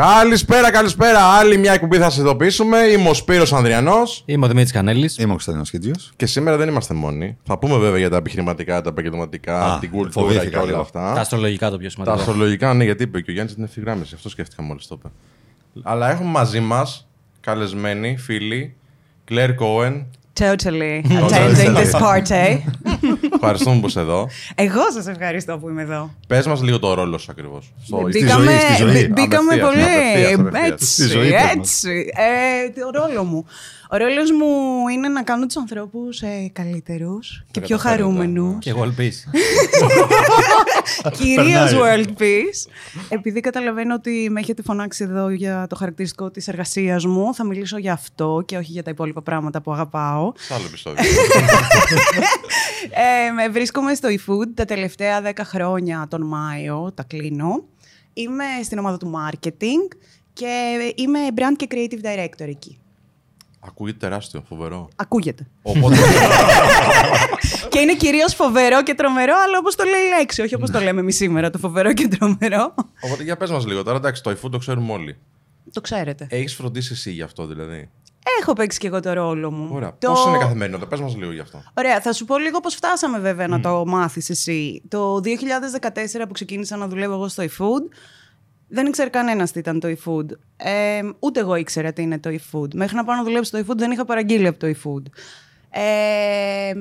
Καλησπέρα, 0.00 0.70
καλησπέρα. 0.70 1.24
Άλλη 1.24 1.56
μια 1.58 1.72
εκπομπή 1.72 1.96
θα 1.96 2.04
σας 2.04 2.16
ειδοποιήσουμε. 2.16 2.78
Είμαι 2.78 3.08
ο 3.08 3.14
Σπύρος 3.14 3.52
Ανδριανός 3.52 4.22
Είμαι 4.26 4.44
ο 4.44 4.48
Δημήτρης 4.48 4.72
Κανέλης. 4.72 5.16
Είμαι 5.18 5.26
ο 5.26 5.30
Κωνσταντίνο 5.30 5.64
Κίτζιο. 5.64 5.94
και 6.16 6.26
σήμερα 6.26 6.56
δεν 6.56 6.68
είμαστε 6.68 6.94
μόνοι. 6.94 7.36
Θα 7.42 7.58
πούμε 7.58 7.78
βέβαια 7.78 7.98
για 7.98 8.10
τα 8.10 8.16
επιχειρηματικά, 8.16 8.80
τα 8.80 8.88
επαγγελματικά, 8.88 9.64
Α, 9.74 9.78
την 9.78 9.90
κουλτούρα 9.90 10.10
φοβήθηκα 10.26 10.50
και 10.50 10.56
όλα 10.56 10.66
λίγο. 10.66 10.80
αυτά. 10.80 11.12
Τα 11.14 11.20
αστρολογικά 11.20 11.70
το 11.70 11.76
πιο 11.76 11.84
Τα 11.86 11.90
σημαντικό. 11.90 12.16
αστρολογικά, 12.16 12.74
ναι, 12.74 12.84
γιατί 12.84 13.02
είπε 13.02 13.20
και 13.20 13.30
ο 13.30 13.32
Γιάννης 13.34 13.54
την 13.54 13.64
ευθυγράμμιση. 13.64 14.12
Αυτό 14.14 14.28
σκέφτηκα 14.28 14.62
μόλις 14.62 14.86
το 14.86 14.98
είπε. 14.98 15.08
Αλλά 15.82 16.10
έχουμε 16.10 16.30
μαζί 16.30 16.60
μας 16.60 17.08
καλεσμένοι 17.40 18.16
φίλοι. 18.16 18.76
Claire 19.30 19.54
Cohen. 19.60 20.04
Totally 20.40 21.02
attending 21.02 21.74
this 21.76 21.92
party. 21.92 22.46
Ευχαριστούμε 23.50 23.80
που 23.80 23.86
είσαι 23.86 24.00
εδώ. 24.00 24.28
Εγώ 24.54 24.90
σας 24.94 25.06
ευχαριστώ 25.06 25.58
που 25.58 25.68
είμαι 25.68 25.82
εδώ. 25.82 26.14
Πες 26.28 26.46
μας 26.46 26.62
λίγο 26.62 26.78
το 26.78 26.94
ρόλο 26.94 27.18
σου 27.18 27.26
ακριβώς. 27.30 27.72
Μπήκαμε, 28.10 28.44
ζωή, 28.44 28.58
στη 28.58 28.82
ζωή. 28.82 28.92
μπή- 28.92 29.12
μπήκαμε 29.12 29.54
Απευθείας, 29.54 29.70
πολύ. 29.70 29.82
απευθείας, 29.82 30.38
απευθείας. 30.38 30.70
Έτσι, 30.70 30.86
Στη 30.92 31.06
ζωή 31.06 31.30
πες 31.30 31.40
μας. 31.42 31.52
έτσι. 31.56 32.10
Ε, 32.14 32.80
το 32.80 32.90
ρόλο 33.00 33.24
μου. 33.24 33.46
Ο 33.90 33.96
ρόλο 33.96 34.22
μου 34.38 34.88
είναι 34.88 35.08
να 35.08 35.22
κάνω 35.22 35.46
τους 35.46 35.56
ανθρώπους 35.56 36.22
ε, 36.22 36.50
καλύτερους 36.52 37.44
και 37.50 37.60
πιο 37.60 37.76
καταφέρετε. 37.76 38.02
χαρούμενους. 38.02 38.58
Και 38.58 38.70
εγώ 38.70 38.82
ελπίζω. 38.82 39.20
Κυρίως 41.18 41.70
Περνάει. 41.72 42.04
world 42.06 42.20
peace. 42.20 42.70
Επειδή 43.08 43.40
καταλαβαίνω 43.40 43.94
ότι 43.94 44.28
με 44.30 44.40
έχετε 44.40 44.62
φωνάξει 44.62 45.04
εδώ 45.04 45.28
για 45.28 45.66
το 45.68 45.76
χαρακτηριστικό 45.76 46.30
της 46.30 46.48
εργασίας 46.48 47.04
μου, 47.04 47.34
θα 47.34 47.44
μιλήσω 47.44 47.78
για 47.78 47.92
αυτό 47.92 48.42
και 48.46 48.56
όχι 48.56 48.72
για 48.72 48.82
τα 48.82 48.90
υπόλοιπα 48.90 49.22
πράγματα 49.22 49.60
που 49.60 49.72
αγαπάω. 49.72 50.32
Σε 50.36 50.54
άλλο 50.54 50.64
επεισόδιο. 50.66 51.04
Ε, 52.90 53.30
με 53.30 53.48
βρίσκομαι 53.48 53.94
στο 53.94 54.08
eFood 54.08 54.46
τα 54.54 54.64
τελευταία 54.64 55.22
10 55.24 55.30
χρόνια 55.44 56.06
τον 56.10 56.22
Μάιο, 56.26 56.92
τα 56.94 57.02
κλείνω. 57.02 57.64
Είμαι 58.12 58.44
στην 58.64 58.78
ομάδα 58.78 58.96
του 58.96 59.12
marketing 59.16 59.96
και 60.32 60.76
είμαι 60.94 61.18
brand 61.34 61.54
και 61.56 61.66
creative 61.70 62.04
director 62.06 62.48
εκεί. 62.48 62.78
Ακούγεται 63.60 63.98
τεράστιο, 63.98 64.42
φοβερό. 64.48 64.88
Ακούγεται. 64.96 65.46
Οπότε. 65.62 65.96
και 67.70 67.78
είναι 67.78 67.94
κυρίως 67.94 68.34
φοβερό 68.34 68.82
και 68.82 68.94
τρομερό, 68.94 69.34
αλλά 69.46 69.58
όπως 69.58 69.74
το 69.74 69.84
λέει 69.84 70.00
η 70.00 70.18
λέξη, 70.18 70.42
όχι 70.42 70.54
όπως 70.54 70.70
το 70.70 70.80
λέμε 70.80 71.00
εμείς 71.00 71.16
σήμερα, 71.16 71.50
το 71.50 71.58
φοβερό 71.58 71.92
και 71.92 72.08
τρομερό. 72.08 72.74
Οπότε 73.00 73.22
για 73.22 73.36
πες 73.36 73.50
μας 73.50 73.66
λίγο 73.66 73.82
τώρα. 73.82 73.96
Εντάξει, 73.96 74.22
το 74.22 74.30
iFood 74.30 74.50
το 74.50 74.58
ξέρουμε 74.58 74.92
όλοι. 74.92 75.18
το 75.72 75.80
ξέρετε. 75.80 76.26
Έχεις 76.30 76.54
φροντίσει 76.54 76.92
εσύ 76.92 77.10
γι' 77.10 77.22
αυτό 77.22 77.46
δηλαδή; 77.46 77.90
Έχω 78.40 78.52
παίξει 78.52 78.78
και 78.78 78.86
εγώ 78.86 79.00
το 79.00 79.12
ρόλο 79.12 79.50
μου. 79.50 79.68
Ωραία. 79.72 79.96
Το... 79.98 80.12
Πώ 80.12 80.28
είναι 80.28 80.38
καθημερινό, 80.38 80.78
πες 80.78 81.00
μας 81.00 81.16
λίγο 81.16 81.32
γι' 81.32 81.40
αυτό. 81.40 81.62
Ωραία, 81.74 82.00
θα 82.00 82.12
σου 82.12 82.24
πω 82.24 82.38
λίγο 82.38 82.60
πώς 82.60 82.74
φτάσαμε 82.74 83.18
βέβαια 83.18 83.46
να 83.46 83.60
το 83.60 83.86
μάθεις 83.86 84.30
εσύ. 84.30 84.82
Το 84.88 85.14
2014 85.14 85.20
που 86.26 86.32
ξεκίνησα 86.32 86.76
να 86.76 86.88
δουλεύω 86.88 87.14
εγώ 87.14 87.28
στο 87.28 87.42
eFood, 87.42 87.96
δεν 88.68 88.86
ήξερε 88.86 89.08
κανένας 89.08 89.52
τι 89.52 89.58
ήταν 89.58 89.80
το 89.80 89.88
eFood. 89.88 90.26
Ε, 90.56 91.00
ούτε 91.18 91.40
εγώ 91.40 91.54
ήξερα 91.54 91.92
τι 91.92 92.02
είναι 92.02 92.18
το 92.18 92.30
eFood. 92.30 92.74
Μέχρι 92.74 92.96
να 92.96 93.04
πάω 93.04 93.16
να 93.16 93.22
δουλέψω 93.22 93.44
στο 93.44 93.58
eFood 93.58 93.76
δεν 93.76 93.90
είχα 93.90 94.04
παραγγείλει 94.04 94.46
από 94.46 94.58
το 94.58 94.66
eFood. 94.66 95.02
Ε, 95.70 96.72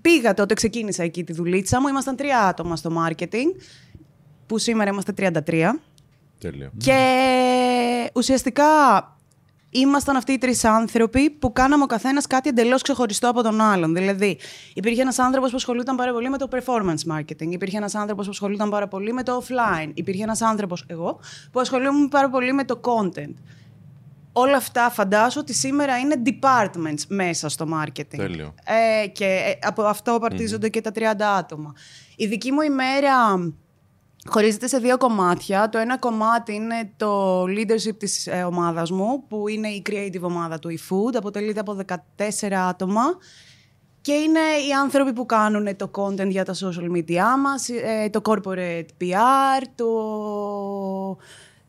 πήγα 0.00 0.34
τότε, 0.34 0.54
ξεκίνησα 0.54 1.02
εκεί 1.02 1.24
τη 1.24 1.32
δουλίτσα 1.32 1.80
μου. 1.80 1.88
Ήμασταν 1.88 2.16
τρία 2.16 2.40
άτομα 2.40 2.76
στο 2.76 2.90
marketing, 3.06 3.60
που 4.46 4.58
σήμερα 4.58 4.90
είμαστε 4.90 5.12
33. 5.46 5.80
Τέλειο. 6.38 6.70
Και 6.76 8.10
ουσιαστικά 8.14 8.64
ήμασταν 9.78 10.16
αυτοί 10.16 10.32
οι 10.32 10.38
τρεις 10.38 10.64
άνθρωποι 10.64 11.30
που 11.30 11.52
κάναμε 11.52 11.82
ο 11.82 11.86
καθένας 11.86 12.26
κάτι 12.26 12.48
εντελώς 12.48 12.82
ξεχωριστό 12.82 13.28
από 13.28 13.42
τον 13.42 13.60
άλλον. 13.60 13.94
Δηλαδή, 13.94 14.38
υπήρχε 14.74 15.00
ένας 15.00 15.18
άνθρωπος 15.18 15.50
που 15.50 15.56
ασχολούταν 15.56 15.96
πάρα 15.96 16.12
πολύ 16.12 16.30
με 16.30 16.38
το 16.38 16.48
performance 16.52 17.14
marketing. 17.16 17.48
Υπήρχε 17.48 17.76
ένας 17.76 17.94
άνθρωπος 17.94 18.24
που 18.24 18.30
ασχολούταν 18.30 18.70
πάρα 18.70 18.88
πολύ 18.88 19.12
με 19.12 19.22
το 19.22 19.42
offline. 19.42 19.90
Υπήρχε 19.94 20.22
ένας 20.22 20.42
άνθρωπος, 20.42 20.84
εγώ, 20.86 21.18
που 21.52 21.60
ασχολούμαι 21.60 22.08
πάρα 22.08 22.30
πολύ 22.30 22.52
με 22.52 22.64
το 22.64 22.80
content. 22.82 23.34
Όλα 24.32 24.56
αυτά 24.56 24.90
φαντάζω 24.90 25.40
ότι 25.40 25.52
σήμερα 25.52 25.98
είναι 25.98 26.22
departments 26.24 27.02
μέσα 27.08 27.48
στο 27.48 27.66
marketing. 27.74 28.16
Τέλειο. 28.16 28.54
Ε, 29.02 29.06
και 29.06 29.24
ε, 29.24 29.66
από 29.66 29.82
αυτό 29.82 30.18
παρτίζονται 30.20 30.68
και 30.68 30.80
τα 30.80 30.90
30 30.94 31.02
άτομα. 31.38 31.72
Η 32.16 32.26
δική 32.26 32.52
μου 32.52 32.60
ημέρα 32.60 33.38
χωρίζεται 34.26 34.66
σε 34.66 34.78
δύο 34.78 34.96
κομμάτια. 34.96 35.68
Το 35.68 35.78
ένα 35.78 35.98
κομμάτι 35.98 36.54
είναι 36.54 36.90
το 36.96 37.42
leadership 37.42 37.96
της 37.98 38.26
ε, 38.26 38.42
ομάδας 38.42 38.90
μου, 38.90 39.24
που 39.28 39.48
είναι 39.48 39.68
η 39.68 39.82
creative 39.90 40.20
ομάδα 40.20 40.58
του 40.58 40.68
eFood. 40.68 41.14
Αποτελείται 41.14 41.60
από 41.60 41.76
14 42.16 42.52
άτομα. 42.52 43.02
Και 44.00 44.12
είναι 44.12 44.40
οι 44.68 44.72
άνθρωποι 44.82 45.12
που 45.12 45.26
κάνουν 45.26 45.76
το 45.76 45.90
content 45.94 46.28
για 46.28 46.44
τα 46.44 46.54
social 46.54 46.96
media 46.96 47.22
μας, 47.42 47.68
ε, 47.68 48.08
το 48.10 48.20
corporate 48.24 48.86
PR, 49.00 49.64
το, 49.74 49.86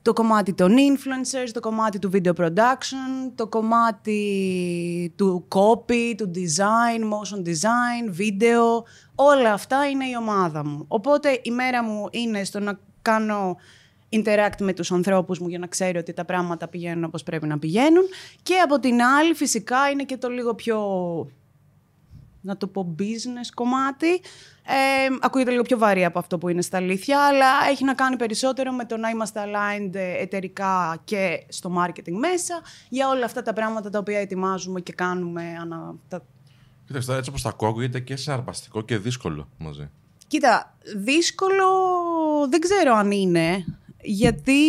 το 0.07 0.13
κομμάτι 0.13 0.53
των 0.53 0.71
influencers, 0.71 1.49
το 1.53 1.59
κομμάτι 1.59 1.99
του 1.99 2.11
video 2.13 2.33
production, 2.33 3.31
το 3.35 3.47
κομμάτι 3.47 5.13
του 5.15 5.47
copy, 5.55 6.13
του 6.17 6.31
design, 6.35 7.01
motion 7.03 7.47
design, 7.47 8.15
video. 8.19 8.83
Όλα 9.15 9.53
αυτά 9.53 9.89
είναι 9.89 10.05
η 10.05 10.15
ομάδα 10.19 10.65
μου. 10.65 10.85
Οπότε 10.87 11.39
η 11.43 11.51
μέρα 11.51 11.83
μου 11.83 12.07
είναι 12.11 12.43
στο 12.43 12.59
να 12.59 12.79
κάνω 13.01 13.57
interact 14.09 14.59
με 14.59 14.73
τους 14.73 14.91
ανθρώπους 14.91 15.39
μου 15.39 15.47
για 15.47 15.59
να 15.59 15.67
ξέρω 15.67 15.99
ότι 15.99 16.13
τα 16.13 16.25
πράγματα 16.25 16.67
πηγαίνουν 16.67 17.03
όπως 17.03 17.23
πρέπει 17.23 17.47
να 17.47 17.59
πηγαίνουν. 17.59 18.03
Και 18.43 18.55
από 18.59 18.79
την 18.79 19.01
άλλη 19.01 19.33
φυσικά 19.33 19.89
είναι 19.89 20.03
και 20.03 20.17
το 20.17 20.29
λίγο 20.29 20.55
πιο 20.55 20.79
να 22.41 22.57
το 22.57 22.67
πω 22.67 22.95
business 22.99 23.49
κομμάτι. 23.55 24.21
Ε, 24.69 25.15
ακούγεται 25.19 25.51
λίγο 25.51 25.63
πιο 25.63 25.77
βαρύ 25.77 26.05
από 26.05 26.19
αυτό 26.19 26.37
που 26.37 26.49
είναι 26.49 26.61
στα 26.61 26.77
αλήθεια, 26.77 27.19
αλλά 27.25 27.45
έχει 27.69 27.83
να 27.83 27.93
κάνει 27.93 28.15
περισσότερο 28.15 28.71
με 28.71 28.85
το 28.85 28.97
να 28.97 29.09
είμαστε 29.09 29.41
aligned 29.45 29.95
ε, 29.95 30.21
εταιρικά 30.21 31.01
και 31.03 31.45
στο 31.47 31.71
marketing 31.77 32.11
μέσα 32.19 32.61
για 32.89 33.09
όλα 33.09 33.25
αυτά 33.25 33.41
τα 33.41 33.53
πράγματα 33.53 33.89
τα 33.89 33.99
οποία 33.99 34.19
ετοιμάζουμε 34.19 34.81
και 34.81 34.93
κάνουμε. 34.93 35.43
Ανα... 35.61 35.95
Τα... 36.07 36.21
Κοίταξε 36.85 37.07
τώρα, 37.07 37.17
έτσι 37.19 37.29
όπως 37.29 37.41
τα 37.41 37.49
ακούω, 37.49 37.69
ακούγεται 37.69 37.99
και 37.99 38.15
συναρπαστικό 38.15 38.81
και 38.81 38.97
δύσκολο 38.97 39.49
μαζί. 39.57 39.89
Κοίτα, 40.27 40.77
δύσκολο 40.95 41.67
δεν 42.49 42.59
ξέρω 42.59 42.93
αν 42.93 43.11
είναι. 43.11 43.65
Γιατί 44.01 44.61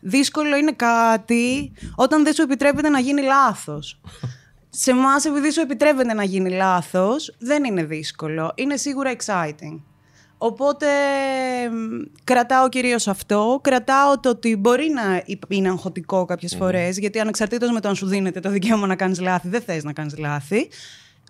δύσκολο 0.00 0.56
είναι 0.56 0.72
κάτι 0.72 1.72
όταν 1.94 2.24
δεν 2.24 2.32
σου 2.32 2.42
επιτρέπεται 2.42 2.88
να 2.88 2.98
γίνει 2.98 3.22
λάθος. 3.22 4.00
Σε 4.70 4.90
εμάς, 4.90 5.24
επειδή 5.24 5.50
σου 5.50 5.60
επιτρέπεται 5.60 6.14
να 6.14 6.24
γίνει 6.24 6.50
λάθος, 6.50 7.36
δεν 7.38 7.64
είναι 7.64 7.84
δύσκολο. 7.84 8.52
Είναι 8.54 8.76
σίγουρα 8.76 9.12
exciting. 9.16 9.80
Οπότε 10.38 10.86
μ, 11.70 12.02
κρατάω 12.24 12.68
κυρίως 12.68 13.08
αυτό. 13.08 13.60
Κρατάω 13.62 14.20
το 14.20 14.28
ότι 14.28 14.56
μπορεί 14.56 14.90
να 14.94 15.22
είναι 15.48 15.68
αγχωτικό 15.68 16.24
κάποιες 16.24 16.56
φορές, 16.56 16.98
γιατί 16.98 17.20
ανεξαρτήτως 17.20 17.70
με 17.70 17.80
το 17.80 17.88
αν 17.88 17.94
σου 17.94 18.06
δίνεται 18.06 18.40
το 18.40 18.50
δικαίωμα 18.50 18.86
να 18.86 18.96
κάνεις 18.96 19.20
λάθη, 19.20 19.48
δεν 19.48 19.60
θες 19.60 19.84
να 19.84 19.92
κάνεις 19.92 20.18
λάθη. 20.18 20.68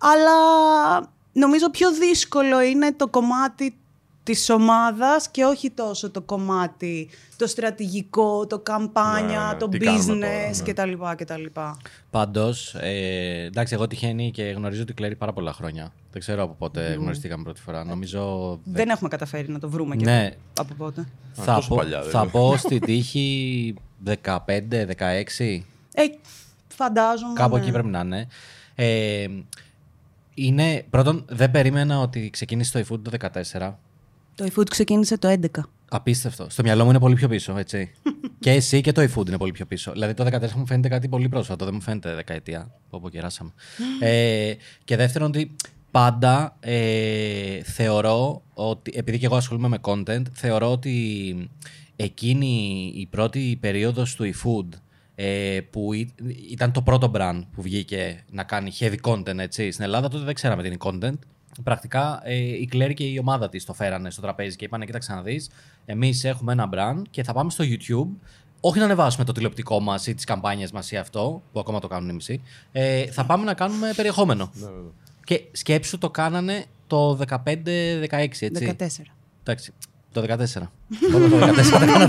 Αλλά 0.01 0.31
νομίζω 1.31 1.69
πιο 1.69 1.91
δύσκολο 1.91 2.61
είναι 2.61 2.93
το 2.93 3.07
κομμάτι 3.07 3.80
της 4.23 4.49
ομάδας 4.49 5.29
και 5.29 5.43
όχι 5.43 5.69
τόσο 5.69 6.11
το 6.11 6.21
κομμάτι 6.21 7.09
το 7.35 7.47
στρατηγικό, 7.47 8.47
το 8.47 8.59
καμπάνια, 8.59 9.39
Ναι, 9.39 9.51
ναι, 9.51 9.59
το 9.59 9.69
τι 9.69 9.77
κάνουμε 9.77 10.03
business 10.03 10.73
τώρα, 10.73 10.85
ναι. 10.85 11.15
κτλ. 11.15 11.23
κτλ. 11.23 11.59
Πάντως, 12.09 12.75
ε, 12.75 13.43
εντάξει, 13.45 13.73
εγώ 13.73 13.87
τυχαίνει 13.87 14.31
και 14.31 14.43
γνωρίζω 14.43 14.85
την 14.85 14.95
Κλέρι 14.95 15.15
πάρα 15.15 15.33
πολλά 15.33 15.53
χρόνια. 15.53 15.93
Δεν 16.11 16.21
ξέρω 16.21 16.43
από 16.43 16.53
πότε 16.53 16.93
γνωριστήκαμε 16.93 17.43
πρώτη 17.43 17.61
φορά. 17.61 17.83
Νομίζω. 17.83 18.59
Δεν 18.63 18.89
έχουμε 18.89 19.09
καταφέρει 19.09 19.49
να 19.49 19.59
το 19.59 19.69
βρούμε 19.69 19.95
και 19.95 20.05
Ναι. 20.05 20.31
από 20.59 20.73
πότε. 20.73 21.07
θα, 21.33 21.55
τόσο 21.55 21.67
πω, 21.67 21.75
παλιά, 21.75 22.01
θα 22.01 22.19
δεν 22.19 22.31
πω 22.31 22.55
στη 22.65 22.79
τύχη 22.79 23.75
15-16. 24.05 24.15
Ε, 25.93 26.03
φαντάζομαι. 26.67 27.33
Κάπου 27.33 27.55
ναι. 27.55 27.61
εκεί 27.61 27.71
πρέπει 27.71 27.87
να 27.87 27.99
είναι. 27.99 28.27
Ε, 28.75 29.25
είναι, 30.33 30.85
πρώτον, 30.89 31.25
δεν 31.29 31.51
περίμενα 31.51 31.99
ότι 31.99 32.29
ξεκίνησε 32.29 32.83
το 32.83 32.95
eFood 32.95 32.99
το 33.03 33.29
14. 33.51 33.73
Το 34.41 34.47
eFood 34.55 34.69
ξεκίνησε 34.69 35.17
το 35.17 35.37
11. 35.41 35.61
Απίστευτο. 35.89 36.49
Στο 36.49 36.63
μυαλό 36.63 36.83
μου 36.83 36.89
είναι 36.89 36.99
πολύ 36.99 37.15
πιο 37.15 37.27
πίσω, 37.27 37.57
έτσι. 37.57 37.91
και 38.39 38.51
εσύ 38.51 38.81
και 38.81 38.91
το 38.91 39.01
eFood 39.01 39.27
είναι 39.27 39.37
πολύ 39.37 39.51
πιο 39.51 39.65
πίσω. 39.65 39.91
Δηλαδή 39.91 40.13
το 40.13 40.25
14 40.25 40.51
μου 40.51 40.65
φαίνεται 40.67 40.87
κάτι 40.87 41.07
πολύ 41.09 41.29
πρόσφατο, 41.29 41.65
δεν 41.65 41.73
μου 41.73 41.81
φαίνεται 41.81 42.15
δεκαετία. 42.15 42.71
Όπου 42.89 43.09
κεράσαμε. 43.09 43.51
ε, 44.09 44.53
και 44.83 44.95
δεύτερον, 44.95 45.27
ότι 45.27 45.55
πάντα 45.91 46.57
ε, 46.59 47.63
θεωρώ 47.63 48.41
ότι, 48.53 48.91
επειδή 48.95 49.17
και 49.19 49.25
εγώ 49.25 49.35
ασχολούμαι 49.35 49.67
με 49.67 49.77
content, 49.81 50.23
θεωρώ 50.33 50.71
ότι 50.71 51.49
εκείνη 51.95 52.91
η 52.95 53.05
πρώτη 53.05 53.57
περίοδος 53.61 54.15
του 54.15 54.31
eFood 54.33 54.77
ε, 55.15 55.59
που 55.69 55.93
ή- 55.93 56.13
ήταν 56.51 56.71
το 56.71 56.81
πρώτο 56.81 57.11
brand 57.15 57.41
που 57.55 57.61
βγήκε 57.61 58.23
να 58.31 58.43
κάνει 58.43 58.71
heavy 58.79 58.97
content 59.01 59.37
έτσι. 59.37 59.71
Στην 59.71 59.83
Ελλάδα 59.85 60.07
τότε 60.07 60.23
δεν 60.23 60.33
ξέραμε 60.33 60.61
τι 60.61 60.67
είναι 60.67 60.77
content. 60.79 61.19
Πρακτικά 61.63 62.21
ε, 62.23 62.35
η 62.35 62.69
Claire 62.73 62.93
και 62.93 63.03
η 63.03 63.17
ομάδα 63.17 63.49
της 63.49 63.65
το 63.65 63.73
φέρανε 63.73 64.11
στο 64.11 64.21
τραπέζι 64.21 64.55
και 64.55 64.65
είπανε 64.65 64.85
κοίταξε 64.85 65.13
να 65.13 65.21
δεις, 65.21 65.49
εμείς 65.85 66.23
έχουμε 66.23 66.51
ένα 66.51 66.69
brand 66.73 67.01
και 67.09 67.23
θα 67.23 67.33
πάμε 67.33 67.49
στο 67.49 67.63
YouTube 67.67 68.29
όχι 68.61 68.79
να 68.79 68.85
ανεβάσουμε 68.85 69.25
το 69.25 69.31
τηλεοπτικό 69.31 69.79
μας 69.79 70.07
ή 70.07 70.15
τις 70.15 70.23
καμπάνιες 70.23 70.71
μας 70.71 70.91
ή 70.91 70.97
αυτό, 70.97 71.41
που 71.51 71.59
ακόμα 71.59 71.79
το 71.79 71.87
κάνουν 71.87 72.09
οι 72.09 72.13
μισοί. 72.13 72.41
Ε, 72.71 73.05
θα 73.05 73.25
πάμε 73.25 73.45
να 73.45 73.53
κάνουμε 73.53 73.93
περιεχόμενο. 73.95 74.51
και 75.23 75.43
σκέψου 75.51 75.97
το 75.97 76.09
κάνανε 76.09 76.65
το 76.87 77.19
15-16, 77.27 77.43
έτσι. 78.39 78.75
14. 78.77 78.87
Εντάξει. 79.43 79.73
Το 80.11 80.21
14. 80.21 80.27
Όλο 81.15 81.29
το 81.29 81.37
14 81.37 81.69
τα 81.71 81.83
έκανα. 81.83 82.07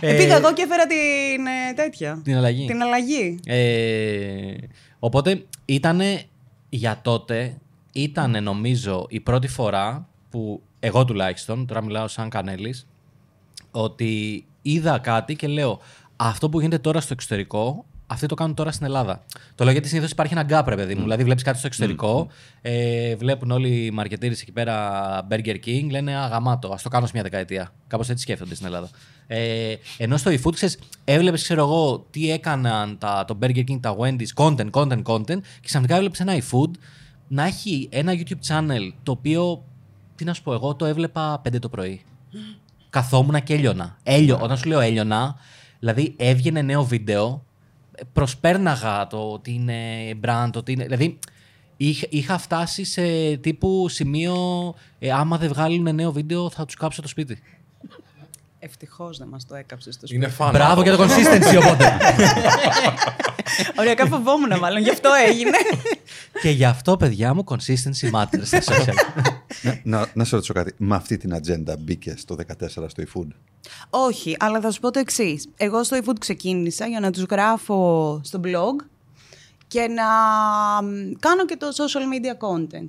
Ε, 0.00 0.16
πήγα 0.16 0.36
εγώ 0.36 0.52
και 0.52 0.62
έφερα 0.62 0.86
την 0.86 1.46
ε, 1.46 1.72
τέτοια. 1.74 2.20
Την 2.24 2.36
αλλαγή. 2.36 2.66
Την 2.66 2.82
αλλαγή. 2.82 3.40
Ε, 3.46 4.54
οπότε 4.98 5.44
ήταν 5.64 6.00
για 6.68 7.00
τότε, 7.02 7.58
ήταν 7.92 8.42
νομίζω 8.42 9.06
η 9.08 9.20
πρώτη 9.20 9.48
φορά 9.48 10.08
που 10.30 10.62
εγώ 10.80 11.04
τουλάχιστον, 11.04 11.66
τώρα 11.66 11.82
μιλάω 11.82 12.08
σαν 12.08 12.28
Κανέλης, 12.28 12.86
ότι 13.70 14.44
είδα 14.62 14.98
κάτι 14.98 15.36
και 15.36 15.46
λέω 15.46 15.80
αυτό 16.16 16.48
που 16.48 16.60
γίνεται 16.60 16.78
τώρα 16.78 17.00
στο 17.00 17.12
εξωτερικό, 17.12 17.84
αυτοί 18.06 18.26
το 18.26 18.34
κάνουν 18.34 18.54
τώρα 18.54 18.72
στην 18.72 18.86
Ελλάδα. 18.86 19.24
Το 19.54 19.64
λέω 19.64 19.72
γιατί 19.72 19.88
συνήθως 19.88 20.10
υπάρχει 20.10 20.32
ένα 20.32 20.42
γκάπ, 20.42 20.68
ρε 20.68 20.74
παιδί 20.74 20.94
μου. 20.94 21.02
Δηλαδή, 21.02 21.24
βλέπεις 21.24 21.42
κάτι 21.42 21.58
στο 21.58 21.66
εξωτερικό, 21.66 22.28
ε, 22.62 23.16
βλέπουν 23.16 23.50
όλοι 23.50 23.84
οι 23.84 23.90
μαρκετήρε 23.90 24.32
εκεί 24.32 24.52
πέρα 24.52 25.26
Burger 25.30 25.56
King, 25.66 25.86
λένε 25.90 26.16
Αγαμάτο, 26.16 26.72
ας 26.72 26.82
το 26.82 26.88
κάνω 26.88 27.06
σε 27.06 27.12
μια 27.14 27.22
δεκαετία. 27.22 27.72
Κάπως 27.86 28.08
έτσι 28.08 28.22
σκέφτονται 28.22 28.54
στην 28.54 28.66
Ελλάδα. 28.66 28.88
Ε, 29.26 29.74
ενώ 29.98 30.16
στο 30.16 30.30
eFood, 30.30 30.54
ξέρεις, 30.54 30.78
έβλεπες, 31.04 31.42
ξέρω 31.42 31.62
εγώ, 31.62 32.06
τι 32.10 32.30
έκαναν 32.30 32.98
τα, 32.98 33.24
το 33.26 33.38
Burger 33.42 33.64
King, 33.68 33.80
τα 33.80 33.96
Wendy's, 33.98 34.44
content, 34.44 34.70
content, 34.70 35.02
content, 35.02 35.40
και 35.40 35.66
ξαφνικά 35.66 35.94
έβλεπες 35.94 36.20
ένα 36.20 36.38
eFood 36.38 36.70
να 37.32 37.44
έχει 37.44 37.88
ένα 37.92 38.12
YouTube 38.12 38.46
channel 38.48 38.92
το 39.02 39.12
οποίο, 39.12 39.64
τι 40.14 40.24
να 40.24 40.34
σου 40.34 40.42
πω, 40.42 40.52
εγώ 40.52 40.74
το 40.74 40.84
έβλεπα 40.84 41.42
5 41.48 41.58
το 41.60 41.68
πρωί. 41.68 42.02
Καθόμουν 42.90 43.42
και 43.42 43.54
έλειωνα. 43.54 43.96
Έλειο, 44.02 44.38
όταν 44.42 44.56
σου 44.56 44.68
λέω 44.68 44.80
έλειωνα, 44.80 45.36
δηλαδή 45.78 46.14
έβγαινε 46.16 46.62
νέο 46.62 46.84
βίντεο, 46.84 47.44
προσπέρναγα 48.12 49.06
το 49.06 49.30
ότι 49.32 49.52
είναι 49.52 49.74
brand, 50.24 50.48
το 50.52 50.58
ότι 50.58 50.72
είναι. 50.72 50.84
Δηλαδή, 50.84 51.18
είχα, 51.76 52.06
είχα 52.10 52.38
φτάσει 52.38 52.84
σε 52.84 53.36
τύπου 53.36 53.88
σημείο, 53.88 54.36
ε, 54.98 55.12
άμα 55.12 55.38
δεν 55.38 55.48
βγάλουν 55.48 55.94
νέο 55.94 56.12
βίντεο, 56.12 56.50
θα 56.50 56.64
τους 56.64 56.74
κάψω 56.74 57.02
το 57.02 57.08
σπίτι. 57.08 57.42
Ευτυχώς 58.58 59.18
δεν 59.18 59.28
μας 59.28 59.46
το 59.46 59.54
έκαψες 59.54 59.94
στο 59.94 60.06
σπίτι. 60.06 60.24
Είναι 60.24 60.32
φαν. 60.32 60.50
Μπράβο 60.50 60.82
για 60.82 60.96
το 60.96 61.02
consistency 61.02 61.58
οπότε. 61.58 61.98
Οριακά 63.78 64.06
φοβόμουν, 64.06 64.58
μάλλον 64.58 64.82
γι' 64.82 64.90
αυτό 64.90 65.10
έγινε. 65.28 65.56
και 66.42 66.50
γι' 66.50 66.64
αυτό, 66.64 66.96
παιδιά 66.96 67.34
μου, 67.34 67.44
consistency 67.46 68.10
matters 68.12 68.42
στα 68.42 68.58
social. 68.62 68.94
να, 69.62 69.80
να, 69.84 70.06
να 70.14 70.24
σε 70.24 70.34
ρωτήσω 70.34 70.52
κάτι. 70.52 70.74
Με 70.76 70.94
αυτή 70.96 71.16
την 71.16 71.34
ατζέντα 71.34 71.76
μπήκε 71.78 72.14
το 72.26 72.36
14 72.60 72.66
στο 72.68 73.02
eFood; 73.02 73.26
Όχι, 73.90 74.36
αλλά 74.38 74.60
θα 74.60 74.70
σου 74.70 74.80
πω 74.80 74.90
το 74.90 74.98
εξής. 74.98 75.48
Εγώ 75.56 75.84
στο 75.84 75.98
eFood 76.04 76.16
ξεκίνησα 76.18 76.86
για 76.86 77.00
να 77.00 77.10
τους 77.10 77.22
γράφω 77.22 78.20
στο 78.24 78.40
blog 78.44 78.84
και 79.68 79.80
να 79.88 80.02
μ, 80.82 81.12
κάνω 81.18 81.44
και 81.44 81.56
το 81.56 81.66
social 81.66 82.02
media 82.14 82.48
content. 82.48 82.86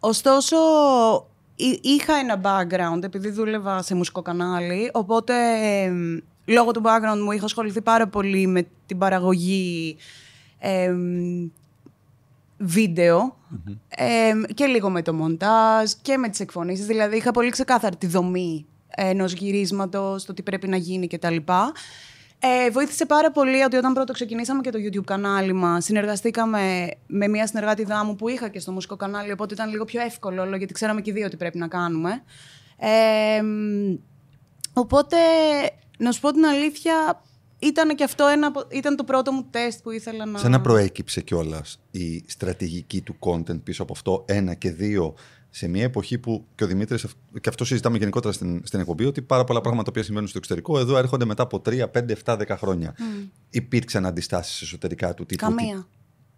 Ωστόσο, 0.00 0.56
εί- 1.56 1.80
είχα 1.82 2.14
ένα 2.14 2.40
background 2.44 3.02
επειδή 3.02 3.30
δούλευα 3.30 3.82
σε 3.82 3.94
μουσικό 3.94 4.22
κανάλι, 4.22 4.90
οπότε 4.92 5.34
εμ, 5.82 6.18
λόγω 6.44 6.70
του 6.70 6.82
background 6.84 7.20
μου 7.24 7.32
είχα 7.32 7.44
ασχοληθεί 7.44 7.80
πάρα 7.80 8.06
πολύ 8.08 8.46
με 8.46 8.66
την 8.86 8.98
παραγωγή 8.98 9.96
εμ, 10.58 11.48
βίντεο 12.58 13.36
εμ, 13.88 14.42
και 14.54 14.66
λίγο 14.66 14.90
με 14.90 15.02
το 15.02 15.14
μοντάζ 15.14 15.90
και 16.02 16.16
με 16.16 16.28
τις 16.28 16.40
εκφωνήσεις. 16.40 16.86
Δηλαδή 16.86 17.16
είχα 17.16 17.30
πολύ 17.30 17.50
ξεκάθαρη 17.50 17.96
τη 17.96 18.06
δομή 18.06 18.66
ενός 18.88 19.32
γυρίσματος, 19.32 20.24
το 20.24 20.34
τι 20.34 20.42
πρέπει 20.42 20.68
να 20.68 20.76
γίνει 20.76 21.06
κτλ. 21.06 21.36
Ε, 22.44 22.70
βοήθησε 22.70 23.06
πάρα 23.06 23.30
πολύ 23.30 23.62
ότι 23.62 23.76
όταν 23.76 23.92
πρώτο 23.92 24.12
ξεκινήσαμε 24.12 24.60
και 24.60 24.70
το 24.70 24.78
YouTube 24.78 25.04
κανάλι 25.04 25.52
μας, 25.52 25.84
συνεργαστήκαμε 25.84 26.90
με 27.06 27.28
μια 27.28 27.46
συνεργάτη 27.46 27.86
μου 28.04 28.16
που 28.16 28.28
είχα 28.28 28.48
και 28.48 28.60
στο 28.60 28.72
μουσικό 28.72 28.96
κανάλι, 28.96 29.32
οπότε 29.32 29.54
ήταν 29.54 29.70
λίγο 29.70 29.84
πιο 29.84 30.00
εύκολο, 30.00 30.42
όλο, 30.42 30.56
γιατί 30.56 30.72
ξέραμε 30.72 31.00
και 31.00 31.10
οι 31.10 31.12
δύο 31.12 31.28
τι 31.28 31.36
πρέπει 31.36 31.58
να 31.58 31.68
κάνουμε. 31.68 32.22
Ε, 32.78 33.42
μ, 33.42 33.94
οπότε, 34.72 35.16
να 35.98 36.12
σου 36.12 36.20
πω 36.20 36.32
την 36.32 36.44
αλήθεια, 36.44 37.22
ήταν 37.62 37.96
και 37.96 38.04
αυτό 38.04 38.26
ένα, 38.26 38.46
από- 38.46 38.66
ήταν 38.70 38.96
το 38.96 39.04
πρώτο 39.04 39.32
μου 39.32 39.46
τεστ 39.50 39.82
που 39.82 39.90
ήθελα 39.90 40.26
να... 40.26 40.38
Σαν 40.38 40.50
να 40.50 40.60
προέκυψε 40.60 41.20
κιόλας 41.20 41.80
η 41.90 42.24
στρατηγική 42.26 43.00
του 43.00 43.16
content 43.20 43.62
πίσω 43.62 43.82
από 43.82 43.92
αυτό, 43.92 44.24
ένα 44.28 44.54
και 44.54 44.70
δύο, 44.70 45.14
σε 45.50 45.68
μια 45.68 45.82
εποχή 45.82 46.18
που 46.18 46.46
και 46.54 46.64
ο 46.64 46.66
Δημήτρης, 46.66 47.06
και 47.40 47.48
αυτό 47.48 47.64
συζητάμε 47.64 47.98
γενικότερα 47.98 48.32
στην, 48.32 48.60
στην 48.64 48.80
εκπομπή, 48.80 49.04
ότι 49.04 49.22
πάρα 49.22 49.44
πολλά 49.44 49.60
πράγματα 49.60 49.92
που 49.92 50.02
συμβαίνουν 50.02 50.28
στο 50.28 50.38
εξωτερικό 50.38 50.78
εδώ 50.78 50.96
έρχονται 50.96 51.24
μετά 51.24 51.42
από 51.42 51.62
3, 51.64 51.84
5, 51.92 52.12
7, 52.24 52.38
10 52.38 52.46
χρόνια. 52.48 52.94
Υπήρξαν 53.50 54.06
αντιστάσεις 54.06 54.62
εσωτερικά 54.62 55.14
του 55.14 55.26
τύπου. 55.26 55.48
Καμία. 55.48 55.86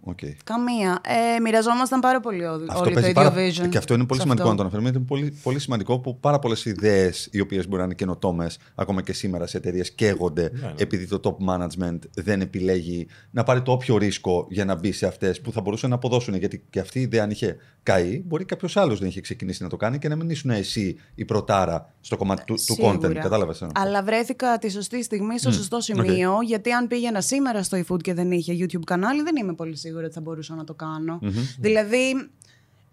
Οκ. 0.07 0.19
Καμία. 0.45 1.01
Ε, 1.37 1.41
μοιραζόμασταν 1.41 2.01
πάρα 2.01 2.21
πολύ 2.21 2.45
όλοι 2.45 2.67
Αυτό 2.69 2.81
όλοι 2.81 2.89
το 2.89 3.01
παίζει 3.01 3.11
ίδιο 3.11 3.23
πάρα... 3.23 3.35
vision. 3.35 3.69
Και 3.69 3.79
αυτό 3.79 3.95
είναι 3.95 4.05
πολύ 4.05 4.21
σε 4.21 4.27
σημαντικό 4.27 4.49
αυτό. 4.49 4.51
να 4.51 4.55
το 4.55 4.63
αναφέρουμε. 4.63 4.89
Είναι 4.89 4.99
πολύ, 4.99 5.39
πολύ 5.43 5.59
σημαντικό 5.59 5.99
που 5.99 6.19
πάρα 6.21 6.39
πολλές 6.39 6.65
ιδέες, 6.65 7.29
οι 7.33 7.41
οποίες 7.41 7.69
μπορεί 7.69 7.79
να 7.79 7.85
είναι 7.85 7.95
καινοτόμες, 7.95 8.59
ακόμα 8.75 9.03
και 9.03 9.13
σήμερα 9.13 9.47
σε 9.47 9.57
εταιρείες, 9.57 9.93
καίγονται 9.93 10.53
επειδή 10.77 11.07
το 11.07 11.21
top 11.25 11.49
management 11.55 11.99
δεν 12.15 12.41
επιλέγει 12.41 13.07
να 13.31 13.43
πάρει 13.43 13.63
το 13.63 13.73
όποιο 13.73 13.97
ρίσκο 13.97 14.47
για 14.51 14.65
να 14.65 14.75
μπει 14.75 14.93
σε 14.93 15.07
αυτές 15.07 15.41
που 15.41 15.53
θα 15.53 15.61
μπορούσαν 15.61 15.91
να 15.91 15.97
αποδώσουν. 15.97 16.35
Γιατί 16.35 16.65
και 16.71 16.81
αυτή 16.81 16.99
η 16.99 17.03
ιδέα, 17.03 17.23
αν 17.23 17.31
είχε 17.31 17.57
καεί, 17.83 18.23
μπορεί 18.27 18.45
κάποιος 18.45 18.77
άλλος 18.77 18.99
δεν 18.99 19.09
είχε 19.09 19.21
ξεκινήσει 19.21 19.63
να 19.63 19.69
το 19.69 19.77
κάνει 19.77 19.99
και 19.99 20.09
να 20.09 20.17
μην 20.17 20.31
ήσουν 20.31 20.51
εσύ 20.51 20.97
η 21.15 21.25
πρωτάρα 21.25 21.95
στο 22.01 22.17
κομμάτι 22.17 22.45
του, 22.45 22.55
του 22.55 22.75
Σίγουρα. 22.75 22.99
content. 22.99 23.15
Κατάλαβες. 23.15 23.67
Αλλά 23.75 24.03
βρέθηκα 24.03 24.59
τη 24.59 24.71
σωστή 24.71 25.03
στιγμή 25.03 25.39
στο 25.39 25.53
σωστό 25.53 25.81
σημείο. 25.81 26.39
Γιατί 26.47 26.73
αν 26.73 26.87
πήγαινα 26.87 27.21
σήμερα 27.21 27.63
στο 27.63 27.79
eFood 27.87 28.01
και 28.03 28.15
δεν 28.15 28.31
είχε 28.31 28.57
YouTube 28.59 28.85
κανάλι, 28.87 29.23
δεν 29.23 29.37
είμαι 29.37 29.55
πολύ 29.55 29.77
σίγουρη 29.77 29.94
ότι 30.03 30.15
θα 30.15 30.21
μπορούσα 30.21 30.55
να 30.55 30.65
το 30.65 30.75
κάνω. 30.75 31.21
Δηλαδή, 31.59 32.31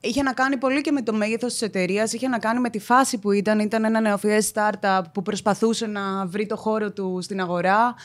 είχε 0.01 0.21
να 0.21 0.33
κάνει 0.33 0.57
πολύ 0.57 0.81
και 0.81 0.91
με 0.91 1.01
το 1.01 1.13
μέγεθος 1.13 1.51
της 1.51 1.61
εταιρείας, 1.61 2.13
είχε 2.13 2.27
να 2.27 2.39
κάνει 2.39 2.59
με 2.59 2.69
τη 2.69 2.79
φάση 2.79 3.17
που 3.17 3.31
ήταν. 3.31 3.59
Ήταν 3.59 3.85
ένα 3.85 3.99
νεοφυές 3.99 4.51
startup 4.53 5.01
που 5.13 5.21
προσπαθούσε 5.21 5.85
να 5.85 6.25
βρει 6.25 6.45
το 6.45 6.55
χώρο 6.55 6.91
του 6.91 7.19
στην 7.21 7.39
αγορά. 7.41 7.95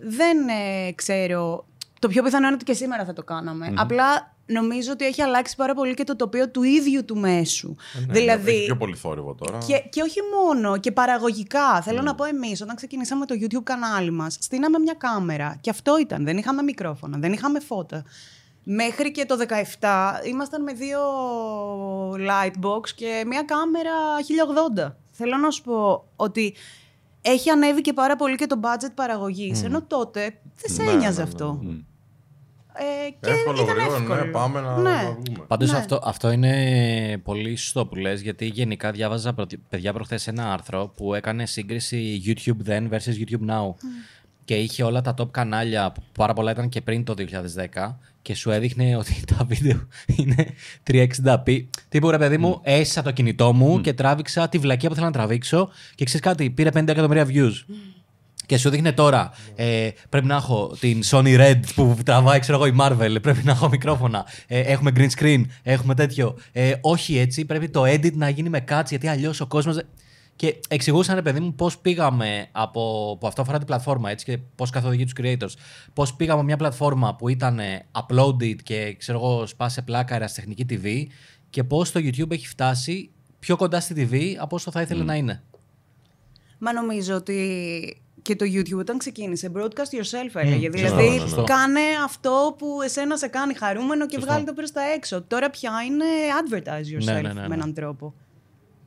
Δεν 0.00 0.48
ε, 0.48 0.92
ξέρω. 0.92 1.64
Το 1.98 2.08
πιο 2.08 2.22
πιθανό 2.22 2.46
είναι 2.46 2.54
ότι 2.54 2.64
και 2.64 2.72
σήμερα 2.72 3.04
θα 3.04 3.12
το 3.12 3.22
κάναμε. 3.22 3.72
Απλά 3.76 4.34
νομίζω 4.46 4.92
ότι 4.92 5.04
έχει 5.04 5.22
αλλάξει 5.22 5.56
πάρα 5.56 5.74
πολύ 5.74 5.94
και 5.94 6.04
το 6.04 6.16
τοπίο 6.16 6.50
του 6.50 6.62
ίδιου 6.62 7.04
του 7.04 7.16
μέσου. 7.16 7.74
Ναι, 8.06 8.12
δηλαδή, 8.12 8.50
Έχει 8.50 8.64
πιο 8.64 8.76
πολύ 8.76 8.96
θόρυβο 8.96 9.34
τώρα. 9.34 9.58
και, 9.66 9.82
και 9.90 10.02
όχι 10.02 10.18
μόνο, 10.34 10.78
και 10.78 10.92
παραγωγικά. 10.92 11.82
Θέλω 11.82 12.02
να 12.02 12.14
πω 12.14 12.24
εμείς, 12.24 12.60
όταν 12.60 12.76
ξεκινήσαμε 12.76 13.26
το 13.26 13.34
YouTube 13.40 13.62
κανάλι 13.62 14.10
μας, 14.10 14.36
στείναμε 14.40 14.78
μια 14.78 14.94
κάμερα. 14.98 15.58
Και 15.60 15.70
αυτό 15.70 15.98
ήταν. 15.98 16.24
Δεν 16.24 16.36
είχαμε 16.36 16.62
μικρόφωνα, 16.62 17.18
δεν 17.18 17.32
είχαμε 17.32 17.60
φώτα. 17.60 18.04
Μέχρι 18.72 19.10
και 19.10 19.24
το 19.24 19.36
17 19.80 20.26
ήμασταν 20.26 20.62
με 20.62 20.72
δύο 20.72 21.00
lightbox 22.12 22.88
και 22.94 23.24
μια 23.26 23.42
κάμερα 23.42 23.90
1080. 24.88 24.94
Θέλω 25.10 25.36
να 25.36 25.50
σου 25.50 25.62
πω 25.62 26.04
ότι 26.16 26.54
έχει 27.22 27.50
ανέβει 27.50 27.80
και 27.80 27.92
πάρα 27.92 28.16
πολύ 28.16 28.36
και 28.36 28.46
το 28.46 28.60
budget 28.62 28.90
παραγωγής, 28.94 29.62
ενώ 29.62 29.82
τότε 29.82 30.20
δεν 30.56 30.74
σε 30.74 30.82
Ναι, 30.82 30.90
ένοιαζε 30.90 31.18
ναι, 31.20 31.24
ναι. 31.26 31.30
αυτό. 31.30 31.60
Ε, 32.72 33.10
και 33.20 33.30
Εύκολο, 33.30 33.62
ήταν 33.62 33.74
γρήγορο, 33.76 33.98
ναι, 33.98 34.14
εύκολο. 34.14 34.30
πάμε 34.30 34.60
να, 34.60 34.76
Ναι. 34.76 34.90
να 34.90 35.02
βγούμε. 35.02 35.44
Πάντως 35.46 35.70
Ναι. 35.72 35.78
αυτό, 35.78 36.00
αυτό 36.04 36.30
είναι 36.30 37.20
πολύ 37.24 37.56
σωστό 37.56 37.86
που 37.86 37.94
λες, 37.94 38.20
γιατί 38.20 38.46
γενικά 38.46 38.90
διάβαζα 38.90 39.32
προ- 39.32 39.50
παιδιά 39.68 39.92
προχθές 39.92 40.26
ένα 40.26 40.52
άρθρο 40.52 40.92
που 40.96 41.14
έκανε 41.14 41.46
σύγκριση 41.46 42.22
YouTube 42.26 42.68
then 42.70 42.88
versus 42.88 43.14
YouTube 43.20 43.50
now. 43.50 43.74
Και 44.44 44.54
είχε 44.54 44.82
όλα 44.82 45.00
τα 45.00 45.14
top 45.18 45.30
κανάλια, 45.30 45.92
που 45.92 46.02
πάρα 46.12 46.32
πολλά 46.32 46.50
ήταν 46.50 46.68
και 46.68 46.80
πριν 46.80 47.04
το 47.04 47.14
2010, 47.74 47.94
και 48.22 48.34
σου 48.34 48.50
έδειχνε 48.50 48.96
ότι 49.00 49.24
τα 49.36 49.44
βίντεο 49.44 49.80
είναι 50.16 50.46
360p. 50.90 51.64
Τύπου 51.88 52.10
ρε 52.10 52.18
παιδί 52.18 52.38
μου, 52.38 52.60
έσυσα 52.62 53.02
το 53.02 53.10
κινητό 53.10 53.52
μου 53.52 53.80
και 53.80 53.92
τράβηξα 53.92 54.48
τη 54.48 54.58
βλακία 54.58 54.88
που 54.88 54.94
ήθελα 54.94 55.10
να 55.10 55.18
τραβήξω 55.18 55.70
και 55.94 56.04
ξέρεις 56.04 56.26
κάτι, 56.26 56.50
πήρε 56.50 56.70
50 56.74 56.88
εκατομμύρια 56.88 57.26
views. 57.26 57.74
Και 58.50 58.58
σου 58.58 58.70
δείχνει 58.70 58.92
τώρα, 58.92 59.32
ε, 59.54 59.88
πρέπει 60.08 60.26
να 60.26 60.34
έχω 60.34 60.76
την 60.80 61.00
Sony 61.04 61.40
Red 61.40 61.60
που 61.74 61.96
τραβάει, 62.04 62.38
ξέρω 62.38 62.64
εγώ, 62.64 62.66
η 62.66 62.76
Marvel. 62.80 63.16
Πρέπει 63.22 63.44
να 63.44 63.52
έχω 63.52 63.68
μικρόφωνα. 63.68 64.26
Ε, 64.46 64.60
έχουμε 64.60 64.92
green 64.96 65.08
screen, 65.18 65.42
έχουμε 65.62 65.94
τέτοιο. 65.94 66.36
Ε, 66.52 66.72
όχι 66.80 67.18
έτσι, 67.18 67.44
πρέπει 67.44 67.68
το 67.68 67.82
edit 67.82 68.12
να 68.12 68.28
γίνει 68.28 68.48
με 68.48 68.64
cuts, 68.68 68.84
γιατί 68.88 69.08
αλλιώς 69.08 69.40
ο 69.40 69.46
κόσμος. 69.46 69.76
Και 70.40 70.60
εξηγούσαν, 70.68 71.14
ρε 71.14 71.22
παιδί 71.22 71.40
μου, 71.40 71.54
πώς 71.54 71.78
πήγαμε 71.78 72.48
από. 72.52 73.16
που 73.20 73.26
αυτό 73.26 73.42
αφορά 73.42 73.58
την 73.58 73.66
πλατφόρμα 73.66 74.10
έτσι, 74.10 74.24
και 74.24 74.38
πώς 74.54 74.70
καθοδηγεί 74.70 75.04
τους 75.04 75.12
creators. 75.20 75.52
Πώς 75.92 76.14
πήγαμε 76.14 76.38
από 76.38 76.46
μια 76.46 76.56
πλατφόρμα 76.56 77.16
που 77.16 77.28
ήταν 77.28 77.58
ε, 77.58 77.86
uploaded 77.92 78.56
και 78.62 78.94
ξέρω 78.98 79.18
εγώ, 79.18 79.46
σπάσε 79.46 79.82
πλάκα 79.82 80.12
αεραστεχνική 80.12 80.66
TV 80.70 81.06
και 81.50 81.64
πώς 81.64 81.92
το 81.92 82.00
YouTube 82.02 82.30
έχει 82.30 82.48
φτάσει 82.48 83.10
πιο 83.38 83.56
κοντά 83.56 83.80
στη 83.80 84.08
TV 84.10 84.34
από 84.38 84.56
όσο 84.56 84.70
θα 84.70 84.80
ήθελε 84.80 85.04
να 85.04 85.14
είναι. 85.14 85.42
Μα 86.58 86.72
νομίζω 86.72 87.14
ότι 87.14 88.02
και 88.22 88.36
το 88.36 88.44
YouTube 88.48 88.78
όταν 88.78 88.98
ξεκίνησε, 88.98 89.52
broadcast 89.56 89.96
yourself 89.98 90.30
έλεγε. 90.34 90.70
σωστό, 90.70 90.96
δηλαδή, 90.96 91.18
ναι, 91.18 91.24
ναι, 91.24 91.36
ναι. 91.36 91.42
κάνε 91.44 91.80
αυτό 92.04 92.54
που 92.58 92.82
εσένα 92.84 93.16
σε 93.16 93.28
κάνει 93.28 93.54
χαρούμενο 93.54 94.06
και 94.06 94.18
βγάλει 94.18 94.44
το 94.44 94.52
προς 94.52 94.72
τα 94.72 94.82
έξω. 94.82 95.22
Τώρα 95.22 95.50
πια 95.50 95.70
είναι 95.86 96.04
advertise 96.42 96.98
yourself 96.98 97.04
Ναι, 97.04 97.12
ναι, 97.12 97.20
ναι, 97.20 97.40
ναι. 97.40 97.48
με 97.48 97.54
έναν 97.54 97.74
τρόπο. 97.74 98.14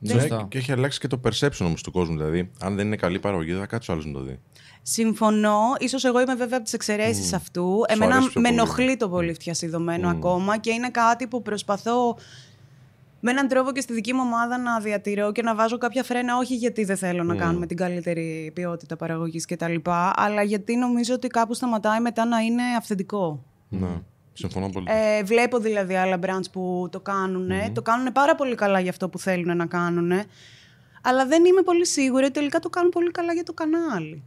Ναι, 0.06 0.12
Σωστά. 0.12 0.46
και 0.48 0.58
έχει 0.58 0.72
αλλάξει 0.72 1.00
και 1.00 1.06
το 1.06 1.20
perception 1.24 1.66
όμως 1.66 1.82
του 1.82 1.92
κόσμου. 1.92 2.16
Δηλαδή, 2.16 2.50
αν 2.60 2.76
δεν 2.76 2.86
είναι 2.86 2.96
καλή 2.96 3.18
παραγωγή, 3.18 3.50
δεν 3.50 3.60
θα 3.60 3.66
κάτσει 3.66 3.92
άλλος 3.92 4.06
να 4.06 4.12
το 4.12 4.20
δει. 4.20 4.40
Συμφωνώ. 4.82 5.60
Ίσως 5.78 6.04
εγώ 6.04 6.20
είμαι 6.20 6.34
βέβαια 6.34 6.54
από 6.56 6.64
τις 6.64 6.72
εξαιρέσεις 6.72 7.32
αυτού. 7.32 7.62
Σου 7.62 7.94
Εμένα 7.94 8.14
αρέσει 8.14 8.30
πιο 8.30 8.40
με 8.40 8.48
πολύ. 8.48 8.60
ενοχλεί 8.60 8.96
το 8.96 9.08
πολύ 9.08 9.34
φτιασιδωμένο 9.34 10.08
ακόμα 10.08 10.58
και 10.58 10.70
είναι 10.70 10.90
κάτι 10.90 11.26
που 11.26 11.42
προσπαθώ 11.42 12.16
με 13.20 13.30
έναν 13.30 13.48
τρόπο 13.48 13.72
και 13.72 13.80
στη 13.80 13.92
δική 13.92 14.12
μου 14.12 14.20
ομάδα 14.24 14.58
να 14.58 14.80
διατηρώ 14.80 15.32
και 15.32 15.42
να 15.42 15.54
βάζω 15.54 15.78
κάποια 15.78 16.02
φρένα, 16.02 16.36
όχι 16.36 16.54
γιατί 16.54 16.84
δεν 16.84 16.96
θέλω 16.96 17.22
να 17.22 17.36
κάνουμε 17.36 17.66
την 17.66 17.76
καλύτερη 17.76 18.50
ποιότητα 18.54 18.96
παραγωγής 18.96 19.46
κτλ., 19.46 19.74
αλλά 20.14 20.42
γιατί 20.42 20.76
νομίζω 20.76 21.14
ότι 21.14 21.26
κάπου 21.26 21.54
σταματάει 21.54 22.00
μετά 22.00 22.24
να 22.24 22.38
είναι 22.38 22.62
αυθεντικό. 22.78 23.44
Ναι. 23.68 24.02
Συμφωνώ 24.34 24.68
πολύ. 24.68 24.86
Ε, 24.88 25.22
βλέπω 25.22 25.58
δηλαδή 25.58 25.94
άλλα 25.94 26.18
brands 26.22 26.50
που 26.52 26.88
το 26.90 27.00
κάνουν. 27.00 27.50
Το 27.72 27.82
κάνουν 27.82 28.12
πάρα 28.12 28.34
πολύ 28.34 28.54
καλά 28.54 28.80
για 28.80 28.90
αυτό 28.90 29.08
που 29.08 29.18
θέλουν 29.18 29.56
να 29.56 29.66
κάνουν. 29.66 30.12
Αλλά 31.02 31.26
δεν 31.26 31.44
είμαι 31.44 31.62
πολύ 31.62 31.86
σίγουρη 31.86 32.24
ότι 32.24 32.32
τελικά 32.32 32.58
το 32.58 32.68
κάνουν 32.70 32.90
πολύ 32.90 33.10
καλά 33.10 33.32
για 33.32 33.42
το 33.42 33.52
κανάλι. 33.52 34.22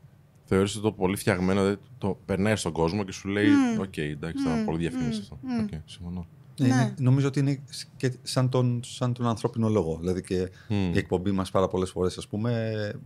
Θεωρείς 0.45 0.73
ότι 0.75 0.83
το 0.83 0.91
πολύ 0.91 1.15
φτιαγμένο 1.15 1.61
δηλαδή, 1.61 1.81
το 1.97 2.17
περνάει 2.25 2.55
στον 2.55 2.71
κόσμο 2.71 3.03
και 3.03 3.11
σου 3.11 3.27
λέει: 3.27 3.47
Οκ, 3.79 3.97
εντάξει, 3.97 4.43
θα 4.43 4.55
είναι 4.55 4.63
πολύ 4.65 4.77
διαφήμιση 4.77 5.19
αυτό. 5.21 5.39
Οκ, 5.61 5.69
συμφωνώ. 5.85 6.27
Ναι, 6.59 6.67
Ναι. 6.67 6.73
είναι- 6.73 6.93
νομίζω 6.99 7.27
ότι 7.27 7.39
είναι 7.39 7.59
και 7.97 8.11
σαν 8.23 8.49
τον, 8.49 8.81
σαν 8.83 9.13
τον 9.13 9.27
ανθρώπινο 9.27 9.69
λόγο. 9.69 9.97
Δηλαδή 9.99 10.21
και 10.21 10.49
η 10.67 10.97
εκπομπή 10.97 11.31
μας 11.31 11.51
πάρα 11.51 11.67
πολλές 11.67 11.89
φορές, 11.89 12.17
ας 12.17 12.27
πούμε, 12.27 12.51
ε, 12.53 12.99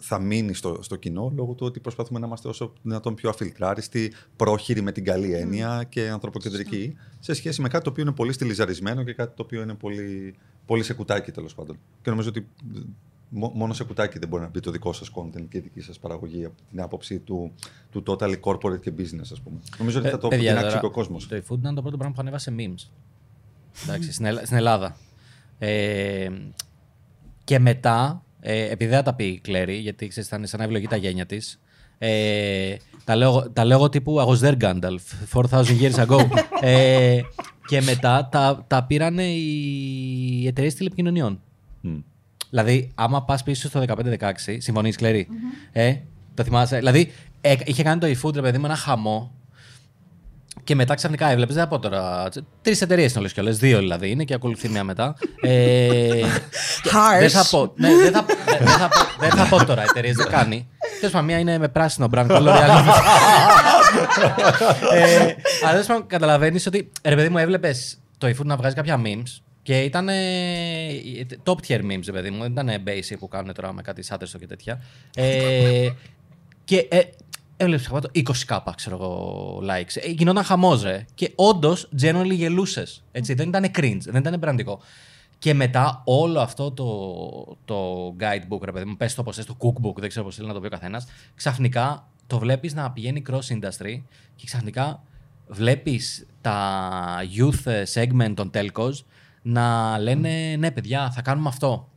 θα 0.00 0.18
μείνει 0.18 0.54
στο, 0.54 0.78
στο 0.82 0.96
κοινό 0.96 1.32
λόγω 1.36 1.52
του 1.52 1.66
ότι 1.66 1.80
προσπαθούμε 1.80 2.18
να 2.18 2.26
είμαστε 2.26 2.48
όσο 2.48 2.72
δυνατόν 2.82 3.14
πιο 3.14 3.28
αφιλτράριστοι, 3.28 4.12
πρόχειροι 4.36 4.80
με 4.82 4.92
την 4.92 5.04
καλή 5.04 5.32
έννοια 5.34 5.84
και 5.88 6.08
ανθρωποκεντρικοί 6.08 6.96
σε 7.20 7.34
σχέση 7.34 7.60
με 7.62 7.68
κάτι 7.68 7.84
το 7.84 7.90
οποίο 7.90 8.02
είναι 8.02 8.12
πολύ 8.12 8.32
στυλιζαρισμένο 8.32 9.02
και 9.02 9.12
κάτι 9.12 9.36
το 9.36 9.42
οποίο 9.42 9.62
είναι 9.62 9.74
πολύ, 9.74 10.34
πολύ 10.66 10.82
σε 10.82 10.94
κουτάκι 10.94 11.30
τέλος 11.30 11.54
πάντων. 11.54 11.78
Και 12.02 12.10
νομίζω 12.10 12.28
ότι 12.28 12.46
ε, 12.76 12.80
μο- 13.28 13.52
μόνο 13.54 13.72
σε 13.72 13.84
κουτάκι 13.84 14.18
δεν 14.18 14.28
μπορεί 14.28 14.42
να 14.42 14.48
μπει 14.48 14.60
το 14.60 14.70
δικό 14.70 14.92
σας 14.92 15.10
content 15.14 15.46
και 15.48 15.58
η 15.58 15.60
δική 15.60 15.80
σας 15.80 15.98
παραγωγή 15.98 16.44
από 16.44 16.54
την 16.70 16.80
άποψη 16.80 17.18
του, 17.18 17.52
του 17.90 18.02
totally 18.06 18.40
corporate 18.40 18.80
και 18.80 18.92
business, 18.98 19.28
ας 19.32 19.40
πούμε. 19.40 19.58
Νομίζω 19.78 19.98
ότι 19.98 20.08
θα 20.08 20.18
το 20.18 20.26
Ε, 20.26 20.30
Παιδιά, 20.30 20.50
προτείνάξει 20.52 20.66
τώρα, 20.76 20.80
και 20.80 20.86
ο 20.86 20.90
κόσμος. 20.90 21.26
Το 21.28 21.36
eFood 21.36 21.58
ήταν 21.58 21.74
το 21.74 21.80
πρώτο 21.82 21.96
πράγμα 21.96 22.14
που 22.14 22.20
ανέβασε 22.20 22.54
memes. 22.58 22.90
Εντάξει, 23.84 24.12
στην, 24.12 24.24
Ελλά- 24.24 24.44
στην 24.44 24.56
Ελλάδα. 24.56 24.96
Ε, 25.58 26.28
και 27.44 27.58
μετά, 27.58 28.24
ε, 28.48 28.64
επειδή 28.70 28.90
δεν 28.90 28.98
θα 28.98 29.02
τα 29.02 29.14
πει 29.14 29.24
η 29.24 29.40
Κλέρι, 29.40 29.74
γιατί 29.76 30.08
ξέρεις, 30.08 30.28
ήταν 30.28 30.46
σαν 30.46 30.58
να 30.58 30.64
ευλογεί 30.64 30.86
τα 30.86 30.96
γένια 30.96 31.26
της. 31.26 31.60
Ε, 31.98 32.76
τα, 33.04 33.16
λέω, 33.16 33.50
τα 33.52 33.64
λέω 33.64 33.76
εγώ 33.76 33.88
τύπου 33.88 34.16
I 34.20 34.26
was 34.26 34.48
there 34.48 34.56
Gandalf 34.60 35.40
4,000 35.50 35.64
years 35.80 36.06
ago. 36.06 36.18
ε, 36.60 37.20
και 37.66 37.80
μετά 37.80 38.28
τα, 38.32 38.64
τα 38.66 38.84
πήραν 38.84 39.18
οι 39.18 40.44
εταιρείες 40.46 40.74
τηλεπικοινωνιών. 40.74 41.40
Μμ. 41.80 41.96
Δηλαδή, 42.50 42.92
άμα 42.94 43.22
πας 43.24 43.42
πίσω 43.42 43.68
στο 43.68 43.84
15-16, 43.86 43.96
συμφωνείς, 44.58 44.96
Κλέρι; 44.96 45.28
Ε, 45.72 45.94
το 46.34 46.42
θυμάσαι; 46.42 46.76
Δηλαδή, 46.76 47.12
ε, 47.40 47.54
είχε 47.64 47.82
κάνει 47.82 48.00
το 48.00 48.06
eFood, 48.06 48.34
ρε 48.34 48.40
παιδί 48.40 48.58
μου, 48.58 48.64
ένα 48.64 48.76
χαμό. 48.76 49.34
Και 50.66 50.74
μετά 50.74 50.94
ξαφνικά 50.94 51.30
έβλεπες, 51.30 51.54
δεν 51.54 51.64
θα 51.64 51.68
πω 51.68 51.78
τώρα. 51.78 52.28
Τρεις 52.62 52.80
εταιρείες 52.80 53.10
είναι 53.10 53.18
όλες 53.18 53.32
και 53.32 53.40
όλες. 53.40 53.58
Δύο 53.58 53.78
δηλαδή 53.78 54.10
είναι 54.10 54.24
και 54.24 54.34
ακολουθεί 54.34 54.68
μία 54.68 54.84
μετά. 54.84 55.16
Ε, 55.40 56.08
Harsh. 56.84 57.18
δεν 57.18 57.30
θα 57.30 57.46
πω. 57.50 57.72
Ναι, 57.76 57.88
δεν, 57.94 58.12
θα, 58.12 58.24
δεν, 58.46 58.58
δεν 58.58 58.68
θα 58.68 58.88
πω 58.88 58.96
δεν 59.18 59.30
θα 59.30 59.46
πω 59.48 59.64
τώρα 59.64 59.82
εταιρείες, 59.82 60.16
δεν 60.16 60.28
κάνει. 60.28 60.68
Τέλος 60.98 61.12
πάντων, 61.12 61.26
μία 61.26 61.38
είναι 61.38 61.58
με 61.58 61.68
πράσινο 61.68 62.08
brand 62.12 62.26
color, 62.26 62.44
η 62.44 62.48
άλλη. 62.48 62.88
ε, 64.92 65.34
αλλά 65.62 65.70
τέλος 65.70 65.86
πάντων, 65.86 66.06
καταλαβαίνεις 66.06 66.66
ότι 66.66 66.90
ρε 67.04 67.14
παιδί 67.14 67.28
μου, 67.28 67.38
έβλεπες 67.38 67.98
το 68.18 68.26
eFood 68.26 68.44
να 68.44 68.56
βγάζει 68.56 68.74
κάποια 68.74 69.00
memes 69.04 69.40
και 69.62 69.80
ήταν 69.80 70.08
top 71.44 71.56
tier 71.68 71.80
memes, 71.80 72.02
ρε 72.06 72.12
παιδί 72.12 72.30
μου. 72.30 72.42
Δεν 72.42 72.50
ήταν 72.50 72.82
basic 72.86 73.16
που 73.18 73.28
κάνουν 73.28 73.54
τώρα 73.54 73.72
με 73.72 73.82
κάτι 73.82 74.04
Shutterstock 74.08 74.38
και 74.38 74.46
τέτοια. 74.46 74.82
Ε, 75.16 75.88
και 76.64 76.86
ε, 76.90 77.00
έβλεπες 77.56 77.86
το 77.86 78.08
20k, 78.12 78.58
ξέρω 78.76 78.96
εγώ, 78.96 79.60
likes. 79.62 79.96
Ε, 80.02 80.10
γινόταν 80.10 80.44
χαμός, 80.44 80.82
ρε. 80.82 81.04
Και 81.14 81.32
όντως, 81.34 81.88
generally 82.02 82.32
γελούσες. 82.32 83.04
Δεν 83.12 83.48
ήταν 83.48 83.70
cringe, 83.74 84.00
δεν 84.00 84.20
ήταν 84.20 84.38
μπραντικό. 84.38 84.80
Και 85.38 85.54
μετά 85.54 86.02
όλο 86.04 86.40
αυτό 86.40 86.70
το, 86.70 87.56
το 87.64 88.08
guidebook, 88.20 88.60
ρε 88.64 88.72
παιδί 88.72 88.84
μου, 88.84 88.96
πες 88.96 89.14
το 89.14 89.20
όπως 89.20 89.36
θες, 89.36 89.44
το 89.44 89.56
cookbook, 89.58 89.94
δεν 89.96 90.08
ξέρω 90.08 90.24
πώς 90.24 90.34
θέλει 90.34 90.48
να 90.48 90.54
το 90.54 90.60
πει 90.60 90.66
ο 90.66 90.70
καθένας, 90.70 91.06
ξαφνικά 91.34 92.08
το 92.26 92.38
βλέπεις 92.38 92.74
να 92.74 92.90
πηγαίνει 92.90 93.22
cross 93.30 93.52
industry 93.54 94.02
και 94.36 94.46
ξαφνικά 94.46 95.02
βλέπεις 95.46 96.26
τα 96.40 97.18
youth 97.36 97.84
segment 97.94 98.32
των 98.34 98.50
telcos 98.54 98.92
να 99.42 99.98
λένε 99.98 100.56
ναι 100.58 100.70
παιδιά 100.70 101.10
θα 101.10 101.22
κάνουμε 101.22 101.48
αυτό. 101.48 101.88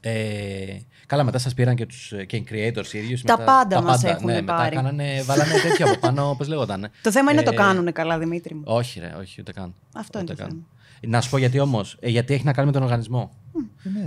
Ε, 0.00 0.76
καλά, 1.06 1.24
μετά 1.24 1.38
σας 1.38 1.54
πήραν 1.54 1.74
και 1.74 1.86
τους 1.86 2.12
και 2.26 2.36
οι 2.36 2.46
creators 2.50 2.92
οι 2.92 2.98
ίδιους. 2.98 3.22
Τα 3.22 3.38
μετά, 3.38 3.52
πάντα 3.52 3.82
μας 3.82 4.04
έχουν 4.04 4.26
ναι, 4.26 4.34
μετά 4.34 4.54
πάρει. 4.54 4.74
κάνανε, 4.76 5.22
βάλανε 5.22 5.52
τέτοιο 5.62 5.86
από 5.90 5.98
πάνω, 5.98 6.34
πώ 6.38 6.44
λέγονταν. 6.44 6.90
Το 7.02 7.10
θέμα 7.12 7.32
είναι 7.32 7.40
Ε, 7.40 7.44
το 7.44 7.52
κάνουν 7.54 7.92
καλά, 7.92 8.18
Δημήτρη 8.18 8.54
μου. 8.54 8.62
Όχι, 8.66 9.00
ρε, 9.00 9.14
όχι, 9.20 9.40
ούτε 9.40 9.52
καν. 9.52 9.74
Αυτό 9.94 10.18
είναι 10.18 10.32
Ούτε 10.32 10.42
το 10.42 10.48
καν. 10.48 10.66
Να 11.06 11.20
σου 11.20 11.30
πω 11.30 11.38
γιατί 11.38 11.58
όμως. 11.58 11.96
γιατί 12.02 12.34
έχει 12.34 12.44
να 12.44 12.52
κάνει 12.52 12.66
με 12.66 12.72
τον 12.72 12.82
οργανισμό. 12.82 13.30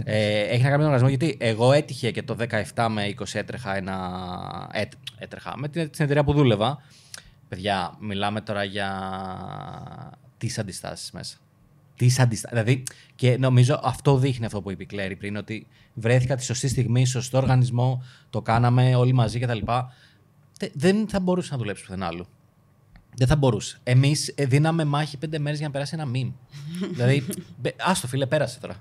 Ε, 0.04 0.40
έχει 0.42 0.62
να 0.64 0.70
κάνει 0.70 0.84
με 0.84 0.84
τον 0.90 0.94
οργανισμό 0.94 1.08
γιατί 1.10 1.38
εγώ 1.40 1.72
έτυχε 1.72 2.12
και 2.12 2.24
το 2.24 2.36
17 2.76 2.88
με 2.90 3.14
20 3.20 3.24
έτρεχα 3.34 3.76
ένα. 3.76 4.70
έτ- 4.74 4.94
έτρεχα 5.18 5.54
με 5.58 5.68
την, 5.68 5.90
την 5.90 6.04
εταιρεία 6.06 6.24
που 6.24 6.34
δούλευα. 6.34 6.82
Παιδιά, 7.50 7.94
μιλάμε 8.00 8.42
τώρα 8.42 8.64
για 8.64 8.90
τις 10.38 10.60
αντιστάσεις 10.60 11.12
μέσα. 11.12 11.38
Τι 11.96 12.06
αντιστάσει. 12.20 12.56
Δηλαδή, 12.56 12.84
και 13.16 13.38
νομίζω 13.38 13.80
αυτό 13.84 14.18
δείχνει 14.18 14.46
αυτό 14.46 14.62
που 14.62 14.72
είπε 14.72 14.84
η 14.84 14.86
Κλέρη 14.86 15.16
πριν, 15.16 15.36
ότι 15.36 15.68
βρέθηκα 15.94 16.36
τη 16.36 16.44
σωστή 16.44 16.68
στιγμή, 16.68 17.06
σωστό 17.06 17.38
οργανισμό, 17.38 18.04
το 18.30 18.42
κάναμε 18.42 18.96
όλοι 18.96 19.14
μαζί 19.14 19.40
κτλ. 19.40 19.58
Τε- 20.60 20.72
Δεν 20.74 21.08
θα 21.08 21.20
μπορούσε 21.20 21.52
να 21.52 21.58
δουλέψει 21.58 21.84
πουθενά 21.84 22.06
άλλου. 22.08 22.26
Δεν 23.16 23.28
θα 23.28 23.36
μπορούσε. 23.36 23.80
Εμείς 23.84 24.34
δίναμε 24.38 24.86
μάχη 24.86 25.18
πέντε 25.18 25.40
μέρες 25.40 25.58
για 25.58 25.68
να 25.68 25.74
περάσει 25.74 25.96
ένα 26.00 26.12
meme. 26.16 26.32
δηλαδή, 26.96 27.24
μπε- 27.62 27.76
άστο 27.82 28.08
φίλε, 28.08 28.26
πέρασε 28.26 28.60
τώρα. 28.60 28.76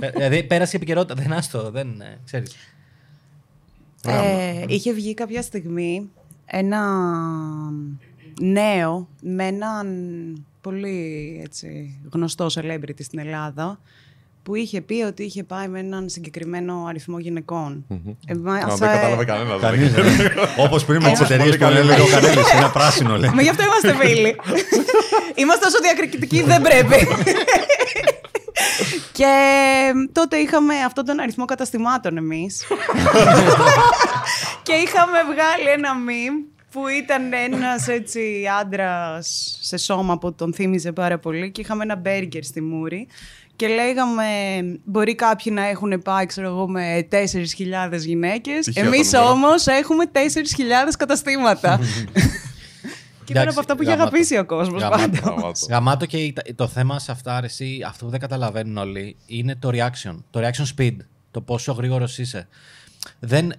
Ε, 0.00 0.10
δηλαδή, 0.10 0.42
πέρασε 0.44 0.72
η 0.72 0.76
επικαιρότητα. 0.76 1.14
Δεν 1.22 1.32
άστο, 1.32 1.70
δεν 1.70 2.00
ε, 2.00 2.18
ξέρεις. 2.24 2.54
Ε, 4.06 4.64
είχε 4.68 4.92
βγει 4.92 5.14
κάποια 5.14 5.42
στιγμή 5.42 6.10
ένα 6.46 6.80
νέο 8.40 9.08
με 9.22 9.44
έναν 9.46 9.86
πολύ 10.62 11.40
έτσι, 11.44 12.00
γνωστό 12.12 12.46
celebrity 12.54 13.02
στην 13.02 13.18
Ελλάδα 13.18 13.80
που 14.42 14.54
είχε 14.54 14.80
πει 14.80 15.02
ότι 15.02 15.22
είχε 15.22 15.44
πάει 15.44 15.68
με 15.68 15.78
έναν 15.78 16.08
συγκεκριμένο 16.08 16.84
αριθμό 16.88 17.18
γυναικών. 17.18 17.86
Εμάς, 18.26 18.64
Α, 18.64 18.76
δεν 18.76 18.88
ε, 18.88 18.92
κατάλαβε 18.92 19.24
κανένας. 19.24 19.60
Κανείς 19.60 19.92
δεν. 19.92 20.04
δεν. 20.04 20.30
Όπως 20.58 20.84
πριν 20.84 21.02
με 21.02 21.10
τις 21.10 21.18
Πολύ 21.18 21.32
εταιρείες 21.32 21.56
που 21.56 21.62
καλή 21.62 21.76
έλεγε 21.76 21.92
ο 21.92 21.98
λόγια. 21.98 22.20
Κανέλη. 22.20 22.40
Ένα 22.56 22.70
πράσινο 22.70 23.16
λέει. 23.16 23.30
Μα 23.34 23.42
γι' 23.42 23.48
αυτό 23.48 23.62
είμαστε 23.62 23.94
φίλοι. 23.94 24.36
είμαστε 25.40 25.66
όσο 25.66 25.78
διακριτικοί 25.80 26.42
δεν 26.42 26.62
πρέπει. 26.62 27.06
Και 29.12 29.34
τότε 30.12 30.36
είχαμε 30.36 30.74
αυτόν 30.86 31.04
τον 31.04 31.20
αριθμό 31.20 31.44
καταστημάτων 31.44 32.16
εμείς. 32.16 32.62
και 34.66 34.72
είχαμε 34.72 35.18
βγάλει 35.22 35.68
ένα 35.74 35.90
meme 36.06 36.61
που 36.72 36.86
ήταν 36.88 37.32
ένας 37.32 37.88
έτσι 37.88 38.42
άντρας 38.60 39.58
σε 39.60 39.76
σώμα 39.76 40.18
που 40.18 40.34
τον 40.34 40.54
θύμιζε 40.54 40.92
πάρα 40.92 41.18
πολύ 41.18 41.50
και 41.50 41.60
είχαμε 41.60 41.82
ένα 41.82 41.96
μπέργκερ 41.96 42.44
στη 42.44 42.60
μούρη 42.62 43.06
και 43.56 43.68
λέγαμε 43.68 44.24
μπορεί 44.84 45.14
κάποιοι 45.14 45.52
να 45.56 45.66
έχουν 45.66 46.02
πάει 46.02 46.26
ξέρω 46.26 46.46
εγώ 46.48 46.68
με 46.68 47.08
4.000 47.10 47.98
γυναίκες 47.98 48.64
Τυχαίο 48.64 48.86
εμείς 48.86 49.10
το 49.10 49.16
νούμερο. 49.18 49.34
όμως 49.36 49.66
έχουμε 49.66 50.04
4.000 50.12 50.18
καταστήματα. 50.98 51.78
Και 53.24 53.32
ήταν 53.32 53.42
Εντάξει, 53.42 53.58
από 53.58 53.60
αυτά 53.60 53.76
που 53.76 53.82
είχε 53.82 53.90
γαμάτο. 53.90 54.08
αγαπήσει 54.08 54.38
ο 54.38 54.44
κόσμος 54.44 54.82
Γαμάτο. 54.82 55.02
πάντα. 55.02 55.18
Γαμάτο. 55.30 55.66
Γαμάτο 55.70 56.06
και 56.06 56.16
η- 56.16 56.34
το 56.54 56.66
θέμα 56.68 56.98
σε 56.98 57.12
αυτά, 57.12 57.40
ρε, 57.40 57.46
εσύ, 57.46 57.80
αυτό 57.86 58.04
που 58.04 58.10
δεν 58.10 58.20
καταλαβαίνουν 58.20 58.76
όλοι, 58.76 59.16
είναι 59.26 59.56
το 59.56 59.68
reaction. 59.72 60.16
Το 60.30 60.40
reaction 60.40 60.64
speed. 60.78 60.96
Το 61.30 61.40
πόσο 61.40 61.72
γρήγορος 61.72 62.18
είσαι. 62.18 62.48
Δεν, 63.20 63.52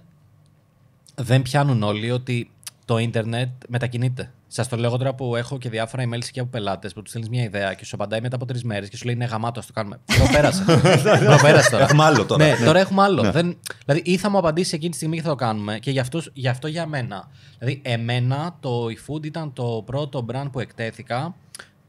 δεν 1.14 1.42
πιάνουν 1.42 1.82
όλοι 1.82 2.10
ότι 2.10 2.50
το 2.84 2.98
ίντερνετ 2.98 3.48
μετακινείται. 3.68 4.32
Σας 4.46 4.68
το 4.68 4.76
λέω 4.76 4.96
τώρα 4.96 5.14
που 5.14 5.36
έχω 5.36 5.58
και 5.58 5.68
διάφορα 5.68 6.02
emails 6.04 6.24
και 6.32 6.40
από 6.40 6.48
πελάτες 6.48 6.92
που 6.92 7.00
τους 7.02 7.10
στέλνεις 7.10 7.30
μια 7.30 7.42
ιδέα 7.42 7.74
και 7.74 7.84
σου 7.84 7.94
απαντάει 7.94 8.20
μετά 8.20 8.36
από 8.36 8.44
τρεις 8.44 8.64
μέρες 8.64 8.88
και 8.88 8.96
σου 8.96 9.04
λέει 9.04 9.14
Ναι, 9.14 9.24
γαμάτο, 9.24 9.60
ας 9.60 9.66
το 9.66 9.72
κάνουμε. 9.72 10.00
Το 10.06 10.28
πέρασε. 10.32 10.64
το 11.32 11.38
πέρασε 11.42 11.70
τώρα. 11.70 11.82
Έχουμε 11.82 12.04
άλλο 12.04 12.26
τώρα. 12.26 12.44
Ναι, 12.44 12.54
τώρα 12.64 12.78
έχουμε 12.78 13.02
άλλο. 13.02 13.30
Δεν, 13.30 13.58
δηλαδή, 13.86 14.10
ή 14.10 14.16
θα 14.16 14.30
μου 14.30 14.38
απαντήσει 14.38 14.74
εκείνη 14.74 14.90
τη 14.90 14.96
στιγμή 14.96 15.16
και 15.16 15.22
θα 15.22 15.28
το 15.28 15.34
κάνουμε. 15.34 15.78
Και 15.78 15.90
γι' 15.90 15.98
αυτό, 15.98 16.22
γι' 16.32 16.48
αυτό 16.48 16.68
για 16.68 16.86
μένα. 16.86 17.28
Δηλαδή, 17.58 17.80
εμένα 17.84 18.56
το 18.60 18.84
eFood 18.84 19.24
ήταν 19.24 19.52
το 19.52 19.82
πρώτο 19.86 20.26
brand 20.32 20.48
που 20.52 20.60
εκτέθηκα 20.60 21.34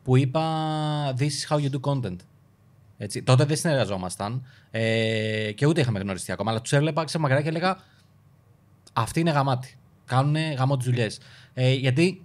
που 0.03 0.17
είπα 0.17 0.43
This 1.17 1.21
is 1.21 1.55
how 1.55 1.59
you 1.59 1.69
do 1.69 1.91
content. 1.91 2.17
Έτσι. 2.97 3.23
Τότε 3.23 3.45
δεν 3.45 3.57
συνεργαζόμασταν 3.57 4.45
ε, 4.71 5.51
και 5.51 5.65
ούτε 5.65 5.81
είχαμε 5.81 5.99
γνωριστεί 5.99 6.31
ακόμα. 6.31 6.51
Αλλά 6.51 6.61
τους 6.61 6.73
έβλεπα 6.73 7.07
σε 7.07 7.17
μακριά 7.17 7.41
και 7.41 7.47
έλεγα 7.47 7.77
Αυτή 8.93 9.19
είναι 9.19 9.31
γαμάτη. 9.31 9.77
Κάνουν 10.05 10.35
γαμό 10.57 10.77
τις 10.77 10.85
δουλειές. 10.85 11.19
Ε, 11.53 11.73
γιατί 11.73 12.23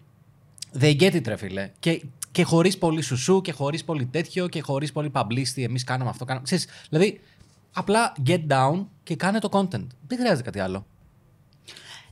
they 0.80 1.00
get 1.00 1.14
it, 1.14 1.26
ρε 1.26 1.36
φίλε. 1.36 1.70
Και, 1.78 2.02
και 2.30 2.42
χωρίς 2.44 2.78
πολύ 2.78 3.02
σουσού 3.02 3.40
και 3.40 3.52
χωρίς 3.52 3.84
πολύ 3.84 4.06
τέτοιο 4.06 4.48
και 4.48 4.60
χωρίς 4.60 4.92
πολύ 4.92 5.10
publicity. 5.14 5.62
Εμείς 5.62 5.84
κάναμε 5.84 6.10
αυτό. 6.10 6.24
Κάναμε... 6.24 6.44
Ξέρεις, 6.44 6.66
δηλαδή, 6.88 7.20
απλά 7.72 8.12
get 8.26 8.46
down 8.48 8.86
και 9.02 9.16
κάνε 9.16 9.38
το 9.38 9.48
content. 9.52 9.86
Δεν 10.06 10.18
χρειάζεται 10.18 10.42
κάτι 10.42 10.58
άλλο. 10.60 10.86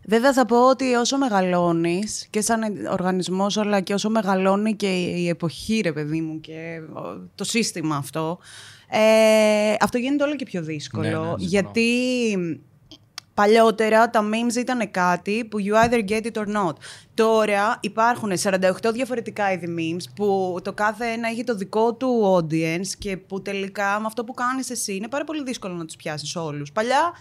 Βέβαια 0.04 0.32
θα 0.32 0.46
πω 0.46 0.68
ότι 0.68 0.94
όσο 0.94 1.18
μεγαλώνεις 1.18 2.26
και 2.30 2.40
σαν 2.40 2.60
οργανισμός 2.90 3.56
αλλά 3.56 3.80
και 3.80 3.94
όσο 3.94 4.10
μεγαλώνει 4.10 4.74
και 4.76 4.86
η 5.00 5.28
εποχή 5.28 5.80
ρε 5.80 5.92
παιδί 5.92 6.20
μου 6.20 6.40
και 6.40 6.80
το 7.34 7.44
σύστημα 7.44 7.96
αυτό 7.96 8.38
ε, 8.90 9.74
αυτό 9.80 9.98
γίνεται 9.98 10.24
όλο 10.24 10.36
και 10.36 10.44
πιο 10.44 10.62
δύσκολο 10.62 11.02
Ναι, 11.02 11.08
ναι, 11.08 11.14
συμφωνώ. 11.14 11.36
γιατί 11.38 11.82
παλιότερα 13.38 14.10
τα 14.10 14.20
memes 14.32 14.54
ήταν 14.56 14.90
κάτι 14.90 15.44
που 15.44 15.58
you 15.60 15.84
either 15.84 16.08
get 16.10 16.26
it 16.32 16.42
or 16.42 16.46
not. 16.46 16.72
Τώρα 17.14 17.78
υπάρχουν 17.80 18.32
48 18.42 18.92
διαφορετικά 18.92 19.52
είδη 19.52 19.74
memes 19.78 20.04
που 20.14 20.58
το 20.64 20.72
κάθε 20.72 21.04
ένα 21.06 21.28
έχει 21.28 21.44
το 21.44 21.54
δικό 21.54 21.94
του 21.94 22.36
audience 22.36 22.86
και 22.98 23.16
που 23.16 23.42
τελικά 23.42 24.00
με 24.00 24.06
αυτό 24.06 24.24
που 24.24 24.34
κάνεις 24.34 24.70
εσύ 24.70 24.94
είναι 24.94 25.08
πάρα 25.08 25.24
πολύ 25.24 25.42
δύσκολο 25.42 25.74
να 25.74 25.84
τους 25.84 25.96
πιάσεις 25.96 26.36
όλους. 26.36 26.72
Παλιά 26.72 27.12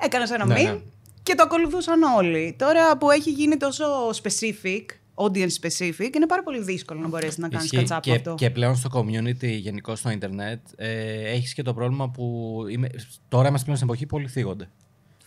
έκανες 0.00 0.30
ένα 0.30 0.46
Ναι, 0.46 0.54
meme 0.54 0.64
ναι. 0.64 0.78
και 1.22 1.34
το 1.34 1.42
ακολουθούσαν 1.42 2.02
όλοι. 2.02 2.54
Τώρα 2.58 2.96
που 2.96 3.10
έχει 3.10 3.30
γίνει 3.30 3.56
τόσο 3.56 3.84
specific, 4.22 4.84
audience 5.14 5.54
specific, 5.62 6.14
είναι 6.14 6.26
πάρα 6.26 6.42
πολύ 6.42 6.62
δύσκολο 6.62 7.00
να 7.00 7.08
μπορέσεις 7.08 7.38
να 7.38 7.48
κάνεις 7.48 7.64
Ισχύει. 7.64 7.76
κατσάπ 7.76 8.02
και, 8.02 8.12
αυτό. 8.14 8.34
και 8.34 8.50
πλέον 8.50 8.76
στο 8.76 8.88
community, 8.92 9.48
γενικώ 9.60 9.96
στο 9.96 10.10
ίντερνετ, 10.10 10.60
ε, 10.76 11.30
έχεις 11.30 11.54
και 11.54 11.62
το 11.62 11.74
πρόβλημα 11.74 12.08
που 12.10 12.54
είμαι, 12.70 12.88
τώρα 13.28 13.48
είμαστε 13.48 13.64
πλέον 13.64 13.76
στην 13.78 13.88
εποχή 13.88 14.06
που 14.06 14.16
όλοι 14.16 14.28
θίγονται. 14.28 14.68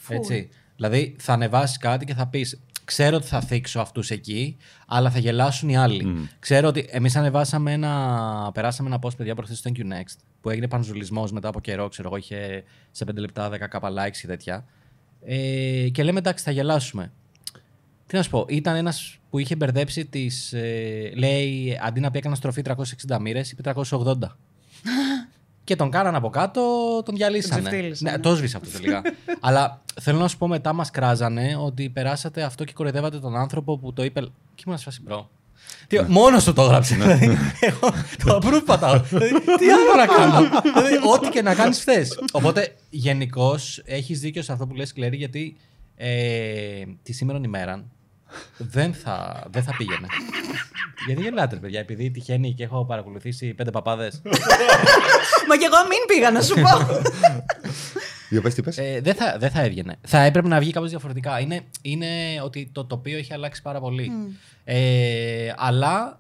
Έτσι. 0.07 0.49
Δηλαδή, 0.75 1.15
θα 1.19 1.33
ανεβάσεις 1.33 1.77
κάτι 1.77 2.05
και 2.05 2.13
θα 2.13 2.27
πεις: 2.27 2.59
Ξέρω 2.85 3.15
ότι 3.15 3.25
θα 3.25 3.41
θίξω 3.41 3.79
αυτούς 3.79 4.09
εκεί, 4.09 4.57
αλλά 4.87 5.09
θα 5.09 5.19
γελάσουν 5.19 5.69
οι 5.69 5.77
άλλοι. 5.77 6.29
Ξέρω 6.39 6.67
ότι 6.67 6.87
εμείς 6.89 7.15
ανεβάσαμε 7.15 7.71
ένα. 7.71 8.51
Περάσαμε 8.53 8.89
ένα 8.89 8.99
post, 9.01 9.17
παιδιά, 9.17 9.35
προχθές 9.35 9.57
στο 9.57 9.71
Thank 9.73 9.79
you 9.79 9.93
Next, 9.93 10.15
που 10.41 10.49
έγινε 10.49 10.67
πανζουρλισμός 10.67 11.31
μετά 11.31 11.47
από 11.47 11.59
καιρό. 11.59 11.87
Ξέρω 11.87 12.07
εγώ, 12.07 12.17
είχε 12.17 12.63
σε 12.91 13.05
5 13.11 13.15
λεπτά 13.15 13.49
10 13.49 13.57
κάπα 13.69 13.89
likes 13.91 14.17
και 14.21 14.27
τέτοια. 14.27 14.65
Ε, 15.25 15.89
και 15.91 16.03
λέμε: 16.03 16.19
Εντάξει, 16.19 16.43
θα 16.43 16.51
γελάσουμε. 16.51 17.11
Τι 18.07 18.15
να 18.15 18.23
σου 18.23 18.29
πω, 18.29 18.45
ήταν 18.49 18.75
ένας 18.75 19.17
που 19.29 19.39
είχε 19.39 19.55
μπερδέψει 19.55 20.05
τις. 20.05 20.53
Ε, 20.53 21.11
λέει, 21.15 21.79
αντί 21.81 21.99
να 21.99 22.11
πει 22.11 22.17
έκανα 22.17 22.35
στροφή 22.35 22.61
360 23.07 23.19
μοίρες, 23.19 23.51
είπε 23.51 23.61
380. 23.75 24.15
και 25.63 25.75
τον 25.75 25.91
κάναν 25.91 26.15
από 26.15 26.29
κάτω, 26.29 26.61
τον 27.05 27.15
διαλύσανε. 27.15 27.61
Τον 27.61 27.71
ξεφτίλισαν, 27.71 28.05
ναι, 28.05 28.11
ναι. 28.11 28.23
το 28.23 28.35
σβήσα 28.35 28.57
αυτό 28.57 28.69
τελικά. 28.69 29.01
Αλλά 29.47 29.81
θέλω 30.01 30.19
να 30.19 30.27
σου 30.27 30.37
πω, 30.37 30.47
μετά 30.47 30.73
μας 30.73 30.89
κράζανε 30.89 31.57
ότι 31.59 31.89
περάσατε 31.89 32.43
αυτό 32.43 32.63
και 32.63 32.73
κοροϊδεύατε 32.73 33.19
τον 33.19 33.35
άνθρωπο 33.37 33.77
που 33.77 33.93
το 33.93 34.03
είπε. 34.03 34.21
Και 34.55 34.63
ήμουν 34.65 34.77
σε 34.77 34.83
φάση 34.83 35.01
bro. 35.03 35.29
Τι, 35.87 35.99
Μόνος 36.07 36.43
του 36.43 36.53
το 36.53 36.61
έγραψε. 36.61 36.95
δηλαδή, 36.95 37.37
εγώ 37.59 37.93
το 38.25 38.35
approve 38.35 38.63
πατάω. 38.65 38.99
δηλαδή, 38.99 39.31
τι 39.31 39.69
άλλο 39.69 39.95
να 39.97 40.05
κάνω; 40.05 40.49
δηλαδή, 40.73 41.07
ό,τι 41.13 41.29
και 41.29 41.41
να 41.41 41.55
κάνεις 41.55 41.83
θες. 41.83 42.19
Οπότε, 42.31 42.75
γενικώς 42.89 43.81
έχεις 43.85 44.19
δίκιο 44.19 44.41
σε 44.41 44.51
αυτό 44.51 44.67
που 44.67 44.75
λες, 44.75 44.93
Κλέρι, 44.93 45.17
γιατί 45.17 45.55
ε, 45.95 46.83
τη 47.03 47.13
σήμερα 47.13 47.39
ημέρα 47.45 47.85
δεν 48.57 48.93
θα, 48.93 49.43
δεν 49.49 49.63
θα 49.63 49.75
πήγαινε. 49.77 50.07
γιατί 51.05 51.21
γελάτε, 51.21 51.55
ρε 51.55 51.61
παιδιά, 51.61 51.79
επειδή 51.79 52.11
τυχαίνει 52.11 52.53
και 52.53 52.63
έχω 52.63 52.85
παρακολουθήσει 52.85 53.53
πέντε 53.53 53.71
παπάδες; 53.71 54.21
Μα 55.47 55.57
και 55.57 55.65
εγώ 55.65 55.77
μην 55.89 55.99
πήγα 56.07 56.31
να 56.31 56.41
σου 56.41 56.53
πω. 56.53 57.01
Για 58.29 58.41
πες 58.41 58.53
τι 58.53 58.61
πες. 58.61 58.77
ε, 58.77 58.99
δεν, 59.03 59.15
θα, 59.15 59.35
δεν 59.39 59.49
θα 59.49 59.61
έβγαινε. 59.61 59.95
Θα 60.01 60.19
έπρεπε 60.21 60.47
να 60.47 60.59
βγει 60.59 60.71
κάπως 60.71 60.89
διαφορετικά. 60.89 61.39
Είναι, 61.39 61.61
είναι 61.81 62.07
ότι 62.43 62.69
το 62.71 62.85
τοπίο 62.85 63.17
έχει 63.17 63.33
αλλάξει 63.33 63.61
πάρα 63.61 63.79
πολύ. 63.79 64.11
Ε, 64.63 65.53
αλλά 65.55 66.19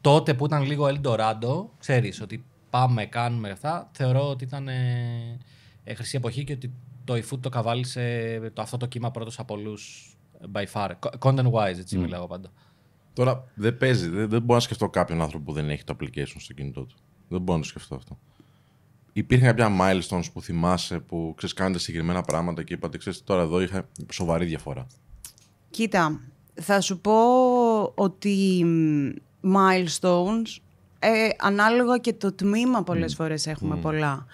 τότε 0.00 0.34
που 0.34 0.44
ήταν 0.44 0.62
λίγο 0.62 0.88
Eldorado, 0.88 1.64
ξέρεις 1.78 2.20
ότι 2.20 2.44
πάμε, 2.70 3.06
κάνουμε 3.06 3.50
αυτά, 3.50 3.88
θεωρώ 3.92 4.28
ότι 4.28 4.44
ήταν 4.44 4.68
ε, 4.68 5.38
ε, 5.84 5.94
χρυσή 5.94 6.16
εποχή 6.16 6.44
και 6.44 6.52
ότι 6.52 6.72
το 7.04 7.14
eFood 7.14 7.38
το 7.40 7.48
καβάλισε 7.48 8.40
το, 8.52 8.62
αυτό 8.62 8.76
το 8.76 8.86
κύμα 8.86 9.10
πρώτος 9.10 9.38
από 9.38 9.54
όλους 9.54 10.14
by 10.52 10.64
far. 10.72 10.90
Content 11.18 11.50
wise, 11.50 11.78
έτσι 11.78 11.98
μιλάω 11.98 12.26
πάντα. 12.26 12.52
Τώρα 13.12 13.44
δεν 13.54 13.76
παίζει. 13.76 14.08
Δεν, 14.08 14.28
δεν 14.28 14.40
μπορώ 14.40 14.54
να 14.54 14.60
σκεφτώ 14.60 14.88
κάποιον 14.88 15.22
άνθρωπο 15.22 15.44
που 15.44 15.52
δεν 15.52 15.70
έχει 15.70 15.84
το 15.84 15.96
application 16.00 16.36
στο 16.38 16.52
κινητό 16.52 16.80
του. 16.80 16.94
Δεν 17.28 17.40
μπορώ 17.40 17.58
να 17.58 17.62
το 17.62 17.68
σκεφτώ 17.68 17.94
αυτό. 17.94 18.18
Υπήρχε 19.12 19.44
κάποια 19.44 19.68
milestones 19.80 20.24
που 20.32 20.42
θυμάσαι 20.42 20.98
που 20.98 21.32
ξέρεις, 21.36 21.54
κάνετε 21.54 21.78
συγκεκριμένα 21.78 22.22
πράγματα 22.22 22.62
και 22.62 22.74
είπατε, 22.74 22.98
ξέρεις, 22.98 23.24
τώρα 23.24 23.42
εδώ 23.42 23.60
είχα 23.60 23.88
σοβαρή 24.12 24.44
διαφορά. 24.44 24.86
Κοίτα, 25.70 26.20
θα 26.54 26.80
σου 26.80 27.00
πω 27.00 27.12
ότι 27.94 28.64
μ, 28.64 29.56
milestones, 29.56 30.60
ε, 30.98 31.28
ανάλογα 31.38 31.98
και 31.98 32.12
το 32.12 32.32
τμήμα 32.32 32.82
πολλές 32.82 33.14
φορές 33.14 33.46
έχουμε 33.46 33.76
πολλά. 33.76 34.26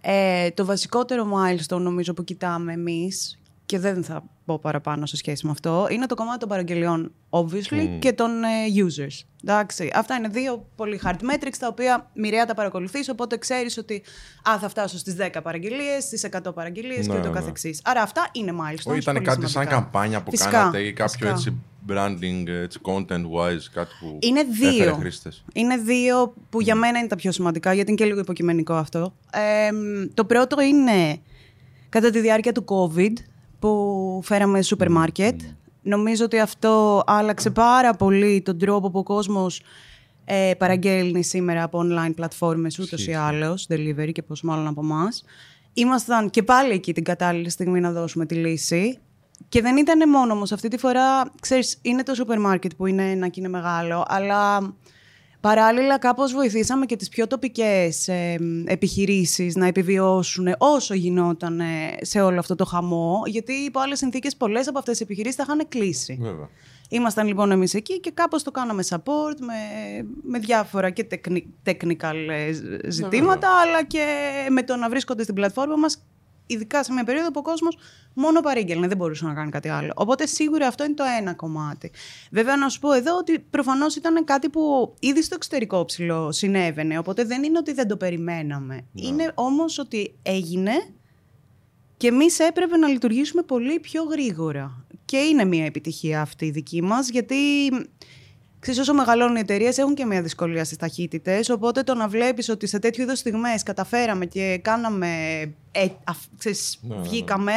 Ε, 0.00 0.50
το 0.50 0.64
βασικότερο 0.64 1.26
milestone 1.34 1.80
νομίζω 1.80 2.14
που 2.14 2.24
κοιτάμε 2.24 2.72
εμείς 2.72 3.38
και 3.66 3.78
δεν 3.78 4.04
θα 4.04 4.24
πω 4.50 4.58
παραπάνω 4.58 5.06
σε 5.06 5.16
σχέση 5.16 5.44
με 5.46 5.52
αυτό, 5.52 5.86
είναι 5.90 6.06
το 6.06 6.14
κομμάτι 6.14 6.38
των 6.38 6.48
παραγγελιών, 6.48 7.12
obviously, 7.30 7.98
και 7.98 8.12
των 8.12 8.30
ε, 8.42 8.48
users. 8.86 9.24
Εντάξει, 9.44 9.90
αυτά 9.94 10.14
είναι 10.14 10.28
δύο 10.28 10.66
πολύ 10.76 11.00
hard 11.04 11.14
metrics, 11.14 11.56
τα 11.58 11.66
οποία 11.68 12.10
μοιραία 12.14 12.46
τα 12.46 12.54
παρακολουθείς, 12.54 13.08
οπότε 13.08 13.36
ξέρεις 13.38 13.78
ότι 13.78 14.02
α, 14.50 14.58
θα 14.58 14.68
φτάσω 14.68 14.98
στις 14.98 15.16
10 15.18 15.40
παραγγελίες, 15.42 16.04
στις 16.04 16.26
100 16.44 16.54
παραγγελίες 16.54 17.06
Ναι, 17.06 17.12
και 17.14 17.18
ούτω 17.20 17.28
ναι. 17.28 17.34
καθεξής. 17.34 17.80
Άρα 17.84 18.02
αυτά 18.02 18.28
είναι 18.32 18.52
milestones. 18.52 18.90
Όχι, 18.90 18.98
ήταν 18.98 19.14
πολύ 19.14 19.26
κάτι 19.26 19.40
σαν 19.40 19.48
σημαντικά. 19.50 19.74
καμπάνια 19.74 20.22
που 20.22 20.30
Φυσικά, 20.30 20.50
κάνατε 20.50 20.80
ή 20.80 20.92
κάποιο 20.92 21.12
φυσικά. 21.12 21.30
έτσι 21.30 21.56
branding, 21.88 22.46
έτσι 22.62 22.78
content 22.82 23.22
wise, 23.38 23.64
κάτι 23.74 23.90
που 24.00 24.18
Είναι 24.20 24.40
έφερε 24.40 24.70
δύο. 24.84 24.94
χρήστες. 24.94 25.44
Είναι 25.52 25.76
δύο 25.76 26.34
που 26.50 26.60
για 26.60 26.74
μένα 26.74 26.98
είναι 26.98 27.08
τα 27.08 27.16
πιο 27.16 27.32
σημαντικά, 27.32 27.72
γιατί 27.72 27.90
είναι 27.90 28.00
και 28.00 28.06
λίγο 28.06 28.20
υποκειμενικό 28.20 28.74
αυτό. 28.74 29.14
Ε, 29.32 29.72
μ, 29.72 30.14
το 30.14 30.24
πρώτο 30.24 30.60
είναι 30.62 31.18
κατά 31.88 32.10
τη 32.10 32.20
διάρκεια 32.20 32.52
του 32.52 32.64
COVID, 32.68 33.12
που 33.60 34.20
φέραμε 34.24 34.62
σούπερ 34.62 34.90
μάρκετ. 34.90 35.40
Νομίζω 35.82 36.24
ότι 36.24 36.38
αυτό 36.38 37.02
άλλαξε 37.06 37.50
πάρα 37.50 37.94
πολύ 37.94 38.42
τον 38.42 38.58
τρόπο 38.58 38.90
που 38.90 38.98
ο 38.98 39.02
κόσμος 39.02 39.62
ε, 40.24 40.52
παραγγέλνει 40.58 41.24
σήμερα 41.24 41.62
από 41.62 41.80
online 41.84 42.12
πλατφόρμες 42.14 42.78
ούτως 42.78 43.06
ή 43.06 43.12
άλλως, 43.12 43.66
delivery 43.70 44.12
και 44.12 44.22
πόσο 44.22 44.46
μάλλον 44.46 44.66
από 44.66 44.80
εμάς. 44.80 45.24
Ήμασταν 45.72 46.30
και 46.30 46.42
πάλι 46.42 46.72
εκεί 46.72 46.92
την 46.92 47.04
κατάλληλη 47.04 47.50
στιγμή 47.50 47.80
να 47.80 47.92
δώσουμε 47.92 48.26
τη 48.26 48.34
λύση. 48.34 48.98
Και 49.48 49.60
δεν 49.60 49.76
ήταν 49.76 50.08
μόνο 50.08 50.32
όμως 50.32 50.52
αυτή 50.52 50.68
τη 50.68 50.78
φορά, 50.78 51.32
ξέρεις, 51.40 51.78
είναι 51.82 52.02
το 52.02 52.14
σούπερ 52.14 52.40
μάρκετ 52.40 52.72
που 52.76 52.86
είναι 52.86 53.10
ένα 53.10 53.28
και 53.28 53.40
είναι 53.40 53.48
μεγάλο, 53.48 54.04
αλλά 54.08 54.58
παράλληλα 55.40 55.98
κάπως 55.98 56.32
βοηθήσαμε 56.32 56.86
και 56.86 56.96
τις 56.96 57.08
πιο 57.08 57.26
τοπικές 57.26 58.08
ε, 58.08 58.36
επιχειρήσεις 58.64 59.56
να 59.56 59.66
επιβιώσουν 59.66 60.54
όσο 60.58 60.94
γινόταν 60.94 61.60
ε, 61.60 61.64
σε 62.00 62.20
όλο 62.20 62.38
αυτό 62.38 62.54
το 62.54 62.64
χαμό, 62.64 63.22
γιατί 63.26 63.52
υπό 63.52 63.80
άλλες 63.80 63.98
συνθήκες 63.98 64.36
πολλές 64.36 64.68
από 64.68 64.78
αυτές 64.78 64.92
τις 64.92 65.02
επιχειρήσεις 65.06 65.36
θα 65.36 65.42
είχαν 65.46 65.68
κλείσει. 65.68 66.18
Βέβαια. 66.20 66.48
Ήμασταν 66.92 67.26
λοιπόν 67.26 67.50
εμείς 67.50 67.74
εκεί 67.74 68.00
και 68.00 68.10
κάπως 68.14 68.42
το 68.42 68.50
κάναμε 68.50 68.84
support 68.88 69.36
με, 69.40 69.54
με 70.22 70.38
διάφορα 70.38 70.90
και 70.90 71.04
τεκνι- 71.04 71.46
technical 71.64 72.14
ε, 72.28 72.52
ζ- 72.52 72.62
ζητήματα, 72.88 73.48
αλλά 73.60 73.84
και 73.84 74.04
με 74.50 74.62
το 74.62 74.76
να 74.76 74.88
βρίσκονται 74.88 75.22
στην 75.22 75.34
πλατφόρμα 75.34 75.76
μας, 75.76 76.02
ειδικά 76.52 76.84
σε 76.84 76.92
μια 76.92 77.04
περίοδο 77.04 77.30
που 77.30 77.38
ο 77.38 77.42
κόσμος 77.42 77.76
μόνο 78.14 78.40
παρήγγελνε, 78.40 78.88
δεν 78.88 78.96
μπορούσε 78.96 79.24
να 79.24 79.34
κάνει 79.34 79.50
κάτι 79.50 79.68
άλλο. 79.68 79.92
Οπότε 79.96 80.26
σίγουρα 80.26 80.66
αυτό 80.66 80.84
είναι 80.84 80.94
το 80.94 81.04
ένα 81.20 81.34
κομμάτι. 81.34 81.90
Βέβαια 82.30 82.56
να 82.56 82.68
σου 82.68 82.80
πω 82.80 82.92
εδώ 82.92 83.16
ότι 83.16 83.38
προφανώς 83.38 83.96
ήταν 83.96 84.24
κάτι 84.24 84.48
που 84.48 84.94
ήδη 85.00 85.22
στο 85.22 85.34
εξωτερικό 85.34 85.84
ψηλό 85.84 86.32
συνέβαινε, 86.32 86.98
οπότε 86.98 87.24
δεν 87.24 87.42
είναι 87.42 87.58
ότι 87.58 87.72
δεν 87.72 87.88
το 87.88 87.96
περιμέναμε. 87.96 88.86
Είναι 88.94 89.32
όμως 89.34 89.78
ότι 89.78 90.14
έγινε 90.22 90.72
και 91.96 92.06
εμείς 92.08 92.38
έπρεπε 92.38 92.76
να 92.76 92.88
λειτουργήσουμε 92.88 93.42
πολύ 93.42 93.80
πιο 93.80 94.02
γρήγορα. 94.02 94.84
Και 95.04 95.16
είναι 95.16 95.44
μια 95.44 95.64
επιτυχία 95.64 96.20
αυτή 96.20 96.46
η 96.46 96.50
δική 96.50 96.82
μας, 96.82 97.08
γιατί 97.08 97.36
ξέρεις, 98.60 98.80
όσο 98.80 98.94
μεγαλώνουν 98.94 99.36
οι 99.36 99.40
εταιρείες 99.40 99.78
έχουν 99.78 99.94
και 99.94 100.04
μια 100.04 100.22
δυσκολία 100.22 100.64
στις 100.64 100.76
ταχύτητες, 100.76 101.48
οπότε 101.48 101.82
το 101.82 101.94
να 101.94 102.08
βλέπεις 102.08 102.48
ότι 102.48 102.66
σε 102.66 102.78
τέτοιου 102.78 103.02
είδους 103.02 103.18
στιγμές 103.18 103.62
καταφέραμε 103.62 104.26
και 104.26 104.58
κάναμε, 104.62 105.08
ε, 105.72 105.86
αφ- 106.04 106.26
ξέρεις, 106.38 106.78
Ναι, 106.82 106.94
ναι, 106.94 107.00
ναι. 107.00 107.08
βγήκαμε, 107.08 107.52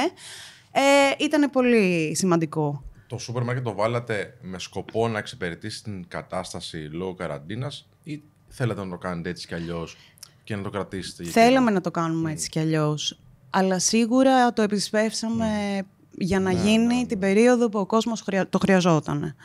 ε, 0.72 0.82
ήταν 1.24 1.50
πολύ 1.50 2.16
σημαντικό. 2.16 2.84
Το 3.08 3.18
σούπερ 3.18 3.44
μάρκετ 3.44 3.64
το 3.64 3.74
βάλατε 3.76 4.38
με 4.42 4.60
σκοπό 4.60 5.08
να 5.08 5.18
εξυπηρετήσει 5.18 5.84
την 5.84 6.06
κατάσταση 6.08 6.78
λόγω 6.78 7.14
καραντίνας 7.14 7.88
ή 8.04 8.22
θέλετε 8.48 8.84
να 8.84 8.90
το 8.90 8.98
κάνετε 8.98 9.30
έτσι 9.30 9.48
κι 9.48 9.54
αλλιώς 9.54 9.98
και 10.44 10.56
να 10.56 10.62
το 10.62 10.70
κρατήσετε. 10.70 11.24
για 11.24 11.32
Θέλαμε 11.32 11.56
εκείνο; 11.56 11.72
να 11.72 11.82
το 11.82 11.92
κάνουμε 11.92 12.32
έτσι 12.32 12.50
κι 12.50 12.60
αλλιώς, 12.60 13.20
αλλά 13.50 13.80
σίγουρα 13.80 14.54
το 14.54 14.62
επισπεύσαμε 14.62 15.48
για 16.18 16.40
να 16.40 16.52
γίνει 16.52 17.06
την 17.06 17.20
περίοδο 17.20 17.70
που 17.70 17.80
ο 17.80 17.86
κόσμος 17.86 18.22
χρεια- 18.22 18.50
το 18.50 18.58
χρειαζόταν. 18.58 19.36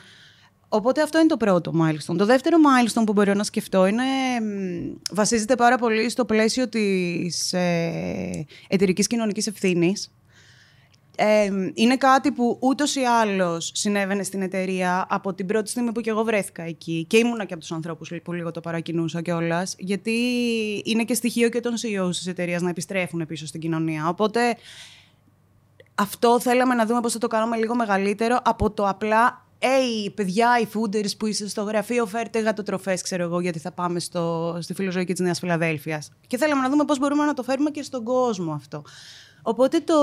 Οπότε 0.69 1.03
αυτό 1.03 1.19
είναι 1.19 1.27
το 1.27 1.37
πρώτο 1.37 1.73
milestone. 1.75 2.17
Το 2.17 2.27
δεύτερο 2.27 2.57
milestone 2.59 3.03
που 3.07 3.13
μπορώ 3.13 3.35
να 3.35 3.45
σκεφτώ 3.45 3.87
είναι, 3.87 4.03
μ, 4.41 4.97
βασίζεται 5.11 5.55
πάρα 5.55 5.79
πολύ 5.79 6.11
στο 6.11 6.25
πλαίσιο 6.25 6.69
της 6.69 7.53
ε, 7.53 8.47
εταιρικής 8.69 9.07
κοινωνικής 9.07 9.47
ευθύνης. 9.47 10.13
Ε, 11.21 11.51
είναι 11.75 11.97
κάτι 11.97 12.33
που 12.33 12.59
ούτως 12.61 12.95
ή 12.95 13.01
άλλως 13.01 13.71
συνέβαινε 13.75 14.23
στην 14.23 14.43
εταιρεία 14.43 15.07
από 15.09 15.35
την 15.35 15.47
πρώτη 15.47 15.71
στιγμή 15.71 15.93
που 15.93 16.01
και 16.01 16.11
εγώ 16.11 16.25
βρέθηκα 16.25 16.63
εκεί 16.63 17.05
και 17.09 17.17
ήμουνα 17.17 17.45
και 17.45 17.53
από 17.53 17.63
τους 17.63 17.73
ανθρώπους 17.73 18.13
που 18.23 18.33
λίγο 18.33 18.51
το 18.51 18.61
παρακινούσα 18.61 19.23
κιόλας, 19.23 19.75
γιατί 19.79 20.13
είναι 20.85 21.05
και 21.05 21.15
στοιχείο 21.15 21.49
και 21.49 21.61
των 21.61 21.75
CEOs 21.75 22.11
της 22.11 22.27
εταιρείας 22.27 22.63
να 22.63 22.71
επιστρέφουν 22.71 23.27
πίσω 23.27 23.47
στην 23.47 23.61
κοινωνία. 23.61 24.09
Οπότε 24.09 24.57
αυτό 25.95 26.41
θέλαμε 26.41 26.75
να 26.75 26.87
δούμε 26.87 27.01
πώς 27.01 27.13
θα 27.13 27.19
το 27.19 27.27
κάνουμε 27.27 27.57
λίγο 27.57 27.75
μεγαλύτερο 27.75 28.41
από 28.45 28.71
το 28.71 28.89
απλά 28.89 29.48
Hey, 29.61 30.13
παιδιά, 30.15 30.61
οι 30.61 30.67
fooders 30.75 31.17
που 31.19 31.27
είστε 31.27 31.49
στο 31.49 31.63
γραφείο, 31.63 32.07
φέρτε 32.07 32.39
γατοτροφές, 32.41 33.03
ξέρω 33.03 33.23
εγώ, 33.23 33.41
γιατί 33.41 33.59
θα 33.59 33.73
πάμε 33.73 34.01
στο, 34.01 34.57
στη 34.61 34.75
φιλοζωική 34.75 35.13
της 35.13 35.21
Νέας 35.21 35.39
Φιλαδέλφιας. 35.39 36.11
Και 36.27 36.37
θέλαμε 36.37 36.63
να 36.63 36.69
δούμε 36.69 36.85
πώς 36.85 36.99
μπορούμε 36.99 37.25
να 37.25 37.35
το 37.35 37.43
φέρουμε 37.43 37.71
και 37.71 37.83
στον 37.83 38.05
κόσμο 38.05 38.53
αυτό. 38.53 38.83
Οπότε 39.43 39.81
το 39.81 39.95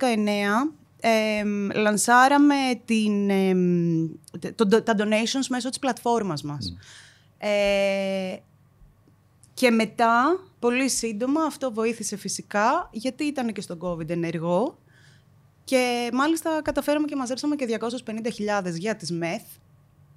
2019 0.00 0.72
ε, 1.00 1.42
λανσάραμε 1.74 2.54
την, 2.84 3.30
ε, 3.30 3.54
το, 4.54 4.82
τα 4.82 4.94
donations 4.98 5.46
μέσω 5.48 5.68
της 5.68 5.78
πλατφόρμας 5.78 6.42
μας. 6.42 6.76
Ε, 7.38 8.36
και 9.54 9.70
μετά, 9.70 10.40
πολύ 10.58 10.88
σύντομα, 10.88 11.42
αυτό 11.42 11.72
βοήθησε 11.72 12.16
φυσικά, 12.16 12.88
γιατί 12.92 13.24
ήταν 13.24 13.52
και 13.52 13.60
στον 13.60 13.78
COVID 13.82 14.08
ενεργό. 14.08 14.78
Και 15.64 16.10
μάλιστα 16.12 16.62
καταφέραμε 16.62 17.06
και 17.06 17.16
μαζέψαμε 17.16 17.56
και 17.56 17.78
250.000 17.80 18.74
για 18.74 18.96
τις 18.96 19.12
ΜΕΘ. 19.12 19.42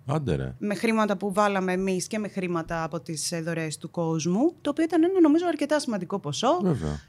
Άντε 0.06 0.36
ρε. 0.36 0.56
Με 0.58 0.76
χρήματα 0.76 1.18
που 1.18 1.34
βάλαμε 1.34 1.72
εμείς 1.72 2.08
και 2.08 2.20
με 2.20 2.28
χρήματα 2.28 2.84
από 2.84 3.00
τις 3.00 3.34
δωρεές 3.44 3.78
του 3.78 3.92
κόσμου. 3.92 4.56
Το 4.62 4.70
οποίο 4.70 4.84
ήταν 4.84 5.04
ένα 5.04 5.20
νομίζω 5.20 5.48
αρκετά 5.48 5.80
σημαντικό 5.80 6.20
ποσό. 6.20 6.62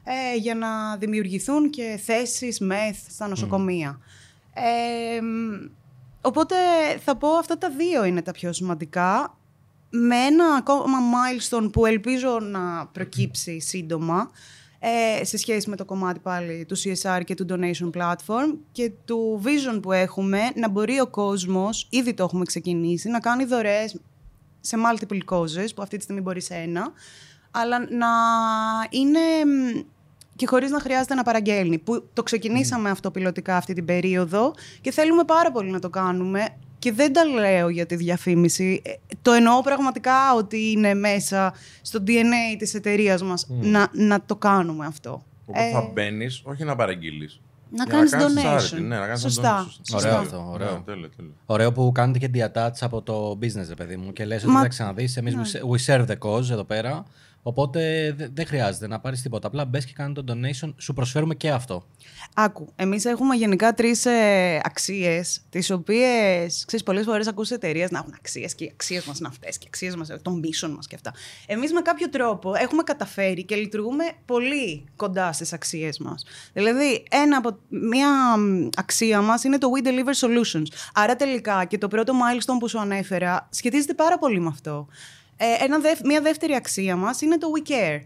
Ε, 0.05 0.37
για 0.37 0.55
να 0.55 0.97
δημιουργηθούν 0.97 1.71
και 1.71 2.01
θέσεις 2.05 2.61
ΜΕΘ 2.61 2.97
στα 3.09 3.29
νοσοκομεία. 3.29 3.99
Ε, 4.55 5.21
οπότε 6.21 6.55
θα 7.05 7.17
πω 7.17 7.29
αυτά 7.29 7.59
τα 7.59 7.71
δύο 7.71 8.05
είναι 8.05 8.23
τα 8.23 8.33
πιο 8.33 8.53
σημαντικά. 8.53 9.37
Με 9.91 10.17
ένα 10.17 10.45
ακόμα 10.59 10.99
milestone 10.99 11.69
που 11.73 11.87
ελπίζω 11.87 12.39
να 12.41 12.87
προκύψει 12.87 13.61
σύντομα 13.61 14.31
ε, 14.87 15.25
σε 15.25 15.37
σχέση 15.37 15.71
με 15.71 15.77
το 15.77 15.85
κομμάτι 15.85 16.19
πάλι 16.19 16.65
του 16.69 16.77
CSR 16.79 17.21
και 17.25 17.35
του 17.35 17.47
Donation 17.49 17.91
Platform 17.99 18.57
και 18.73 18.93
του 19.05 19.43
vision 19.45 19.79
που 19.83 19.93
έχουμε 19.93 20.41
να 20.55 20.69
μπορεί 20.69 21.01
ο 21.01 21.07
κόσμος, 21.07 21.87
ήδη 21.91 22.15
το 22.15 22.23
έχουμε 22.23 22.45
ξεκινήσει, 22.45 23.09
να 23.09 23.21
κάνει 23.21 23.45
δωρεές 23.45 24.01
σε 24.61 24.77
multiple 24.77 25.21
causes, 25.31 25.69
που 25.75 25.83
αυτή 25.83 25.97
τη 25.97 26.03
στιγμή 26.03 26.21
μπορεί 26.21 26.41
σε 26.41 26.55
ένα, 26.55 26.93
αλλά 27.51 27.79
να 27.79 28.09
είναι 28.91 29.21
και 30.37 30.47
χωρίς 30.47 30.71
να 30.71 30.81
χρειάζεται 30.81 31.15
να 31.15 31.23
παραγγέλνει. 31.23 31.79
Που 31.79 32.09
το 32.13 32.23
ξεκινήσαμε 32.23 32.91
αυτό 32.91 33.11
πιλωτικά 33.11 33.57
αυτή 33.57 33.75
την 33.75 33.85
περίοδο 33.85 34.55
και 34.81 34.91
θέλουμε 34.91 35.25
πάρα 35.25 35.53
πολύ 35.53 35.71
να 35.71 35.79
το 35.79 35.91
κάνουμε 35.91 36.49
και 36.85 36.93
δεν 36.93 37.13
τα 37.13 37.25
λέω 37.25 37.69
για 37.69 37.87
τη 37.87 37.97
διαφήμιση. 37.97 38.83
Ε, 38.85 38.91
το 39.23 39.33
εννοώ 39.33 39.61
πραγματικά 39.61 40.35
ότι 40.37 40.71
είναι 40.71 40.95
μέσα 40.95 41.55
στο 41.83 42.03
DNA 42.07 42.57
της 42.59 42.75
εταιρείας 42.75 43.23
μας 43.23 43.47
να, 43.49 43.89
να 43.93 44.25
το 44.27 44.37
κάνουμε 44.37 44.87
αυτό. 44.87 45.25
Οπότε 45.47 45.65
ε, 45.69 45.71
θα 45.73 45.91
μπαίνεις, 45.93 46.41
όχι 46.45 46.65
να 46.65 46.77
παραγγείλεις. 46.77 47.41
Να 47.71 47.85
κάνεις 47.85 48.13
donation. 48.15 48.81
ναι, 48.81 48.99
να 48.99 49.07
κάνεις 49.07 49.21
Σωστά. 49.21 49.67
donation. 49.67 49.97
Ωραίο 49.97 50.17
αυτό. 50.17 50.49
Ωραίο. 50.53 50.73
Ναι, 50.73 50.81
τέλειο, 50.85 51.09
τέλειο. 51.17 51.33
Ωραίο 51.47 51.73
που 51.73 51.93
κάνετε 51.95 52.19
και 52.19 52.31
diattach 52.35 52.77
από 52.81 53.03
το 53.03 53.39
business, 53.43 53.69
ρε 53.69 53.75
παιδί 53.75 53.97
μου. 53.97 54.13
Και 54.13 54.25
λες 54.25 54.43
ότι 54.43 54.53
Μα- 54.53 54.61
θα 54.61 54.69
ξαναδείς, 54.69 55.17
εμείς 55.17 55.35
we 55.73 55.93
serve 55.95 56.07
the 56.07 56.19
cause 56.19 56.51
εδώ 56.51 56.65
πέρα. 56.65 57.05
Οπότε 57.47 58.13
δε- 58.17 58.29
δεν 58.33 58.47
χρειάζεται 58.47 58.87
να 58.87 59.01
πάρεις 59.01 59.23
τίποτα. 59.23 59.47
Απλά 59.47 59.65
μπες 59.65 59.85
και 59.85 59.93
κάνει 59.95 60.15
το 60.15 60.25
donation, 60.29 60.75
σου 60.79 60.93
προσφέρουμε 60.95 61.35
και 61.35 61.51
αυτό. 61.51 61.87
Άκου, 62.35 62.73
εμείς 62.77 63.05
έχουμε 63.05 63.35
γενικά 63.35 63.75
τρεις 63.75 64.07
ε, 64.07 64.61
αξίες, 64.65 65.41
τις 65.51 65.71
οποίες 65.71 66.65
ξέρεις, 66.67 66.85
πολλές 66.85 67.05
φορές 67.05 67.27
ακούς 67.27 67.51
εταιρείες 67.51 67.91
να 67.91 67.99
έχουν 67.99 68.13
αξίες 68.17 68.55
και 68.55 68.65
οι 68.65 68.71
αξίες 68.73 69.05
μας 69.05 69.19
είναι 69.19 69.29
αυτές 69.29 69.59
και 69.59 69.65
οι 69.65 69.69
αξίες 69.69 69.97
μας 69.97 70.09
των 70.23 70.41
πίσω 70.41 70.69
μας 70.69 70.87
και 70.87 70.95
αυτά. 70.95 71.13
Εμείς 71.47 71.73
με 71.73 71.81
κάποιο 71.81 72.09
τρόπο 72.09 72.55
έχουμε 72.55 72.83
καταφέρει 72.83 73.45
και 73.45 73.57
λειτουργούμε 73.57 74.05
πολύ 74.25 74.85
κοντά 74.97 75.33
στις 75.33 75.53
αξίες 75.53 75.99
μας. 75.99 76.25
Δηλαδή, 76.53 77.03
ένα 77.11 77.37
από, 77.37 77.59
μία 77.69 78.37
μ, 78.37 78.69
αξία 78.77 79.21
μας 79.21 79.45
είναι 79.45 79.59
το 79.59 79.69
We 79.77 79.87
Deliver 79.87 80.27
Solutions. 80.29 80.67
Άρα 80.95 81.17
τελικά 81.17 81.65
και 81.65 81.79
το 81.79 81.89
πρώτο 81.89 82.13
milestone 82.13 82.57
που 82.59 82.69
σου 82.69 82.81
ανέφερα 82.81 83.49
σχετίζεται 83.51 83.95
πάρα 83.95 84.19
πολύ 84.19 84.41
με 84.41 84.49
αυτό. 84.49 84.87
Ε, 85.37 85.45
ένα, 85.65 85.79
δεύ- 85.79 86.05
μία 86.07 86.21
δεύτερη 86.21 86.55
αξία 86.55 86.97
μας 86.97 87.21
είναι 87.21 87.39
το 87.39 87.49
We 87.57 87.71
Care. 87.71 88.01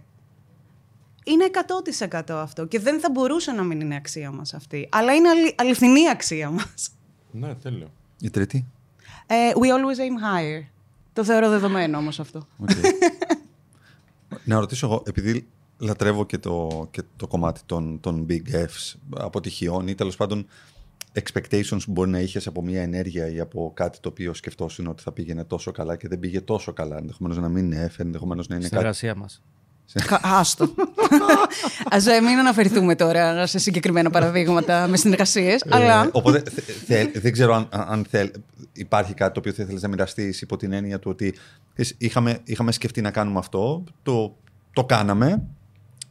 Είναι 1.25 1.51
100% 2.15 2.21
αυτό 2.29 2.67
και 2.67 2.79
δεν 2.79 3.01
θα 3.01 3.11
μπορούσε 3.11 3.53
να 3.53 3.63
μην 3.63 3.81
είναι 3.81 3.97
αξία 3.97 4.31
μας 4.31 4.55
αυτή. 4.55 4.89
Αλλά 4.91 5.15
είναι 5.15 5.29
αλη- 5.29 5.55
αληθινή 5.61 6.09
αξία 6.09 6.51
μας. 6.51 6.91
Ναι, 7.31 7.55
τέλειο. 7.55 7.91
Η 8.21 8.31
τρίτη. 8.31 8.67
Ε, 9.27 9.51
we 9.55 9.67
always 9.67 9.99
aim 9.99 10.37
higher. 10.37 10.67
Το 11.13 11.25
θεωρώ 11.25 11.49
δεδομένο 11.49 11.99
όμως 11.99 12.21
αυτό. 12.21 12.47
Οκ. 12.59 12.69
να 14.45 14.59
ρωτήσω 14.61 14.87
εγώ, 14.87 15.03
επειδή 15.07 15.47
λατρεύω 15.79 16.27
και 16.27 16.39
το, 16.39 16.89
και 16.91 17.03
το 17.17 17.27
κομμάτι 17.27 17.61
των, 17.67 18.01
των 18.01 18.27
big 18.31 18.55
Fs, 18.55 18.95
αποτυχιών 19.17 19.89
ή 19.89 19.95
τέλος 19.95 20.17
πάντων 20.17 20.47
expectations 21.15 21.79
που 21.85 21.93
μπορεί 21.93 22.11
να 22.11 22.21
είχες 22.21 22.47
από 22.47 22.63
μια 22.63 22.83
ενέργεια 22.83 23.29
ή 23.33 23.41
από 23.41 23.71
κάτι 23.75 24.01
το 24.01 24.09
οποίο 24.09 24.35
σκεφτόσουν 24.35 24.87
ότι 24.87 25.03
θα 25.03 25.13
πήγαινε 25.13 25.45
τόσο 25.45 25.71
καλά 25.71 25.97
και 25.97 26.09
δεν 26.09 26.19
πήγε 26.19 26.41
τόσο 26.41 26.73
καλά. 26.73 26.97
Ενδεχομένως 26.97 27.39
να 27.39 27.49
μην 27.49 27.65
είναι 27.65 27.91
F, 27.93 27.95
ενδεχομένως 27.99 28.49
να 28.49 28.55
είναι 28.55 28.65
Στην 28.65 28.77
κάτι. 28.77 28.89
εργασία 28.89 29.15
μας. 29.15 29.43
Κα- 30.07 30.21
Άστο. 30.23 30.75
Ας 31.91 32.07
ε, 32.07 32.21
μην 32.21 32.39
αναφερθούμε 32.39 32.95
τώρα 32.95 33.47
σε 33.47 33.59
συγκεκριμένα 33.59 34.11
παραδείγματα 34.11 34.87
με 34.89 34.97
συνεργασίες, 34.97 35.61
Ε, 35.63 35.69
αλλά 35.71 36.09
οπότε 36.13 36.43
θε- 36.51 36.65
θε- 36.87 37.19
δεν 37.19 37.33
ξέρω 37.33 37.55
αν, 37.55 37.69
αν 37.71 38.05
θέλ- 38.11 38.35
υπάρχει 38.73 39.15
κάτι 39.15 39.33
το 39.33 39.39
οποίο 39.41 39.53
θα 39.53 39.63
ήθελες 39.63 39.83
να 39.83 39.89
μοιραστείς 39.89 40.41
υπό 40.41 40.57
την 40.57 40.73
έννοια 40.73 40.99
του 40.99 41.11
ότι 41.11 41.35
ξέρεις, 41.73 41.95
είχαμε, 41.99 42.39
είχαμε 42.45 42.73
σκεφτεί 42.73 43.01
να 43.01 43.11
κάνουμε 43.11 43.39
αυτό, 43.39 43.85
το, 44.03 44.37
το 44.73 44.85
κάναμε 44.85 45.43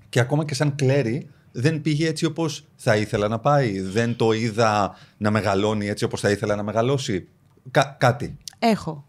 και 0.09 0.19
ακόμα 0.19 0.45
και 0.45 0.53
σαν 0.53 0.75
κλέρι 0.75 1.27
δεν 1.51 1.81
πήγε 1.81 2.07
έτσι 2.07 2.25
όπως 2.25 2.65
θα 2.75 2.95
ήθελα 2.95 3.27
να 3.27 3.39
πάει. 3.39 3.81
Δεν 3.81 4.15
το 4.15 4.31
είδα 4.31 4.97
να 5.17 5.31
μεγαλώνει 5.31 5.87
έτσι 5.87 6.03
όπως 6.03 6.19
θα 6.21 6.29
ήθελα 6.29 6.55
να 6.55 6.63
μεγαλώσει. 6.63 7.27
Κα- 7.71 7.95
κάτι. 7.99 8.37
έχω. 8.59 9.05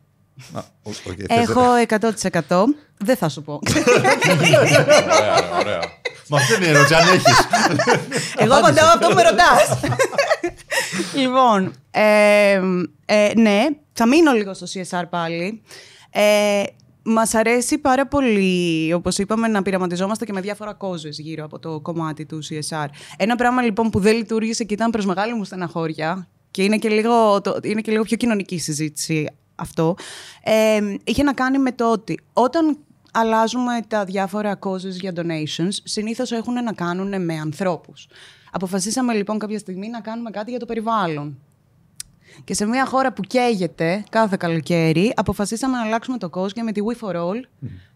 Α, 0.53 0.59
ο- 0.83 0.91
όχι, 0.91 1.03
θες- 1.03 1.27
Έχω 1.29 1.63
100%. 1.89 2.65
Δεν 2.99 3.17
θα 3.17 3.29
σου 3.29 3.43
πω. 3.43 3.61
ωραία, 5.19 5.51
ωραία. 5.61 5.81
Μα 6.29 6.37
αυτό 6.39 6.55
είναι 6.55 6.67
η 6.67 6.69
ερώτηση, 6.69 6.95
αν 6.95 7.09
έχεις. 7.09 7.37
Εγώ 8.37 8.55
απαντάω 8.55 8.87
αυτό 8.89 9.09
που 9.09 9.15
με 9.15 9.23
ρωτάς. 9.23 9.81
λοιπόν, 11.15 11.73
ε, 11.91 12.61
ε, 13.07 13.33
ναι, 13.37 13.65
θα 13.93 14.07
μείνω 14.07 14.33
λίγο 14.33 14.55
στο 14.55 14.67
CSR 14.73 15.05
πάλι. 15.11 15.63
Ε, 16.11 16.63
μας 17.09 17.35
αρέσει 17.35 17.79
πάρα 17.79 18.07
πολύ, 18.07 18.93
όπως 18.93 19.19
είπαμε, 19.19 19.49
να 19.49 19.63
πειραματιζόμαστε 19.63 20.25
και 20.25 20.33
με 20.33 20.41
διάφορα 20.41 20.77
causes 20.81 21.11
γύρω 21.11 21.45
από 21.45 21.59
το 21.59 21.81
κομμάτι 21.81 22.27
του 22.27 22.39
CSR. 22.45 22.87
Ένα 23.17 23.37
πράγμα 23.37 23.63
λοιπόν 23.63 23.91
που 23.91 23.99
δεν 23.99 24.17
λειτουργήσε 24.17 24.65
και 24.65 24.75
ήταν 24.75 24.91
προς 24.91 25.07
μεγάλη 25.07 25.35
μου 25.35 25.45
στεναχώρια 25.45 26.29
και 26.51 26.63
είναι 26.63 26.79
και 26.79 26.89
λίγο, 26.89 27.41
το, 27.41 27.59
είναι 27.63 27.81
και 27.81 27.91
λίγο 27.91 28.03
πιο 28.03 28.17
κοινωνική 28.17 28.59
συζήτηση 28.59 29.27
αυτό, 29.55 29.97
ε, 30.43 30.81
είχε 31.05 31.23
να 31.23 31.33
κάνει 31.33 31.59
με 31.59 31.73
το 31.73 31.93
ότι 31.93 32.21
όταν 32.33 32.79
αλλάζουμε 33.13 33.81
τα 33.89 34.05
διάφορα 34.05 34.59
causes 34.61 34.91
για 35.01 35.13
donations, 35.17 35.73
συνήθως 35.85 36.33
έχουν 36.33 36.53
να 36.53 36.73
κάνουν 36.73 37.25
με 37.25 37.35
ανθρώπους. 37.35 38.09
Αποφασίσαμε 38.53 39.15
λοιπόν 39.15 39.39
κάποια 39.39 39.59
στιγμή 39.59 39.89
να 39.89 40.01
κάνουμε 40.01 40.31
κάτι 40.31 40.51
για 40.51 40.59
το 40.59 40.67
περιβάλλον. 40.67 41.39
Και 42.45 42.55
σε 42.55 42.67
μια 42.67 42.87
χώρα 42.87 43.13
που 43.13 43.23
καίγεται 43.23 44.05
κάθε 44.11 44.37
καλοκαίρι, 44.39 45.13
αποφασίσαμε 45.17 45.77
να 45.77 45.83
αλλάξουμε 45.85 46.19
το 46.19 46.29
κόσμο 46.29 46.51
και 46.51 46.63
με 46.63 46.73
τη 46.73 46.81
We 46.87 47.07
for 47.09 47.15
All, 47.15 47.41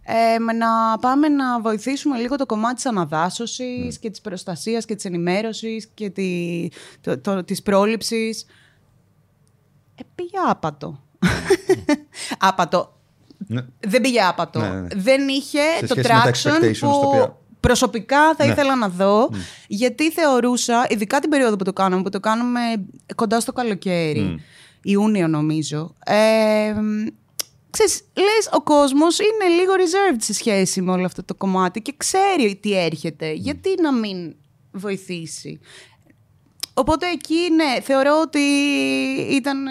ε, 0.04 0.38
με 0.38 0.52
να 0.52 0.98
πάμε 1.00 1.28
να 1.28 1.60
βοηθήσουμε 1.60 2.18
λίγο 2.18 2.36
το 2.36 2.46
κομμάτι 2.46 2.74
της 2.74 2.86
αναδάσωσης 2.86 3.98
και 3.98 4.10
της 4.10 4.20
προστασίας 4.20 4.84
και 4.84 4.94
της 4.94 5.04
ενημέρωσης 5.04 5.88
και 5.94 6.10
τη, 6.10 6.68
το, 7.00 7.18
το, 7.18 7.44
της 7.44 7.62
πρόληψης. 7.62 8.46
Ε, 9.94 10.02
πήγε 10.14 10.38
άπατο. 10.48 11.00
άπατο. 12.38 12.96
Ναι. 13.46 13.60
Δεν 13.80 14.00
πήγε 14.00 14.20
άπατο. 14.20 14.60
Ναι, 14.60 14.68
ναι, 14.68 14.80
ναι. 14.80 14.86
Δεν 14.94 15.28
είχε 15.28 15.58
Σε 15.78 15.86
το 15.86 15.94
σχέση 15.94 16.12
με 16.12 16.20
τα 16.20 16.30
traction 16.30 16.62
expectations, 16.62 16.78
που 16.80 16.86
τα 17.00 17.06
οποία- 17.06 17.36
προσωπικά 17.62 18.34
θα 18.34 18.44
Ναι. 18.46 18.52
ήθελα 18.52 18.76
να 18.76 18.88
δω. 18.88 19.30
Γιατί 19.68 20.10
θεωρούσα, 20.10 20.86
ειδικά 20.88 21.20
την 21.20 21.30
περίοδο 21.30 21.56
που 21.56 21.64
το 21.64 21.72
κάναμε, 21.72 22.02
που 22.02 22.08
το 22.10 22.20
κάνουμε 22.20 22.60
κοντά 23.14 23.40
στο 23.40 23.52
καλοκαίρι, 23.52 24.36
Ιούνιο 24.82 25.28
νομίζω, 25.28 25.94
ε, 26.04 26.74
ξέρεις, 27.70 28.00
λες 28.16 28.48
ο 28.52 28.62
κόσμος 28.62 29.18
είναι 29.18 29.54
λίγο 29.60 29.72
reserved 29.76 30.16
σε 30.20 30.32
σχέση 30.32 30.82
με 30.82 30.90
όλο 30.92 31.04
αυτό 31.04 31.24
το 31.24 31.34
κομμάτι 31.34 31.80
και 31.82 31.94
ξέρει 31.96 32.56
τι 32.56 32.78
έρχεται. 32.78 33.32
Γιατί 33.32 33.68
να 33.82 33.92
μην 33.92 34.34
βοηθήσει; 34.72 35.60
Οπότε 36.74 37.06
εκεί, 37.08 37.48
ναι, 37.54 37.80
θεωρώ 37.82 38.20
ότι 38.20 38.38
ήταν, 39.30 39.66
ε, 39.66 39.70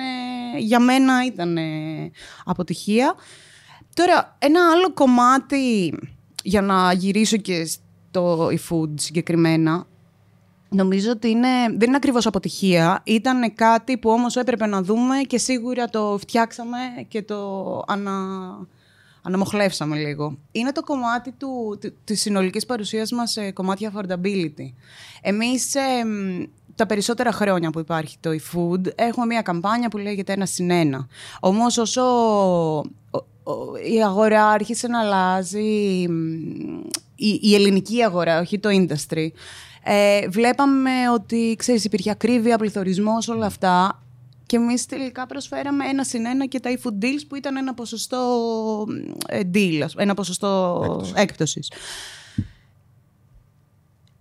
για 0.58 0.80
μένα 0.80 1.26
ήταν 1.26 1.58
ε, 1.58 2.12
αποτυχία. 2.46 3.16
Τώρα, 3.94 4.38
ένα 4.40 4.72
άλλο 4.72 4.94
κομμάτι, 4.94 5.94
για 6.44 6.62
να 6.62 6.94
γυρίσω 6.94 7.38
και 7.38 7.66
στο 7.66 8.48
e-food 8.48 8.90
συγκεκριμένα, 8.96 9.86
νομίζω 10.70 11.12
ότι 11.12 11.30
είναι, 11.30 11.48
δεν 11.70 11.88
είναι 11.88 11.96
ακριβώς 11.96 12.26
αποτυχία. 12.26 13.02
Ήταν 13.06 13.54
κάτι 13.56 13.98
που 13.98 14.10
όμως 14.10 14.36
έπρεπε 14.36 14.66
να 14.66 14.82
δούμε 14.82 15.18
και 15.18 15.38
σίγουρα 15.38 15.88
το 15.88 16.18
φτιάξαμε 16.22 16.78
και 17.08 17.22
το 17.22 17.84
ανα, 17.88 18.12
αναμοχλεύσαμε 19.22 19.96
λίγο. 19.96 20.38
Είναι 20.52 20.72
το 20.72 20.84
κομμάτι 20.84 21.32
του, 21.32 21.78
του, 21.82 21.94
της 22.04 22.22
συνολικής 22.22 22.66
παρουσίας 22.66 23.12
μας 23.12 23.32
σε 23.32 23.52
κομμάτια 23.52 23.92
affordability. 23.94 24.74
Εμείς 25.22 25.76
εμ, 25.76 26.44
τα 26.76 26.86
περισσότερα 26.86 27.32
χρόνια 27.32 27.70
που 27.70 27.80
υπάρχει 27.80 28.18
το 28.20 28.30
eFood 28.30 28.86
έχουμε 28.96 29.26
μια 29.26 29.42
καμπάνια 29.42 29.90
που 29.90 29.98
λέγεται 29.98 30.34
ένα 30.34 30.46
συν 30.46 30.72
ένα. 30.72 31.08
Όμως 31.40 31.78
όσο 31.78 32.02
η 33.94 34.04
αγορά 34.04 34.48
άρχισε 34.48 34.88
να 34.88 35.00
αλλάζει, 35.00 35.60
η, 37.16 37.40
η 37.42 37.56
ελληνική 37.56 38.04
αγορά, 38.04 38.40
όχι 38.40 38.60
το 38.60 38.70
industry, 38.72 39.28
ε, 39.84 40.28
βλέπαμε 40.28 41.10
ότι 41.14 41.56
ξέρεις, 41.58 41.86
υπήρχε 41.86 42.10
ακρίβεια, 42.10 42.58
πληθωρισμός, 42.58 43.28
όλα 43.28 43.46
αυτά. 43.46 44.04
Και 44.46 44.58
εμείς 44.58 44.86
τελικά 44.86 45.26
προσφέραμε 45.26 45.86
ένα 45.86 46.04
συν 46.04 46.26
ένα 46.26 46.46
και 46.46 46.60
τα 46.60 46.70
e-food 46.74 47.04
deals 47.04 47.22
που 47.28 47.36
ήταν 47.36 47.58
ένα 47.58 47.74
ποσοστό 47.74 48.38
ε, 49.28 49.40
deal, 49.54 49.86
ένα 49.96 50.14
ποσοστό 50.14 51.02
έκπτωσης. 51.16 51.72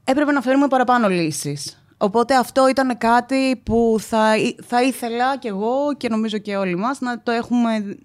Έπρεπε 0.04 0.32
να 0.32 0.40
φέρουμε 0.40 0.68
παραπάνω 0.68 1.08
λύσεις. 1.08 1.82
Οπότε 1.96 2.36
αυτό 2.36 2.68
ήταν 2.68 2.98
κάτι 2.98 3.60
που 3.64 3.96
θα, 3.98 4.32
θα 4.66 4.82
ήθελα 4.82 5.38
κι 5.38 5.46
εγώ 5.46 5.94
και 5.96 6.08
νομίζω 6.08 6.38
και 6.38 6.56
όλοι 6.56 6.76
μας 6.76 7.00
να 7.00 7.22
το 7.22 7.30
έχουμε 7.30 7.96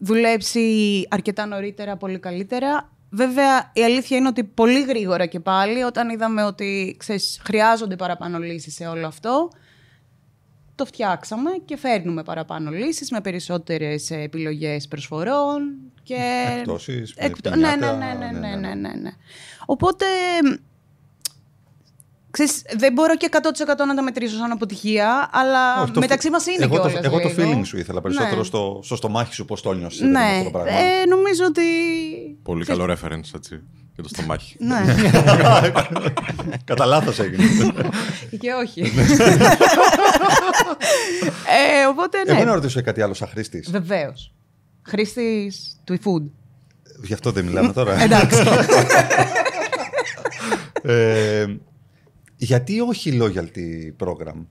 δουλέψει 0.00 1.06
αρκετά 1.10 1.46
νωρίτερα, 1.46 1.96
πολύ 1.96 2.18
καλύτερα. 2.18 2.92
Βέβαια, 3.10 3.70
η 3.74 3.84
αλήθεια 3.84 4.16
είναι 4.16 4.28
ότι 4.28 4.44
πολύ 4.44 4.82
γρήγορα 4.82 5.26
και 5.26 5.40
πάλι, 5.40 5.82
όταν 5.82 6.08
είδαμε 6.10 6.44
ότι 6.44 6.96
ξέρεις, 6.98 7.40
χρειάζονται 7.44 7.96
παραπάνω 7.96 8.38
λύσεις 8.38 8.74
σε 8.74 8.86
όλο 8.86 9.06
αυτό, 9.06 9.50
το 10.74 10.84
φτιάξαμε 10.84 11.50
και 11.64 11.76
φέρνουμε 11.76 12.22
παραπάνω 12.22 12.70
λύσεις 12.70 13.10
με 13.10 13.20
περισσότερες 13.20 14.10
επιλογές 14.10 14.88
προσφορών 14.88 15.76
και... 16.02 16.46
Εκτόσεις, 16.58 17.14
Εκτο... 17.16 17.56
ναι, 17.56 17.76
ναι, 17.76 17.92
ναι, 17.92 18.14
ναι, 18.18 18.38
ναι, 18.38 18.56
ναι, 18.56 18.74
ναι, 18.74 18.94
ναι. 18.94 19.10
Οπότε 19.66 20.06
Ξέρεις, 22.30 22.62
δεν 22.76 22.92
μπορώ 22.92 23.16
και 23.16 23.28
100% 23.32 23.38
να 23.86 23.94
τα 23.94 24.02
μετρήσω 24.02 24.36
σαν 24.36 24.50
αποτυχία, 24.50 25.28
αλλά 25.32 25.82
Όχι, 25.82 25.92
μεταξύ 25.98 26.30
μας 26.30 26.46
είναι 26.46 26.64
εγώ 26.64 26.74
κιόλας, 26.74 26.92
το, 26.92 27.00
Εγώ 27.02 27.20
το 27.20 27.30
feeling 27.36 27.60
σου 27.64 27.78
ήθελα 27.78 28.00
περισσότερο 28.00 28.36
ναι. 28.36 28.44
στο, 28.44 28.80
στο 28.82 28.96
στομάχι 28.96 29.34
σου, 29.34 29.44
πώς 29.44 29.62
το 29.62 29.72
νιώσει. 29.72 30.04
Ναι, 30.04 30.18
αυτό 30.18 30.44
το 30.44 30.50
πράγμα. 30.50 30.70
Ε, 30.70 31.06
νομίζω 31.08 31.44
ότι. 31.44 31.62
Πολύ 32.42 32.64
καλό 32.64 32.84
reference, 32.84 33.34
έτσι. 33.34 33.62
Για 33.94 34.02
το 34.02 34.08
στομάχι. 34.08 34.56
Ναι. 34.58 34.80
Κατά 36.70 36.84
λάθος 36.84 37.18
έγινε. 37.18 37.44
και 38.40 38.52
όχι. 38.52 38.80
ε, 41.46 41.86
οπότε, 41.88 42.22
ναι. 42.26 42.32
Εγώ 42.32 42.44
να 42.44 42.54
ρωτήσω 42.54 42.82
κάτι 42.82 43.02
άλλο 43.02 43.14
σαν 43.14 43.28
χρήστης. 43.28 43.70
Βεβαίως. 43.70 44.32
Χρήστης 44.82 45.80
του 45.84 45.94
eFood. 45.94 46.30
Γι' 47.02 47.12
αυτό 47.12 47.30
δεν 47.30 47.44
μιλάμε 47.44 47.72
τώρα. 47.72 48.02
Εντάξει. 48.02 48.42
ε, 50.82 51.46
γιατί 52.40 52.80
όχι 52.80 53.18
loyalty 53.22 54.04
program; 54.06 54.46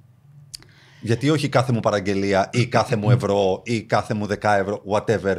Γιατί 1.02 1.30
όχι 1.30 1.50
κάθε 1.50 1.72
μου 1.72 1.80
παραγγελία 1.80 2.50
ή 2.54 2.68
κάθε 2.68 2.96
μου 2.96 3.12
ευρώ 3.12 3.62
ή 3.66 3.82
κάθε 3.82 4.14
μου 4.14 4.26
δεκά 4.26 4.58
ευρώ, 4.58 4.84
whatever, 4.90 5.36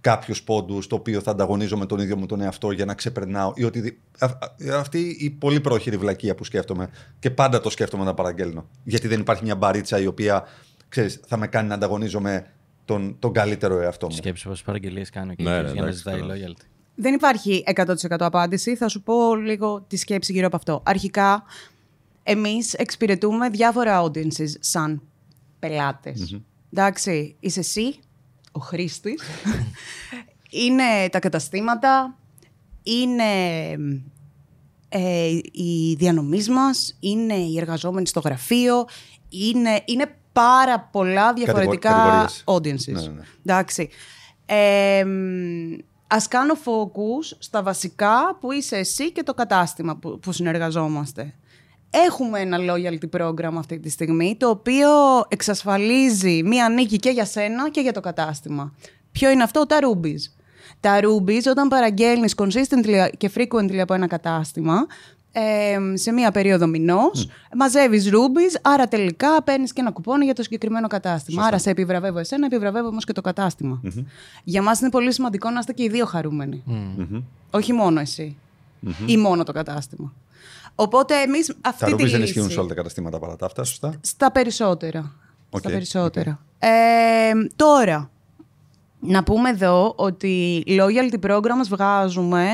κάποιους 0.00 0.42
πόντους 0.42 0.86
το 0.86 0.94
οποίο 0.94 1.20
θα 1.20 1.30
ανταγωνίζω 1.30 1.76
με 1.76 1.86
τον 1.86 1.98
ίδιο 1.98 2.16
μου 2.16 2.26
τον 2.26 2.40
εαυτό 2.40 2.70
για 2.70 2.84
να 2.84 2.94
ξεπερνάω 2.94 3.52
ή 3.54 3.64
ότι. 3.64 4.00
Αυτή 4.74 5.16
η 5.18 5.30
πολύ 5.30 5.60
πρόχειρη 5.60 5.96
βλακεία 5.96 6.34
που 6.34 6.44
σκέφτομαι 6.44 6.90
και 7.18 7.30
πάντα 7.30 7.60
το 7.60 7.70
σκέφτομαι 7.70 8.04
να 8.04 8.14
παραγγέλνω. 8.14 8.68
Γιατί 8.84 9.08
δεν 9.08 9.20
υπάρχει 9.20 9.44
μια 9.44 9.56
μπαρίτσα 9.56 10.00
η 10.00 10.06
οποία 10.06 10.44
ξέρεις, 10.88 11.20
θα 11.26 11.36
με 11.36 11.46
κάνει 11.46 11.68
να 11.68 11.74
ανταγωνίζομαι 11.74 12.46
τον, 12.84 13.16
τον 13.18 13.32
καλύτερο 13.32 13.80
εαυτό 13.80 14.06
μου. 14.06 14.14
Σκέψου 14.14 14.48
πόσες 14.48 14.64
παραγγελίες 14.64 15.10
κάνω 15.10 15.34
και 15.34 15.42
ναι, 15.42 15.70
για 15.72 15.82
να 15.82 15.90
ζητάει 15.90 16.20
loyalty. 16.22 16.64
Δεν 16.94 17.14
υπάρχει 17.14 17.64
100% 17.74 17.94
απάντηση. 18.18 18.76
Θα 18.76 18.88
σου 18.88 19.02
πω 19.02 19.34
λίγο 19.34 19.84
τη 19.88 19.96
σκέψη 19.96 20.32
γύρω 20.32 20.46
από 20.46 20.56
αυτό. 20.56 20.82
Αρχικά, 20.84 21.44
εμείς 22.24 22.74
εξυπηρετούμε 22.74 23.48
διάφορα 23.48 24.02
audiences 24.02 24.50
σαν 24.60 25.02
πελατες 25.58 26.40
Εντάξει, 26.76 27.36
είσαι 27.40 27.60
εσύ, 27.60 27.98
ο 28.52 28.60
χρήστης, 28.60 29.22
είναι 30.64 31.08
τα 31.10 31.18
καταστήματα, 31.18 32.18
είναι 32.82 33.24
ε, 34.88 35.28
οι 35.52 35.94
διανομής 35.98 36.48
μας, 36.48 36.96
είναι 37.00 37.34
οι 37.34 37.58
εργαζόμενοι 37.58 38.06
στο 38.06 38.20
γραφείο, 38.20 38.84
είναι, 39.28 39.82
είναι 39.84 40.16
πάρα 40.32 40.80
πολλά 40.80 41.32
διαφορετικά 41.32 42.28
audiences. 42.44 42.92
Ναι, 42.92 43.00
ναι, 43.00 43.08
ναι. 43.08 43.22
Εντάξει. 43.44 43.88
Ε, 44.46 45.04
ας 46.06 46.28
κάνω 46.28 46.54
focus 46.54 47.36
στα 47.38 47.62
βασικά 47.62 48.36
που 48.40 48.52
είσαι 48.52 48.76
εσύ 48.76 49.12
και 49.12 49.22
το 49.22 49.34
κατάστημα 49.34 49.96
που, 49.96 50.18
που 50.18 50.32
συνεργαζόμαστε. 50.32 51.34
Έχουμε 52.06 52.40
ένα 52.40 52.58
loyalty 52.60 53.20
program 53.20 53.52
αυτή 53.58 53.78
τη 53.78 53.90
στιγμή, 53.90 54.36
το 54.38 54.48
οποίο 54.48 54.88
εξασφαλίζει 55.28 56.42
μία 56.44 56.68
νίκη 56.68 56.96
και 56.96 57.10
για 57.10 57.24
σένα 57.24 57.70
και 57.70 57.80
για 57.80 57.92
το 57.92 58.00
κατάστημα. 58.00 58.74
Ποιο 59.12 59.30
είναι 59.30 59.42
αυτό, 59.42 59.66
τα 59.66 59.78
rubies. 59.82 60.44
Τα 60.80 61.00
rubies, 61.02 61.42
όταν 61.46 61.68
παραγγέλνεις 61.68 62.34
consistently 62.36 63.08
και 63.16 63.30
frequently 63.34 63.76
από 63.76 63.94
ένα 63.94 64.06
κατάστημα, 64.06 64.86
ε, 65.32 65.96
σε 65.96 66.12
μία 66.12 66.30
περίοδο 66.30 66.66
μηνός, 66.66 67.28
mm. 67.28 67.56
μαζεύεις 67.56 68.10
rubies, 68.12 68.58
άρα 68.62 68.88
τελικά 68.88 69.42
παίρνεις 69.42 69.72
και 69.72 69.80
ένα 69.80 69.90
κουπόνι 69.90 70.24
για 70.24 70.34
το 70.34 70.42
συγκεκριμένο 70.42 70.86
κατάστημα. 70.86 71.44
Άρα 71.44 71.58
σε 71.58 71.70
επιβραβεύω 71.70 72.18
εσένα, 72.18 72.46
επιβραβεύω 72.46 72.88
όμως 72.88 73.04
και 73.04 73.12
το 73.12 73.20
καταστημα 73.20 73.80
Για 74.44 74.62
μας 74.62 74.80
είναι 74.80 74.90
πολύ 74.90 75.12
σημαντικό 75.12 75.50
να 75.50 75.58
είστε 75.58 75.72
και 75.72 75.82
οι 75.82 75.88
δύο 75.88 76.06
χαρούμενοι. 76.06 76.62
Όχι 77.50 77.72
μόνο 77.72 78.00
εσύ. 78.00 78.36
Ή 79.06 79.16
μόνο 79.16 79.42
το 79.42 79.52
κατάστημα. 79.52 80.12
Οπότε 80.74 81.20
εμείς 81.20 81.54
αυτή 81.60 81.90
τα 81.90 81.96
τη 81.96 82.02
λύση. 82.02 82.12
δεν 82.16 82.22
ισχύουν 82.22 82.50
σε 82.50 82.58
όλα 82.58 82.68
τα 82.68 82.74
καταστήματα 82.74 83.18
παρά 83.18 83.36
τα 83.36 83.46
αυτά, 83.46 83.64
σωστά; 83.64 83.94
Στα 84.00 84.32
περισσότερα. 84.32 85.12
Στα 85.58 85.70
περισσότερα. 85.70 86.44
Ε, 86.58 86.68
τώρα, 87.56 88.10
να 89.00 89.22
πούμε 89.24 89.50
εδώ 89.50 89.92
ότι 89.96 90.62
loyalty 90.66 91.30
programs 91.30 91.68
βγάζουμε 91.68 92.46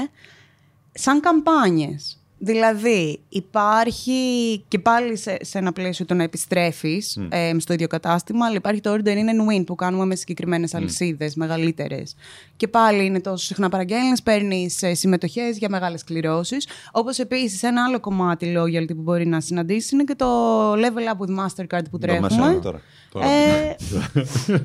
σαν 0.93 1.21
καμπάνιες. 1.21 2.20
Δηλαδή, 2.43 3.21
υπάρχει 3.29 4.21
και 4.69 4.79
πάλι 4.79 5.17
σε, 5.17 5.37
σε 5.41 5.59
ένα 5.59 5.73
πλαίσιο 5.73 6.05
το 6.05 6.15
να 6.15 6.23
επιστρέφεις 6.23 7.19
mm. 7.21 7.57
στο 7.59 7.73
ίδιο 7.73 7.87
κατάστημα, 7.87 8.47
αλλά 8.47 8.57
υπάρχει 8.57 8.81
το 8.81 8.93
order 8.93 9.09
in 9.09 9.11
and 9.11 9.59
win 9.59 9.67
που 9.67 9.75
κάνουμε 9.75 10.05
με 10.05 10.15
συγκεκριμένες 10.15 10.71
mm. 10.73 10.77
αλυσίδες 10.77 11.35
μεγαλύτερες. 11.35 12.15
Και 12.57 12.69
πάλι 12.69 13.05
είναι 13.05 13.21
τόσο 13.21 13.45
συχνά 13.45 13.69
παραγγέλνεις, 13.69 14.23
παίρνεις 14.23 14.83
ε, 14.83 14.95
συμμετοχές 14.95 15.59
για 15.59 15.69
μεγάλες 15.69 16.05
κληρώσεις. 16.05 16.67
Όπως 16.93 17.19
επίσης 17.19 17.63
ένα 17.63 17.85
άλλο 17.85 18.01
κομμάτι 18.01 18.55
loyalty 18.57 18.95
που 18.97 19.03
μπορεί 19.03 19.27
να 19.27 19.41
συναντήσεις 19.41 19.91
είναι 19.91 20.05
και 20.05 20.15
το 20.15 20.27
level 20.73 21.15
up 21.15 21.27
with 21.27 21.45
Mastercard 21.45 21.85
που 21.91 21.99
τρέχουμε. 21.99 22.61
Τώρα. 22.63 22.81
Ε, 23.15 23.75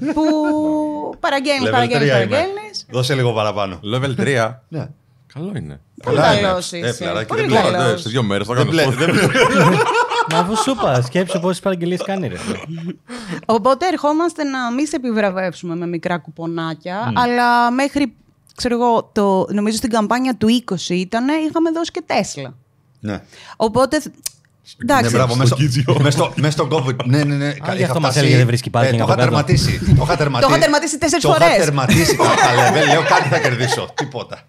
που 0.14 0.24
παραγγέλνεις, 1.20 1.70
παραγγέλνεις, 1.70 2.12
παραγγέλνεις. 2.12 2.86
Δώσε 2.90 3.16
λίγο 3.16 3.34
παραπάνω. 3.34 3.80
Level 3.94 4.16
3. 4.20 4.88
Ναι. 5.36 5.42
Καλό 5.42 5.52
είναι. 5.56 5.82
Πολύ 6.04 6.18
καλό 6.18 6.58
είσαι. 6.58 7.26
Πολύ 7.28 7.48
καλό. 7.48 7.98
Σε 7.98 8.10
δύο 8.10 8.24
μέρες 8.24 8.48
θα 8.48 8.54
κάνω 8.54 8.72
Μα 10.32 10.38
αφού 10.38 10.56
σου 10.56 10.72
είπα, 10.72 11.02
σκέψου 11.02 11.40
πόσες 11.40 11.60
παραγγελίες 11.60 12.02
κάνει. 12.02 12.28
Ρε. 12.28 12.36
Οπότε 13.46 13.88
ερχόμαστε 13.88 14.44
να 14.44 14.72
μην 14.72 14.88
σε 14.88 14.96
επιβραβεύσουμε 14.96 15.76
με 15.76 15.88
μικρά 15.88 16.18
κουπονάκια, 16.18 17.12
αλλά 17.16 17.72
μέχρι, 17.72 18.14
ξέρω 18.56 18.76
εγώ, 18.76 19.10
το, 19.14 19.48
νομίζω 19.50 19.78
στην 19.78 19.90
καμπάνια 19.90 20.36
του 20.36 20.48
20 20.70 20.76
ήταν, 20.90 21.28
είχαμε 21.28 21.72
δώσει 21.72 21.92
και 21.92 22.04
Τέσλα. 22.06 22.54
Ναι. 23.00 23.22
Οπότε 23.56 24.02
Εντάξει. 24.78 25.12
Ναι, 25.12 25.18
μπράβο, 25.18 25.36
μέσα 26.36 26.52
στο 26.52 26.68
COVID. 26.72 27.06
Ναι, 27.06 27.24
ναι, 27.24 27.36
ναι. 27.36 27.54
γι' 27.76 27.84
αυτό 27.84 28.00
μας 28.00 28.16
έλεγε 28.16 28.38
δεν 28.38 28.46
βρίσκει 28.46 28.70
πάρκινγκ. 28.70 29.00
Το 29.00 29.06
είχα 29.08 29.16
τερματίσει. 29.16 29.80
Το 29.86 30.04
είχα 30.50 30.58
τερματίσει 30.60 30.98
τέσσερις 30.98 31.26
φορές. 31.26 31.48
Το 31.48 31.54
είχα 31.54 31.66
τερματίσει. 31.66 32.16
Λέω 32.92 33.04
κάτι 33.04 33.28
θα 33.30 33.40
κερδίσω. 33.40 33.90
Τίποτα. 33.94 34.42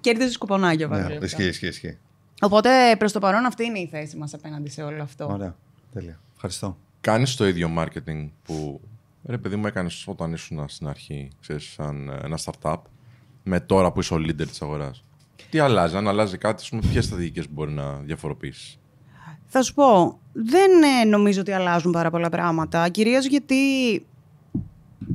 Κέρδιζες 0.00 0.38
κουπονάκια 0.38 0.88
βέβαια. 0.88 1.08
Ναι, 1.08 1.24
ισχύει, 1.24 1.44
ισχύει, 1.44 1.66
ισχύει. 1.66 1.98
Οπότε 2.40 2.96
προς 2.98 3.12
το 3.12 3.18
παρόν 3.18 3.44
αυτή 3.44 3.64
είναι 3.64 3.78
η 3.78 3.86
θέση 3.86 4.16
μας 4.16 4.34
απέναντι 4.34 4.70
σε 4.70 4.82
όλο 4.82 5.02
αυτό. 5.02 5.28
Ωραία. 5.32 5.56
Τέλεια. 5.92 6.20
Ευχαριστώ. 6.34 6.78
Κάνεις 7.00 7.36
το 7.36 7.46
ίδιο 7.46 7.70
marketing 7.78 8.28
που 8.42 8.80
ρε 9.24 9.38
παιδί 9.38 9.56
μου 9.56 9.66
έκανες 9.66 10.04
όταν 10.06 10.32
ήσουν 10.32 10.68
στην 10.68 10.88
αρχή, 10.88 11.28
ξέρεις, 11.40 11.64
σαν 11.64 12.20
ένα 12.22 12.38
startup, 12.44 12.76
με 13.42 13.60
τώρα 13.60 13.92
που 13.92 14.00
είσαι 14.00 14.14
ο 14.14 14.16
leader 14.16 14.46
της 14.48 14.62
αγοράς. 14.62 15.04
Τι 15.50 15.58
αλλάζει, 15.58 15.96
αν 15.96 16.08
αλλάζει 16.08 16.38
κάτι, 16.38 16.78
ποιες 16.90 17.04
στρατηγικές 17.04 17.50
μπορεί 17.50 17.72
να 17.72 17.96
διαφοροποιήσεις; 17.96 18.78
Θα 19.46 19.62
σου 19.62 19.74
πω, 19.74 20.18
δεν 20.32 20.70
ε, 20.82 21.04
νομίζω 21.04 21.40
ότι 21.40 21.52
αλλάζουν 21.52 21.92
πάρα 21.92 22.10
πολλά 22.10 22.28
πράγματα. 22.28 22.88
Κυρίως 22.88 23.26
γιατί. 23.26 23.56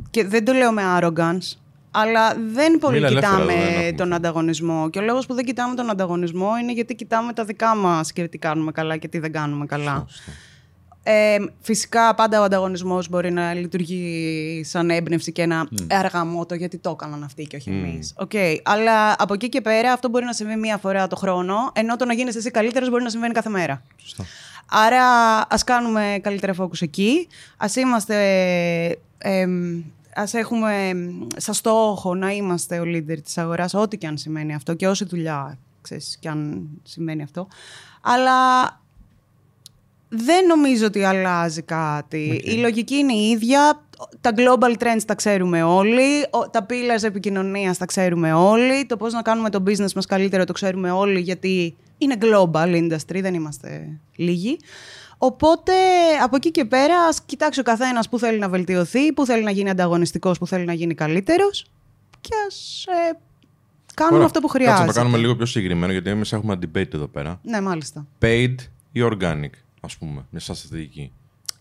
και 0.09 0.27
δεν 0.27 0.45
το 0.45 0.53
λέω 0.53 0.71
με 0.71 0.81
arrogance, 0.85 1.57
αλλά 1.99 2.35
δεν 2.53 2.77
πολύ 2.79 3.07
κοιτάμε 3.07 3.53
τον 3.97 4.13
ανταγωνισμό. 4.13 4.89
Και 4.89 4.99
ο 4.99 5.01
λόγος 5.01 5.25
που 5.25 5.33
δεν 5.33 5.45
κοιτάμε 5.45 5.75
τον 5.75 5.89
ανταγωνισμό 5.89 6.57
είναι 6.61 6.71
γιατί 6.71 6.95
κοιτάμε 6.95 7.33
τα 7.33 7.43
δικά 7.43 7.75
μας 7.75 8.13
και 8.13 8.27
τι 8.27 8.37
κάνουμε 8.37 8.71
καλά 8.71 8.97
και 8.97 9.07
τι 9.07 9.19
δεν 9.19 9.31
κάνουμε 9.31 9.65
καλά. 9.65 10.05
Ε, 11.03 11.37
φυσικά 11.61 12.15
πάντα 12.15 12.39
ο 12.41 12.43
ανταγωνισμός 12.43 13.09
μπορεί 13.09 13.31
να 13.31 13.53
λειτουργεί 13.53 14.61
σαν 14.65 14.89
έμπνευση 14.89 15.31
και 15.31 15.41
ένα 15.41 15.67
mm. 15.71 15.85
αργαμότο 15.89 16.55
γιατί 16.55 16.77
το 16.77 16.89
έκαναν 16.89 17.23
αυτοί 17.23 17.43
και 17.43 17.55
όχι 17.55 17.69
mm. 17.71 17.85
εμείς. 17.85 18.13
Okay. 18.27 18.55
Αλλά 18.63 19.15
από 19.17 19.33
εκεί 19.33 19.49
και 19.49 19.61
πέρα 19.61 19.91
αυτό 19.91 20.09
μπορεί 20.09 20.25
να 20.25 20.33
συμβεί 20.33 20.55
μία 20.55 20.77
φορά 20.77 21.07
το 21.07 21.15
χρόνο, 21.15 21.55
ενώ 21.73 21.95
το 21.95 22.05
να 22.05 22.13
γίνει 22.13 22.31
εσύ 22.35 22.51
καλύτερος 22.51 22.89
μπορεί 22.89 23.03
να 23.03 23.09
συμβαίνει 23.09 23.33
κάθε 23.33 23.49
μέρα. 23.49 23.81
Σωστά. 23.95 24.25
Άρα 24.69 25.03
ας 25.49 25.63
κάνουμε 25.63 26.19
καλύτερα 26.21 26.53
focus 26.57 26.81
εκεί. 26.81 27.27
Ας 27.57 27.75
είμαστε... 27.75 28.15
εμ, 29.17 29.83
ας 30.17 30.33
έχουμε 30.33 30.91
σαν 31.35 31.53
στόχο 31.53 32.15
να 32.15 32.31
είμαστε 32.31 32.79
ο 32.79 32.83
leader 32.85 33.17
της 33.23 33.37
αγοράς, 33.37 33.73
ό,τι 33.73 33.97
και 33.97 34.07
αν 34.07 34.17
σημαίνει 34.17 34.53
αυτό 34.55 34.73
και 34.73 34.87
όση 34.87 35.05
δουλειά, 35.05 35.57
ξέρεις, 35.81 36.17
και 36.19 36.29
αν 36.29 36.67
σημαίνει 36.83 37.23
αυτό. 37.23 37.47
Αλλά 38.01 38.31
δεν 40.09 40.45
νομίζω 40.45 40.85
ότι 40.85 41.03
αλλάζει 41.03 41.61
κάτι. 41.61 42.41
Η 42.45 42.51
λογική 42.51 42.95
είναι 42.95 43.13
η 43.13 43.29
ίδια. 43.29 43.81
Τα 44.21 44.31
global 44.35 44.77
trends 44.83 45.01
τα 45.05 45.15
ξέρουμε 45.15 45.63
όλοι. 45.63 46.21
Ο- 46.31 46.49
Τα 46.49 46.65
pillars 46.69 47.03
επικοινωνίας 47.03 47.77
τα 47.77 47.85
ξέρουμε 47.85 48.33
όλοι. 48.33 48.85
Το 48.85 48.97
πώς 48.97 49.13
να 49.13 49.21
κάνουμε 49.21 49.49
το 49.49 49.63
business 49.67 49.91
μας 49.95 50.05
καλύτερο 50.05 50.43
το 50.43 50.53
ξέρουμε 50.53 50.91
όλοι 50.91 51.19
γιατί 51.19 51.75
είναι 51.97 52.15
global 52.19 52.73
industry, 52.75 53.19
δεν 53.21 53.33
είμαστε 53.33 53.99
λίγοι. 54.15 54.57
Οπότε 55.17 55.73
από 56.23 56.35
εκεί 56.35 56.51
και 56.51 56.65
πέρα 56.65 56.99
ας 57.01 57.21
κοιτάξει 57.21 57.59
ο 57.59 57.63
καθένας 57.63 58.09
που 58.09 58.19
θέλει 58.19 58.39
να 58.39 58.49
βελτιωθεί, 58.49 59.13
που 59.13 59.25
θέλει 59.25 59.43
να 59.43 59.51
γίνει 59.51 59.69
ανταγωνιστικός, 59.69 60.37
που 60.37 60.47
θέλει 60.47 60.65
να 60.65 60.73
γίνει 60.73 60.93
καλύτερος 60.93 61.65
και 62.21 62.29
ας 62.47 62.85
ε, 62.87 63.17
κάνουμε 63.93 64.15
Ωραία. 64.15 64.25
αυτό 64.27 64.39
που 64.39 64.47
Κάτσε 64.47 64.63
χρειάζεται. 64.63 64.87
να 64.87 64.93
το 64.93 64.99
κάνουμε 64.99 65.17
λίγο 65.17 65.35
πιο 65.35 65.45
συγκεκριμένο, 65.45 65.91
γιατί 65.91 66.09
εμείς 66.09 66.33
έχουμε 66.33 66.53
ένα 66.53 66.61
debate 66.65 66.93
εδώ 66.93 67.07
πέρα. 67.07 67.39
Ναι, 67.43 67.61
μάλιστα. 67.61 68.07
Paid 68.21 68.55
ή 68.91 68.99
organic, 69.03 69.49
ας 69.81 69.97
πούμε, 69.97 70.25
μια 70.29 70.39
σαν 70.39 70.55
στρατηγική. 70.55 71.11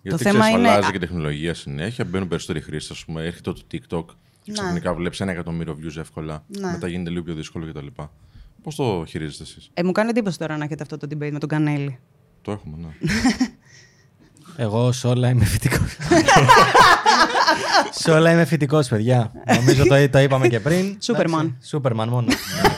Γιατί 0.02 0.22
θέμα 0.22 0.38
ξέρεις, 0.38 0.58
είναι- 0.58 0.68
αλλάζει 0.70 0.90
και 0.90 0.96
η 0.96 1.00
τεχνολογία 1.00 1.54
συνέχεια, 1.54 2.04
μπαίνουν 2.04 2.28
περισσότεροι 2.28 2.60
χρήστες. 2.60 3.00
Α 3.00 3.04
πούμε, 3.04 3.22
έρχεται 3.24 3.52
το 3.52 3.60
TikTok 3.72 4.04
και 4.42 4.50
Ναι. 4.50 4.52
ξαφνικά 4.52 4.94
βλέπεις 4.94 5.20
ένα 5.20 5.32
εκατομμύριο 5.32 5.78
views 5.82 5.96
εύκολα. 5.96 6.44
Ναι. 6.46 6.70
Μετά 6.70 6.88
γίνεται 6.88 7.10
λίγο 7.10 7.22
πιο 7.22 7.34
δύσκολο 7.34 7.66
κτλ. 7.72 7.86
Πώς 8.62 8.74
το 8.74 9.04
χειρίζεστε 9.08 9.42
εσείς, 9.42 9.70
Ε, 9.74 9.82
μου 9.82 9.92
κάνει 9.92 10.10
εντύπωση 10.10 10.38
τώρα 10.38 10.56
να 10.56 10.64
έχετε 10.64 10.82
αυτό 10.82 10.96
το 10.96 11.06
debate 11.10 11.30
με 11.32 11.38
τον 11.38 11.48
Κανέλη. 11.48 11.98
Το 12.46 12.52
έχουμε, 12.52 12.76
ναι. 12.76 12.88
Εγώ 14.64 14.92
σε 14.92 15.06
όλα 15.06 15.28
είμαι 15.28 15.44
φοιτικός. 15.44 15.96
σε 18.02 18.10
όλα 18.10 18.30
είμαι 18.32 18.44
φοιτικός, 18.44 18.88
παιδιά. 18.88 19.32
Νομίζω 19.56 19.86
το, 19.86 20.08
το 20.08 20.18
είπαμε 20.18 20.48
και 20.48 20.60
πριν. 20.60 20.96
Σούπερμαν. 21.02 21.40
Εντάξει, 21.40 21.68
Σούπερμαν 21.68 22.08
μόνο. 22.08 22.26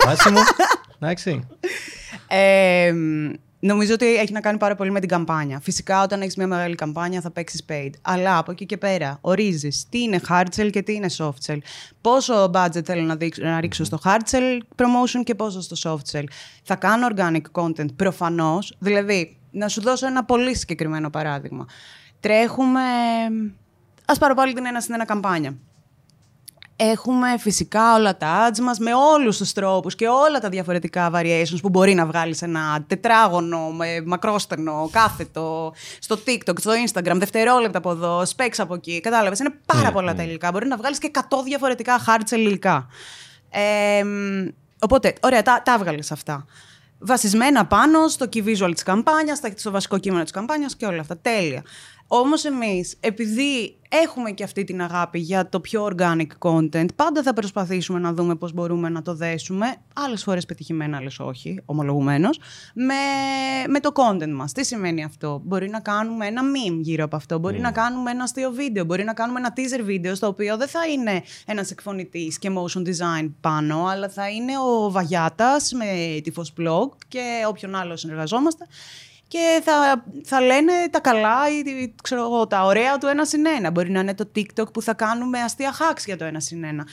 Βάση 0.04 0.30
μου. 0.30 0.38
Εντάξει. 0.98 1.46
Ε, 2.28 2.94
νομίζω 3.58 3.94
ότι 3.94 4.16
έχει 4.16 4.32
να 4.32 4.40
κάνει 4.40 4.58
πάρα 4.58 4.74
πολύ 4.74 4.90
με 4.90 5.00
την 5.00 5.08
καμπάνια. 5.08 5.60
Φυσικά, 5.60 6.02
όταν 6.02 6.20
έχεις 6.20 6.36
μια 6.36 6.46
μεγάλη 6.46 6.74
καμπάνια 6.74 7.20
θα 7.20 7.30
παίξεις 7.30 7.64
paid. 7.68 7.90
Αλλά 8.02 8.38
από 8.38 8.50
εκεί 8.50 8.66
και 8.66 8.76
πέρα 8.76 9.18
ορίζεις 9.20 9.86
τι 9.88 10.02
είναι 10.02 10.20
hard 10.28 10.46
sell 10.56 10.70
και 10.70 10.82
τι 10.82 10.94
είναι 10.94 11.10
soft 11.18 11.46
sell. 11.46 11.58
Πόσο 12.00 12.50
budget 12.54 12.84
θέλω 12.84 13.02
να, 13.02 13.16
δείξω, 13.16 13.42
να 13.42 13.60
ρίξω 13.60 13.84
στο 13.84 13.98
hard 14.04 14.30
sell 14.30 14.58
promotion 14.76 15.22
και 15.24 15.34
πόσο 15.34 15.60
στο 15.60 15.76
soft 15.82 16.16
sell. 16.16 16.24
Θα 16.62 16.74
κάνω 16.74 17.06
organic 17.16 17.62
content 17.62 17.94
προφανώς. 17.96 18.76
Δηλαδή, 18.78 19.37
να 19.58 19.68
σου 19.68 19.80
δώσω 19.80 20.06
ένα 20.06 20.24
πολύ 20.24 20.56
συγκεκριμένο 20.56 21.10
παράδειγμα. 21.10 21.66
Τρέχουμε. 22.20 22.80
Α 24.04 24.18
πάρω 24.18 24.34
πάλι 24.34 24.52
την 24.52 24.66
ένα 24.66 24.80
στην 24.80 24.94
ένα 24.94 25.04
καμπάνια. 25.04 25.58
Έχουμε 26.80 27.38
φυσικά 27.38 27.94
όλα 27.94 28.16
τα 28.16 28.50
ads 28.50 28.58
μας 28.58 28.78
με 28.78 28.90
όλους 28.94 29.36
τους 29.36 29.52
τρόπους 29.52 29.94
και 29.94 30.08
όλα 30.08 30.40
τα 30.40 30.48
διαφορετικά 30.48 31.10
variations 31.14 31.58
που 31.62 31.68
μπορεί 31.68 31.94
να 31.94 32.06
βγάλεις 32.06 32.42
ένα 32.42 32.84
τετράγωνο, 32.86 33.70
με 33.70 34.02
μακρόστενο, 34.06 34.88
κάθετο, 34.92 35.74
στο 35.98 36.18
TikTok, 36.26 36.60
στο 36.60 36.72
Instagram, 36.86 37.14
δευτερόλεπτα 37.14 37.78
από 37.78 37.90
εδώ, 37.90 38.22
specs 38.36 38.56
από 38.56 38.74
εκεί. 38.74 39.00
Κατάλαβες, 39.00 39.38
είναι 39.38 39.54
πάρα 39.66 39.92
πολλά 39.92 40.14
τα 40.14 40.22
υλικά. 40.22 40.50
Μπορεί 40.50 40.66
να 40.66 40.76
βγάλεις 40.76 40.98
και 40.98 41.10
100 41.14 41.20
διαφορετικά 41.44 41.98
hard 42.06 42.34
sell 42.34 42.38
υλικά. 42.38 42.86
Ε, 43.50 44.04
μ, 44.04 44.48
οπότε, 44.78 45.12
ωραία, 45.22 45.42
τα, 45.42 45.62
τα 45.64 45.72
έβγαλες 45.72 46.12
αυτά. 46.12 46.44
Βασισμένα 46.98 47.66
πάνω 47.66 48.08
στο 48.08 48.26
key 48.32 48.44
visual 48.44 48.70
της 48.72 48.82
καμπάνιας, 48.82 49.38
στα- 49.38 49.52
στο 49.56 49.70
βασικό 49.70 49.98
κείμενο 49.98 50.22
της 50.22 50.32
καμπάνιας 50.32 50.76
και 50.76 50.86
όλα 50.86 51.00
αυτά. 51.00 51.16
Τέλεια. 51.18 51.62
Όμως 52.10 52.44
εμείς, 52.44 52.96
επειδή 53.00 53.76
έχουμε 53.88 54.30
και 54.30 54.44
αυτή 54.44 54.64
την 54.64 54.82
αγάπη 54.82 55.18
για 55.18 55.48
το 55.48 55.60
πιο 55.60 55.90
organic 55.92 56.26
content, 56.38 56.86
πάντα 56.96 57.22
θα 57.22 57.32
προσπαθήσουμε 57.32 57.98
να 57.98 58.12
δούμε 58.12 58.34
πώς 58.34 58.52
μπορούμε 58.52 58.88
να 58.88 59.02
το 59.02 59.14
δέσουμε, 59.14 59.74
άλλες 59.94 60.22
φορές 60.22 60.46
πετυχημένα, 60.46 60.96
άλλες 60.96 61.18
όχι, 61.18 61.62
ομολογουμένως, 61.64 62.40
με, 62.74 62.94
με 63.68 63.80
το 63.80 63.90
content 63.94 64.32
μας. 64.34 64.52
Τι 64.52 64.64
σημαίνει 64.64 65.04
αυτό; 65.04 65.40
Μπορεί 65.44 65.68
να 65.68 65.80
κάνουμε 65.80 66.26
ένα 66.26 66.42
meme 66.42 66.78
γύρω 66.80 67.04
από 67.04 67.16
αυτό, 67.16 67.38
μπορεί 67.38 67.60
να 67.60 67.70
κάνουμε 67.70 68.10
ένα 68.10 68.22
αστείο 68.22 68.50
βίντεο, 68.50 68.84
μπορεί 68.84 69.04
να 69.04 69.12
κάνουμε 69.12 69.38
ένα 69.38 69.52
teaser 69.56 69.82
βίντεο, 69.84 70.14
στο 70.14 70.26
οποίο 70.26 70.56
δεν 70.56 70.68
θα 70.68 70.86
είναι 70.86 71.22
ένας 71.46 71.70
εκφωνητής 71.70 72.38
και 72.38 72.50
motion 72.54 72.80
design 72.80 73.30
πάνω, 73.40 73.86
αλλά 73.86 74.08
θα 74.08 74.30
είναι 74.30 74.52
ο 74.58 74.90
Βαγιάτας 74.90 75.72
με 75.72 76.20
τη 76.20 76.32
Blog 76.36 76.88
και 77.08 77.44
όποιον 77.48 77.74
άλλο 77.74 77.96
συνεργαζόμαστε 77.96 78.66
και 79.28 79.60
θα, 79.64 80.04
θα 80.24 80.40
λένε 80.40 80.72
τα 80.90 81.00
καλά 81.00 81.50
ή 81.50 81.70
ή, 81.82 81.94
ξέρω 82.02 82.20
εγώ, 82.22 82.46
τα 82.46 82.64
ωραία 82.64 82.98
του 82.98 83.06
ένα 83.06 83.24
συν 83.24 83.46
ένα. 83.46 83.70
Μπορεί 83.70 83.90
να 83.90 84.00
είναι 84.00 84.14
το 84.14 84.30
TikTok 84.34 84.72
που 84.72 84.82
θα 84.82 84.94
κάνουμε 84.94 85.38
αστεία 85.40 85.72
hacks 85.72 86.02
για 86.06 86.16
το 86.16 86.24
ένα 86.24 86.40
συν 86.40 86.64
ένα. 86.64 86.86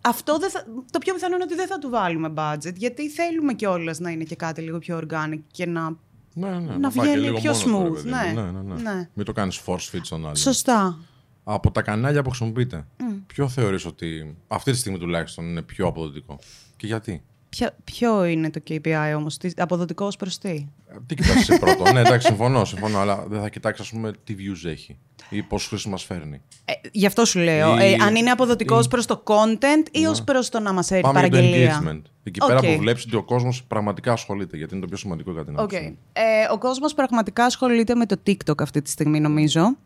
Αυτό 0.00 0.38
δεν 0.38 0.50
θα, 0.50 0.64
το 0.90 0.98
πιο 0.98 1.14
πιθανό 1.14 1.34
είναι 1.34 1.44
ότι 1.44 1.54
δεν 1.54 1.66
θα 1.66 1.78
του 1.78 1.90
βάλουμε 1.90 2.32
budget, 2.36 2.74
γιατί 2.74 3.10
θέλουμε 3.10 3.54
κιόλας 3.54 3.98
να 3.98 4.10
είναι 4.10 4.24
και 4.24 4.36
κάτι 4.36 4.60
λίγο 4.60 4.78
πιο 4.78 5.00
organic 5.02 5.38
και 5.50 5.66
να. 5.66 5.96
ναι, 6.34 6.48
ναι, 6.48 6.76
Να 6.76 6.90
πάει 6.90 6.92
και 6.92 7.00
βγαίνει 7.00 7.20
λίγο 7.20 7.38
πιο 7.38 7.52
μόνος 7.70 8.02
του, 8.02 8.08
ρε 8.08 8.10
smooth, 8.10 8.22
παιδί 8.22 8.34
μου. 8.34 8.42
ναι. 8.42 8.50
ναι, 8.50 8.60
ναι, 8.60 8.74
ναι. 8.74 8.92
Ναι. 8.94 9.08
Μην 9.14 9.24
το 9.24 9.32
κάνεις 9.32 9.60
force 9.66 9.90
feed 9.92 10.00
στον 10.02 10.26
άλλο. 10.26 10.34
Σωστά. 10.34 10.98
Από 11.44 11.70
τα 11.70 11.82
κανάλια 11.82 12.22
που 12.22 12.28
χρησιμοποιείτε, 12.28 12.86
ποιο 13.26 13.48
θεωρείς 13.48 13.84
ότι 13.86 14.36
αυτή 14.48 14.70
τη 14.72 14.78
στιγμή 14.78 14.98
τουλάχιστον 14.98 15.44
είναι 15.44 15.62
πιο 15.62 15.86
αποδοτικό 15.86 16.38
και 16.76 16.86
γιατί; 16.86 17.22
Ποιο, 17.56 17.68
ποιο 17.84 18.24
είναι 18.24 18.50
το 18.50 18.60
KPI 18.68 19.14
όμως, 19.16 19.36
αποδοτικό 19.56 20.08
προς 20.18 20.38
τι; 20.38 20.48
Ε, 20.48 20.66
Τι 21.06 21.14
κοιτάς 21.14 21.36
εσύ 21.36 21.58
πρώτο; 21.58 21.92
ναι, 21.92 22.00
εντάξει, 22.00 22.26
συμφωνώ, 22.26 22.64
συμφωνώ, 22.64 22.98
αλλά 22.98 23.24
δεν 23.28 23.40
θα 23.40 23.48
κοιτάξεις, 23.48 23.84
ας 23.84 23.92
πούμε, 23.92 24.12
τι 24.24 24.34
views 24.38 24.68
έχει 24.70 24.98
ή 25.30 25.42
πόσους 25.42 25.68
χρήστες 25.68 25.86
μας 25.86 26.02
φέρνει. 26.04 26.40
Ε, 26.64 26.72
γι' 26.92 27.06
αυτό 27.06 27.24
σου 27.24 27.38
λέω. 27.38 27.78
Ή- 27.78 27.82
Ε, 27.92 27.96
αν 28.00 28.14
είναι 28.14 28.30
αποδοτικό 28.30 28.80
ή- 28.80 28.88
προς 28.88 29.06
το 29.06 29.22
content 29.26 29.86
ή 29.90 30.06
ως 30.06 30.22
προς 30.24 30.48
το 30.48 30.60
να 30.60 30.72
μας 30.72 30.90
έρθει 30.90 31.02
Πάμε 31.02 31.20
για 31.20 31.28
το 31.30 31.36
παραγγελία. 31.36 31.82
engagement. 31.82 32.02
Εκεί 32.22 32.40
πέρα 32.46 32.58
Οκ. 32.58 32.64
που 32.66 32.78
βλέπεις 32.78 33.04
ότι 33.04 33.16
ο 33.16 33.22
κόσμος 33.22 33.64
πραγματικά 33.64 34.12
ασχολείται, 34.12 34.56
γιατί 34.56 34.72
είναι 34.74 34.82
το 34.82 34.88
πιο 34.88 34.96
σημαντικό 34.98 35.32
κατά 35.32 35.44
την 35.44 35.54
Οκ. 35.54 35.58
άποψή 35.60 35.82
μου. 35.84 35.98
Ε, 36.12 36.22
ο 36.52 36.58
κόσμος 36.58 36.94
πραγματικά 36.94 37.44
ασχολείται 37.44 37.94
με 37.94 38.06
το 38.06 38.16
TikTok 38.26 38.62
αυτή 38.62 38.82
τη 38.82 38.90
στιγμή 38.90 39.20
νομίζω. 39.20 39.76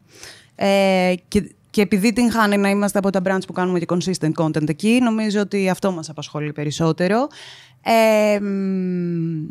Ε, 0.55 1.15
και, 1.29 1.55
και 1.71 1.81
επειδή 1.83 2.13
τυχαίνει 2.13 2.57
να 2.57 2.71
είμαστε 2.71 2.99
από 2.99 3.11
τα 3.11 3.21
brands 3.25 3.47
που 3.47 3.53
κάνουμε 3.53 3.79
και 3.79 3.87
consistent 3.89 4.33
content 4.37 4.69
εκεί, 4.69 4.99
νομίζω 5.03 5.41
ότι 5.41 5.69
αυτό 5.69 5.93
μας 5.93 6.09
απασχολεί 6.11 6.53
περισσότερο. 6.53 7.29
Ε, 7.83 8.39
μ, 8.41 9.47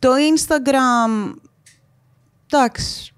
το 0.00 0.08
Instagram, 0.34 1.34
εντάξει, 2.50 3.12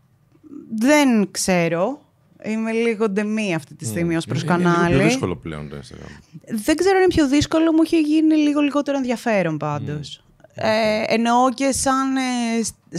δεν 0.75 1.31
ξέρω. 1.31 2.01
Είμαι 2.45 2.73
λίγο 2.73 3.09
ντεμή 3.09 3.55
αυτή 3.55 3.75
τη 3.75 3.85
στιγμή 3.85 4.17
ως 4.17 4.27
προς 4.27 4.43
Είναι- 4.43 4.53
Είναι 4.55 4.63
λίγο 4.63 4.75
κανάλι. 4.75 4.97
πιο 4.97 5.05
δύσκολο 5.07 5.37
πλέον 5.37 5.69
το 5.69 5.77
Instagram. 5.77 6.21
Δεν 6.65 6.77
ξέρω 6.77 6.97
αν 6.97 7.03
είναι 7.03 7.15
πιο 7.15 7.29
δύσκολο, 7.29 7.73
μου 7.73 7.83
έχει 7.83 8.01
γίνει 8.01 8.35
λίγο 8.37 8.61
λιγότερο 8.61 8.97
ενδιαφέρον 8.97 9.57
πάντως. 9.57 10.25
Ε, 10.55 11.03
εννοώ 11.07 11.51
και 11.55 11.73
σαν 11.73 12.17
ε, 12.17 12.21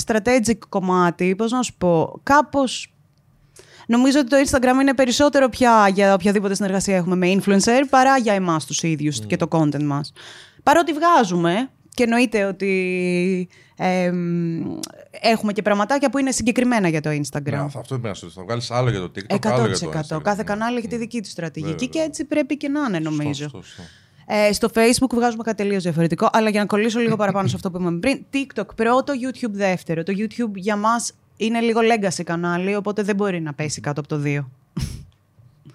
strategic 0.06 0.58
κομμάτι, 0.70 1.36
πώς 1.36 1.52
να 1.52 1.62
σου 1.62 1.74
πω, 1.78 2.20
κάπως... 2.24 2.94
Νομίζω 3.88 4.20
ότι 4.20 4.30
το 4.30 4.38
Instagram 4.46 4.82
είναι 4.82 4.94
περισσότερο 4.94 5.50
πια 5.50 5.88
για 5.94 6.14
οποιαδήποτε 6.14 6.56
συνεργασία 6.56 6.96
έχουμε 6.96 7.16
με 7.16 7.36
influencer 7.36 7.82
παρά 7.90 8.18
για 8.18 8.34
εμάς 8.34 8.66
τους 8.66 8.84
ίδιους 8.84 9.26
και 9.26 9.38
το 9.38 9.48
content 9.52 9.84
μας. 9.84 10.14
Παρότι 10.64 10.94
βγάζουμε 10.94 11.70
και 11.94 12.04
εννοείται 12.04 12.44
ότι 12.44 13.50
ε, 13.78 14.12
μ, 14.12 14.80
έχουμε 15.22 15.54
και 15.54 15.62
πραγματάκια 15.62 16.10
που 16.10 16.18
είναι 16.18 16.32
συγκεκριμένα 16.32 16.88
για 16.88 17.02
το 17.02 17.10
Instagram. 17.10 17.52
Ναι, 17.52 17.58
αυτό 17.58 17.82
πρέπει 17.88 18.08
να 18.08 18.14
σου 18.14 18.32
Θα 18.32 18.44
βγάλεις 18.44 18.72
άλλο 18.72 18.90
για 18.90 19.00
το 19.00 19.12
TikTok, 19.16 19.48
άλλο 19.48 19.68
για 19.68 19.78
το 19.78 19.92
100%. 19.94 20.18
Instagram. 20.18 20.22
Κάθε 20.24 20.38
Ναι. 20.38 20.44
κανάλι 20.44 20.78
έχει 20.78 20.88
τη 20.88 20.98
δική 20.98 21.22
του 21.22 21.30
στρατηγική 21.30 21.72
Βέβαια, 21.86 21.88
και 21.88 22.00
έτσι 22.00 22.26
πρέπει 22.26 22.58
και 22.58 22.70
να 22.70 22.80
είναι, 22.88 23.00
νομίζω. 23.00 23.34
Σωστό, 23.34 23.62
σωστό. 23.62 23.82
Ε, 24.26 24.54
στο 24.54 24.70
Facebook 24.74 25.10
βγάζουμε 25.14 25.44
κάτι 25.44 25.58
τελείως 25.64 25.84
διαφορετικό, 25.84 26.30
αλλά 26.32 26.50
για 26.50 26.60
να 26.60 26.66
κολλήσω 26.66 27.00
λίγο 27.00 27.16
παραπάνω 27.16 27.48
σε 27.48 27.56
αυτό 27.56 27.72
που 27.72 27.78
είπαμε 27.82 28.00
πριν. 28.00 28.26
TikTok 28.34 28.76
πρώτο, 28.76 29.14
YouTube 29.14 29.52
δεύτερο. 29.52 30.04
Το 30.04 30.14
YouTube 30.16 30.54
για 30.54 30.76
μας 30.76 31.12
είναι 31.46 31.60
λίγο 31.60 31.80
legacy 31.84 32.24
κανάλι, 32.24 32.76
οπότε 32.76 33.04
δεν 33.04 33.16
μπορεί 33.16 33.42
να 33.42 33.54
πέσει 33.54 33.82
κάτω 33.82 34.00
από 34.00 34.10
το 34.10 34.22
2. 34.26 34.46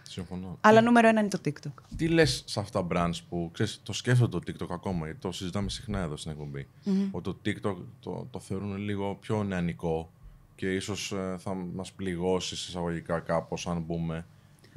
Συμφωνώ. 0.02 0.59
Αλλά 0.61 0.81
νούμερο 0.81 1.09
ένα 1.09 1.20
είναι 1.20 1.29
το 1.29 1.40
TikTok. 1.44 1.83
Τι 1.96 2.09
λες 2.09 2.42
σε 2.46 2.61
αυτά 2.61 2.87
τα 2.87 2.88
brands 2.90 3.18
που 3.29 3.50
ξέρεις, 3.52 3.81
το 3.83 3.92
σκέφτονται 3.92 4.38
το 4.38 4.52
TikTok 4.52 4.68
ακόμα, 4.70 5.05
γιατί 5.05 5.20
το 5.20 5.33
συζητάμε 5.33 5.70
συχνά 5.70 5.98
εδώ 5.98 6.17
στην 6.17 6.31
εκπομπη 6.31 6.67
Ότι 7.10 7.23
το 7.23 7.37
TikTok 7.44 7.77
το, 8.00 8.27
το 8.31 8.40
θεωρούν 8.40 8.77
λίγο 8.77 9.14
πιο 9.21 9.44
νεανικό 9.44 10.10
και 10.54 10.75
ίσως 10.75 11.14
θα 11.38 11.54
μας 11.54 11.92
πληγώσει 11.92 12.54
εισαγωγικά 12.54 13.21
κάπως, 13.21 13.67
αν 13.67 13.83
μπούμε. 13.87 14.27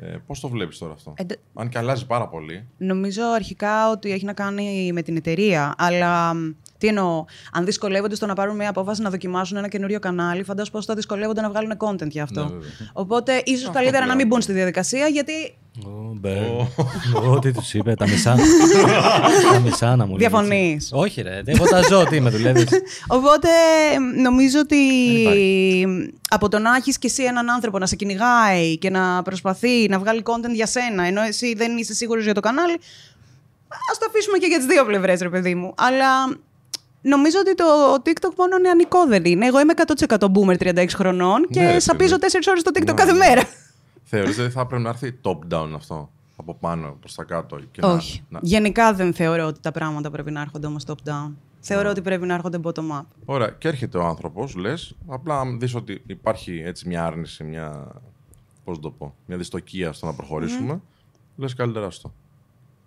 Ε, 0.02 0.16
Πώς 0.28 0.40
το 0.40 0.48
βλέπεις 0.50 0.78
τώρα 0.78 0.94
αυτό, 0.94 1.14
Εντε- 1.18 1.40
Αν 1.54 1.70
και 1.70 1.78
αλλάζει 1.78 2.06
πάρα 2.06 2.28
πολύ. 2.28 2.68
Νομίζω 2.78 3.24
αρχικά 3.36 3.90
ότι 3.92 4.12
έχει 4.12 4.26
να 4.26 4.34
κάνει 4.34 4.92
με 4.94 5.02
την 5.02 5.16
εταιρεία, 5.18 5.74
αλλά 5.78 6.34
μ, 6.34 6.52
τι 6.78 6.88
εννοώ, 6.88 7.26
αν 7.52 7.66
δυσκολεύονται 7.66 8.16
στο 8.16 8.26
να 8.26 8.34
πάρουν 8.34 8.56
μια 8.56 8.70
απόφαση 8.70 9.02
να 9.02 9.10
δοκιμάσουν 9.10 9.58
ένα 9.58 9.68
καινούριο 9.68 10.00
κανάλι, 10.00 10.44
φαντάζομαι 10.44 10.76
πώς 10.78 10.86
θα 10.86 10.96
δυσκολεύονται 10.96 11.42
να 11.42 11.50
βγάλουν 11.50 11.74
content 11.78 12.10
γι' 12.10 12.20
αυτό. 12.20 12.44
Ναι, 12.44 12.50
βέβαια. 12.50 12.90
Οπότε 12.94 13.42
ίσως 13.46 13.60
Αυτό 13.62 13.72
καλύτερα 13.74 14.00
να 14.00 14.04
πλέον. 14.04 14.18
μην 14.18 14.28
μπουν 14.28 14.42
στη 14.42 14.54
διαδικασία, 14.54 15.08
γιατί 15.08 15.34
Ω, 15.86 16.14
μπε. 16.14 16.38
Ω, 17.30 17.40
τι 17.40 17.52
τους 17.52 17.74
είπε, 17.74 17.94
τα 17.94 18.08
μισά. 18.08 18.36
τα 19.52 19.60
μισά 19.60 19.96
να 19.96 20.06
μου 20.06 20.18
λέει. 20.18 20.28
Διαφωνείς; 20.28 20.90
Όχι, 20.94 21.22
ρε. 21.22 21.42
Εγώ 21.46 21.66
τα 21.66 21.82
ζω, 21.82 22.04
τι 22.04 22.20
με 22.20 22.30
δουλεύεις. 22.30 22.68
Οπότε 23.08 23.48
νομίζω 24.22 24.60
ότι 24.60 24.78
Δεν 25.30 26.14
από 26.30 26.50
το 26.50 26.60
να 26.60 26.76
έχεις 26.76 26.98
και 26.98 27.08
εσύ 27.08 27.24
έναν 27.24 27.50
άνθρωπο 27.50 27.80
να 27.80 27.86
σε 27.86 27.96
κυνηγάει 27.96 28.78
και 28.78 28.90
να 28.90 29.22
προσπαθεί 29.22 29.88
να 29.90 30.00
βγάλει 30.00 30.22
content 30.26 30.54
για 30.54 30.66
σένα, 30.66 31.04
ενώ 31.04 31.22
εσύ 31.22 31.54
δεν 31.54 31.78
είσαι 31.78 31.94
σίγουρος 31.94 32.24
για 32.24 32.34
το 32.34 32.40
κανάλι. 32.40 32.74
Α 32.74 33.98
το 34.00 34.06
αφήσουμε 34.10 34.38
και 34.38 34.46
για 34.48 34.58
τις 34.58 34.66
δύο 34.66 34.86
πλευρές, 34.86 35.20
ρε 35.22 35.30
παιδί 35.30 35.56
μου. 35.56 35.74
Αλλά 35.78 36.08
νομίζω 37.02 37.38
ότι 37.40 37.56
το 37.56 37.66
TikTok 38.06 38.32
μόνο 38.38 38.58
νεανικό 38.58 39.06
δεν 39.08 39.26
είναι. 39.26 39.46
Εγώ 39.46 39.60
είμαι 39.60 39.74
100% 40.08 40.16
boomer 40.18 40.74
36 40.76 40.86
χρονών 40.96 41.48
και 41.50 41.60
Ναι, 41.60 41.72
ρε 41.72 41.80
σαπίζω 41.80 42.16
φίλε. 42.20 42.40
4 42.42 42.46
ώρες 42.50 42.62
στο 42.62 42.72
TikTok 42.74 42.86
Ναι, 42.86 42.94
κάθε 42.94 43.12
ναι. 43.12 43.18
μέρα. 43.18 43.42
Θεωρείς 44.12 44.40
ότι 44.40 44.50
θα 44.50 44.66
πρέπει 44.66 44.84
να 44.84 44.90
έρθει 44.90 45.20
top-down 45.24 45.72
αυτό. 45.76 46.10
Από 46.36 46.54
πάνω 46.56 46.98
προς 47.00 47.16
τα 47.16 47.24
κάτω. 47.24 47.60
Και 47.72 47.82
Όχι. 47.86 48.24
Να, 48.30 48.40
να... 48.40 48.48
Γενικά 48.48 48.94
δεν 48.94 49.14
θεωρώ 49.14 49.46
ότι 49.46 49.60
τα 49.60 49.72
πράγματα 49.72 50.12
πρέπει 50.12 50.32
να 50.32 50.42
έρχονται 50.42 50.68
όμως 50.68 50.84
top-down. 50.88 51.34
Θεωρώ 51.60 51.90
ότι 51.90 52.02
πρέπει 52.02 52.26
να 52.26 52.34
έρχονται 52.34 52.60
bottom-up. 52.64 53.02
Ωραία. 53.26 53.50
Και 53.50 53.68
έρχεται 53.68 53.98
ο 53.98 54.06
άνθρωπος, 54.06 54.56
λες, 54.56 54.96
απλά 55.08 55.40
αν 55.40 55.60
δεις 55.60 55.76
ότι 55.76 56.02
υπάρχει 56.06 56.62
έτσι 56.66 56.88
μια 56.88 57.06
άρνηση, 57.06 57.44
μια, 57.44 57.88
πώς 58.64 58.76
να 58.76 58.82
το 58.82 58.92
πω, 58.92 59.16
μια 59.26 59.38
δυστοκία 59.38 59.94
στο 59.94 60.06
να 60.06 60.14
προχωρήσουμε, 60.14 60.82
λες 61.36 61.54
καλύτερα 61.54 61.86
αυτό. 61.86 62.14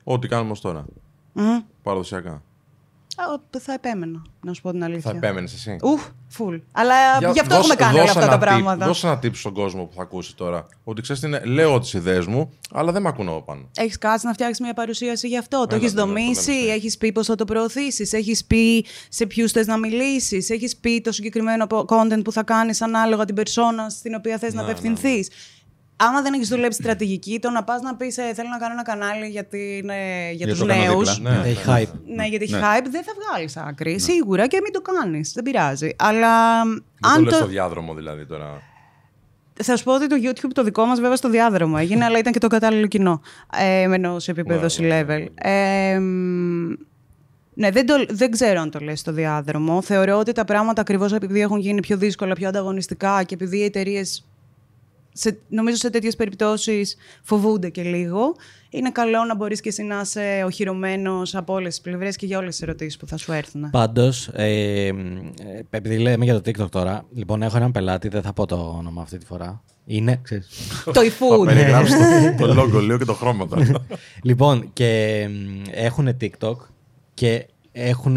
Ό,τι 0.04 0.28
κάνουμε 0.28 0.50
ως 0.50 0.60
τώρα. 0.60 0.84
Μμμ. 1.32 1.58
Παραδοσιακά. 1.82 2.42
Α, 3.16 3.24
Θα 3.60 3.72
επέμενα, 3.72 4.22
να 4.44 4.52
σου 4.52 4.62
πω 4.62 4.70
την 4.70 4.84
αλήθεια. 4.84 5.10
Θα 5.10 5.16
επέμενες 5.16 5.52
εσύ. 5.54 5.76
Ουφ, 5.82 6.02
full. 6.38 6.60
Αλλά 6.72 6.94
Για- 7.18 7.30
γι' 7.30 7.40
αυτό 7.40 7.54
δώσε- 7.54 7.70
έχουμε 7.70 7.74
κάνει 7.74 7.94
όλα 7.98 8.06
δώσε 8.06 8.18
αυτά 8.18 8.30
τα 8.30 8.34
ένα 8.34 8.36
tip- 8.42 8.46
πράγματα. 8.46 8.86
Δώσε 8.86 9.06
ένα 9.06 9.18
tip 9.22 9.30
στον 9.34 9.52
κόσμο 9.52 9.84
που 9.84 9.92
θα 9.96 10.02
ακούσει 10.02 10.36
τώρα. 10.36 10.66
Ότι 10.84 11.02
ξέρεις 11.02 11.22
τι 11.22 11.28
είναι, 11.28 11.42
λέω 11.44 11.78
τις 11.78 11.92
ιδέες 11.92 12.26
μου, 12.26 12.50
αλλά 12.72 12.92
δεν 12.92 13.02
με 13.02 13.08
ακούνε 13.08 13.30
από 13.30 13.42
πάνω. 13.42 13.68
Έχεις 13.76 13.98
κάτσει 13.98 14.26
να 14.26 14.32
φτιάξεις 14.32 14.60
μια 14.60 14.74
παρουσίαση 14.74 15.28
γι' 15.28 15.38
αυτό. 15.38 15.58
το 15.58 15.66
Έλα, 15.74 15.76
έχεις 15.84 15.92
έλα, 15.92 16.00
το 16.02 16.06
δομήσει, 16.08 16.50
λέμε 16.50 16.60
αυτό. 16.62 16.72
έχεις 16.72 16.98
πει 16.98 17.12
πώς 17.12 17.26
θα 17.26 17.34
το 17.34 17.44
προωθήσεις, 17.44 18.12
έχεις 18.12 18.44
πει 18.44 18.84
σε 19.08 19.26
ποιους 19.26 19.52
θες 19.52 19.66
να 19.66 19.76
μιλήσεις, 19.78 20.50
έχεις 20.50 20.76
πει 20.76 21.00
το 21.00 21.12
συγκεκριμένο 21.12 21.66
πο- 21.66 21.84
content 21.88 22.20
που 22.24 22.32
θα 22.32 22.42
κάνεις 22.42 22.82
ανάλογα 22.82 23.24
την 23.24 23.34
περσόνα 23.34 23.88
στην 23.88 24.14
οποία 24.14 24.38
θες 24.38 24.54
να 24.54 24.62
Ναι, 24.62 24.70
απευθυνθείς. 24.70 25.28
Άμα 26.08 26.22
δεν 26.22 26.32
έχεις 26.32 26.48
δουλέψει 26.48 26.82
στρατηγική, 26.82 27.38
το 27.40 27.50
να 27.50 27.64
πας 27.64 27.82
να 27.82 27.94
πεις 27.96 28.14
Θέλω 28.14 28.48
να 28.48 28.58
κάνω 28.58 28.72
ένα 28.72 28.82
κανάλι 28.82 29.26
για, 29.26 29.44
την, 29.44 29.88
ε, 29.90 30.24
για, 30.24 30.32
Για 30.32 30.46
τους 30.46 30.58
το 30.58 30.66
κάνω 30.66 30.82
νέους. 30.84 31.14
δίπλα. 31.14 31.30
Ναι, 31.42 31.48
Έχει 31.48 31.68
ναι, 31.70 31.76
hype. 31.82 31.88
Ναι, 32.16 32.26
γιατί 32.26 32.44
έχει 32.44 32.52
Ναι. 32.54 32.60
hype, 32.60 32.86
δεν 32.90 33.02
θα 33.02 33.12
βγάλεις 33.30 33.56
άκρη. 33.56 33.98
Σίγουρα 34.00 34.46
και 34.46 34.58
μην 34.62 34.72
το 34.72 34.80
κάνεις. 34.80 35.32
Δεν 35.32 35.44
πειράζει. 35.44 35.90
Αλλά 35.98 36.62
Δεν 36.64 36.82
το 37.00 37.08
αν 37.08 37.22
λες 37.22 37.32
το. 37.32 37.38
στο 37.38 37.46
διάδρομο 37.46 37.94
δηλαδή 37.94 38.26
τώρα. 38.26 38.62
Θα 39.62 39.76
σου 39.76 39.84
πω 39.84 39.94
ότι 39.94 40.06
το 40.06 40.16
YouTube 40.22 40.50
το 40.54 40.62
δικό 40.64 40.84
μας 40.84 41.00
βέβαια 41.00 41.16
στο 41.16 41.28
διάδρομο 41.30 41.76
έγινε, 41.78 42.04
αλλά 42.04 42.18
ήταν 42.18 42.32
και 42.32 42.38
το 42.38 42.46
κατάλληλο 42.48 42.86
κοινό. 42.86 43.20
Ε, 43.58 43.82
εννοώ 43.82 44.18
σε 44.18 44.30
επίπεδο 44.30 44.66
Wow, 44.66 44.80
wow, 44.80 45.06
C-level. 45.06 45.26
Ε, 45.34 45.98
μ, 45.98 46.72
ναι, 47.54 47.70
δεν, 47.70 47.86
το, 47.86 47.94
δεν 48.08 48.30
ξέρω 48.30 48.60
αν 48.60 48.70
το 48.70 48.78
λες 48.78 49.00
στο 49.00 49.12
διάδρομο. 49.12 49.82
Θεωρώ 49.82 50.18
ότι 50.18 50.32
τα 50.32 50.44
πράγματα 50.44 50.80
ακριβώς 50.80 51.12
επειδή 51.12 51.40
έχουν 51.40 51.58
γίνει 51.58 51.80
πιο 51.80 51.96
δύσκολα, 51.96 52.34
πιο 52.34 52.48
ανταγωνιστικά 52.48 53.22
και 53.22 53.34
επειδή 53.34 53.58
οι 53.58 53.64
εταιρείες, 53.64 54.26
νομίζω 55.48 55.76
σε 55.76 55.90
τέτοιες 55.90 56.16
περιπτώσεις 56.16 56.96
φοβούνται 57.22 57.68
και 57.68 57.82
λίγο, 57.82 58.34
είναι 58.70 58.90
καλό 58.90 59.24
να 59.24 59.34
μπορείς 59.36 59.60
και 59.60 59.68
εσύ 59.68 59.82
να 59.82 60.00
είσαι 60.00 60.42
οχυρωμένος 60.44 61.34
από 61.34 61.52
όλες 61.52 61.68
τις 61.68 61.80
πλευρές 61.80 62.16
και 62.16 62.26
για 62.26 62.38
όλες 62.38 62.50
τις 62.50 62.62
ερωτήσεις 62.62 62.96
που 62.96 63.06
θα 63.06 63.16
σου 63.16 63.32
έρθουν. 63.32 63.70
Πάντως, 63.70 64.28
ε, 64.28 64.86
ε, 64.86 64.92
επειδή 65.70 65.98
λέμε 65.98 66.24
για 66.24 66.40
το 66.40 66.50
TikTok 66.50 66.70
τώρα, 66.70 67.04
λοιπόν, 67.14 67.42
έχω 67.42 67.56
έναν 67.56 67.72
πελάτη, 67.72 68.08
δεν 68.08 68.22
θα 68.22 68.32
πω 68.32 68.46
το 68.46 68.74
όνομα 68.78 69.02
αυτή 69.02 69.18
τη 69.18 69.26
φορά. 69.26 69.62
Είναι, 69.84 70.20
ξέρεις. 70.22 70.48
το 70.84 70.92
Θα 70.92 71.02
eFood. 71.02 71.44
περιγράψει 71.44 71.94
το, 72.38 72.46
το 72.54 72.62
logo 72.62 72.80
λίγο 72.80 72.98
και 72.98 73.04
το 73.04 73.14
χρώματα. 73.14 73.86
λοιπόν, 74.22 74.70
και 74.72 75.28
έχουν 75.70 76.16
TikTok 76.20 76.56
και 77.14 77.46
έχουν 77.72 78.16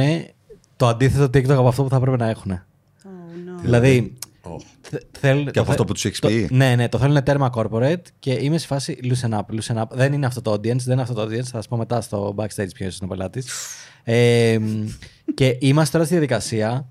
το 0.75 0.87
αντίθετο 0.87 1.25
TikTok 1.25 1.49
από 1.57 1.67
αυτό 1.67 1.83
που 1.83 1.89
θα 1.89 1.99
πρέπει 1.99 2.17
να 2.17 2.29
έχουν. 2.29 2.51
Oh, 2.51 3.07
no. 3.07 3.61
Δηλαδή, 3.61 4.13
Ω. 4.45 4.59
θε- 4.81 5.03
θέλουν, 5.19 5.43
Και 5.43 5.49
από 5.49 5.53
το 5.53 5.61
αυτό 5.61 5.73
θε- 5.75 5.85
που 5.85 5.93
τους 5.93 6.05
έχεις 6.05 6.19
το- 6.19 6.27
πει. 6.27 6.47
Ναι, 6.51 6.75
ναι, 6.75 6.89
το 6.89 6.97
θέλουν 6.97 7.23
τέρμα 7.23 7.49
corporate 7.55 8.01
και 8.19 8.31
είμαι 8.31 8.57
σε 8.57 8.67
φάση 8.67 8.97
loosen 9.03 9.33
up, 9.33 9.39
loosen 9.39 9.81
up. 9.81 9.85
Δεν 9.91 10.13
είναι 10.13 10.25
αυτό 10.25 10.41
το 10.41 10.51
audience, 10.51 10.75
δεν 10.77 10.91
είναι 10.93 11.01
αυτό 11.01 11.13
το 11.13 11.21
audience. 11.21 11.35
Θα 11.43 11.43
σας 11.43 11.67
πω 11.67 11.77
μετά 11.77 12.01
στο 12.01 12.35
backstage 12.37 12.73
ποιος 12.75 12.97
είναι 12.97 13.05
ο 13.05 13.07
πελάτης. 13.07 13.47
Ε, 14.03 14.57
και 15.33 15.57
είμαστε 15.59 15.91
τώρα 15.91 16.03
στη 16.05 16.13
διαδικασία 16.13 16.87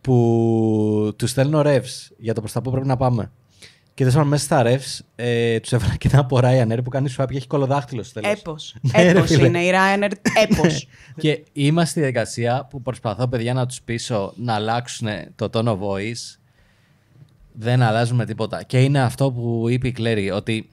που 0.00 1.12
τους 1.16 1.30
στέλνω 1.30 1.62
revs 1.64 2.08
για 2.18 2.34
το 2.34 2.40
προς 2.40 2.52
τα 2.52 2.62
πού 2.62 2.70
πρέπει 2.70 2.86
να 2.86 2.96
πάμε. 2.96 3.30
Και 3.94 4.00
τέλος 4.02 4.14
πάντων, 4.14 4.28
μέσα 4.28 4.44
στα 4.44 4.62
revs 4.66 5.04
ε, 5.16 5.60
τους 5.60 5.72
έβαλα 5.72 5.96
και 5.96 6.08
ένα 6.12 6.20
από 6.20 6.38
Ryanair 6.42 6.78
που 6.84 6.90
κάνει 6.90 7.14
swap 7.18 7.24
και 7.30 7.36
έχει 7.36 7.46
κολοδάχτυλο 7.46 8.02
στο 8.02 8.20
τέλος. 8.20 8.38
Έπος. 8.38 8.74
Ναι, 8.96 9.02
ρε 9.02 9.08
Έπος 9.10 9.30
φίλε. 9.30 9.46
είναι 9.46 9.62
η 9.64 9.70
Ryanair. 9.72 10.10
Έπος. 10.50 10.86
Και 11.22 11.44
είμαστε 11.52 11.90
στη 11.90 11.98
διαδικασία 12.00 12.66
που 12.70 12.82
προσπαθώ, 12.82 13.28
παιδιά, 13.28 13.52
να 13.54 13.66
τους 13.66 13.82
πείσω 13.82 14.32
να 14.36 14.54
αλλάξουν 14.54 15.08
το 15.36 15.48
tone 15.52 15.64
of 15.66 15.78
voice. 15.78 16.38
Δεν 17.56 17.82
αλλάζουμε 17.82 18.24
τίποτα. 18.24 18.62
Και 18.62 18.82
είναι 18.82 19.00
αυτό 19.00 19.32
που 19.32 19.66
είπε 19.68 19.88
η 19.88 19.92
Κλέρι, 19.92 20.30
ότι 20.30 20.70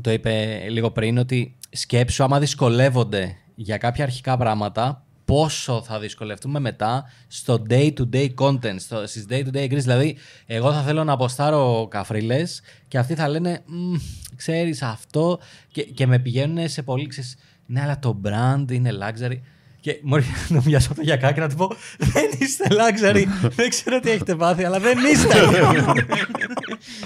το 0.00 0.10
είπε 0.10 0.62
λίγο 0.68 0.90
πριν, 0.90 1.18
ότι 1.18 1.56
σκέψου 1.70 2.24
άμα 2.24 2.38
δυσκολεύονται 2.38 3.36
για 3.54 3.76
κάποια 3.76 4.04
αρχικά 4.04 4.36
πράγματα, 4.36 5.04
πόσο 5.24 5.82
θα 5.82 5.98
δυσκολευτούμε 5.98 6.60
μετά 6.60 7.04
στο 7.28 7.62
day-to-day 7.70 8.34
content, 8.34 8.76
στο, 8.78 9.06
στις 9.06 9.26
day-to-day 9.30 9.70
agrees. 9.70 9.76
Δηλαδή, 9.76 10.16
εγώ 10.46 10.72
θα 10.72 10.82
θέλω 10.82 11.04
να 11.04 11.12
αποστάρω 11.12 11.86
καφρίλες 11.90 12.60
και 12.88 12.98
αυτοί 12.98 13.14
θα 13.14 13.28
λένε, 13.28 13.62
«Μμ, 13.66 13.94
ξέρεις 14.36 14.82
αυτό, 14.82 15.38
και, 15.72 15.82
και 15.82 16.06
με 16.06 16.18
πηγαίνουν 16.18 16.68
σε 16.68 16.82
πολύ, 16.82 17.06
ξέρεις, 17.06 17.36
ναι, 17.66 17.80
αλλά 17.80 17.98
το 17.98 18.20
brand 18.24 18.70
είναι 18.70 18.90
luxury. 19.00 19.38
Και 19.86 19.98
μου 20.02 20.16
έρχεται 20.16 20.38
να 20.54 20.60
μοιάσω 20.64 20.86
από 20.90 21.00
το 21.00 21.02
γιακά 21.06 21.32
και 21.32 21.40
να 21.40 21.48
του 21.48 21.54
πω: 21.56 21.70
Δεν 21.98 22.24
είστε 22.38 22.64
luxury. 22.70 23.24
δεν 23.56 23.68
ξέρω 23.68 24.00
τι 24.00 24.10
έχετε 24.10 24.34
πάθει, 24.34 24.64
αλλά 24.64 24.78
δεν 24.80 24.98
είστε. 25.12 25.34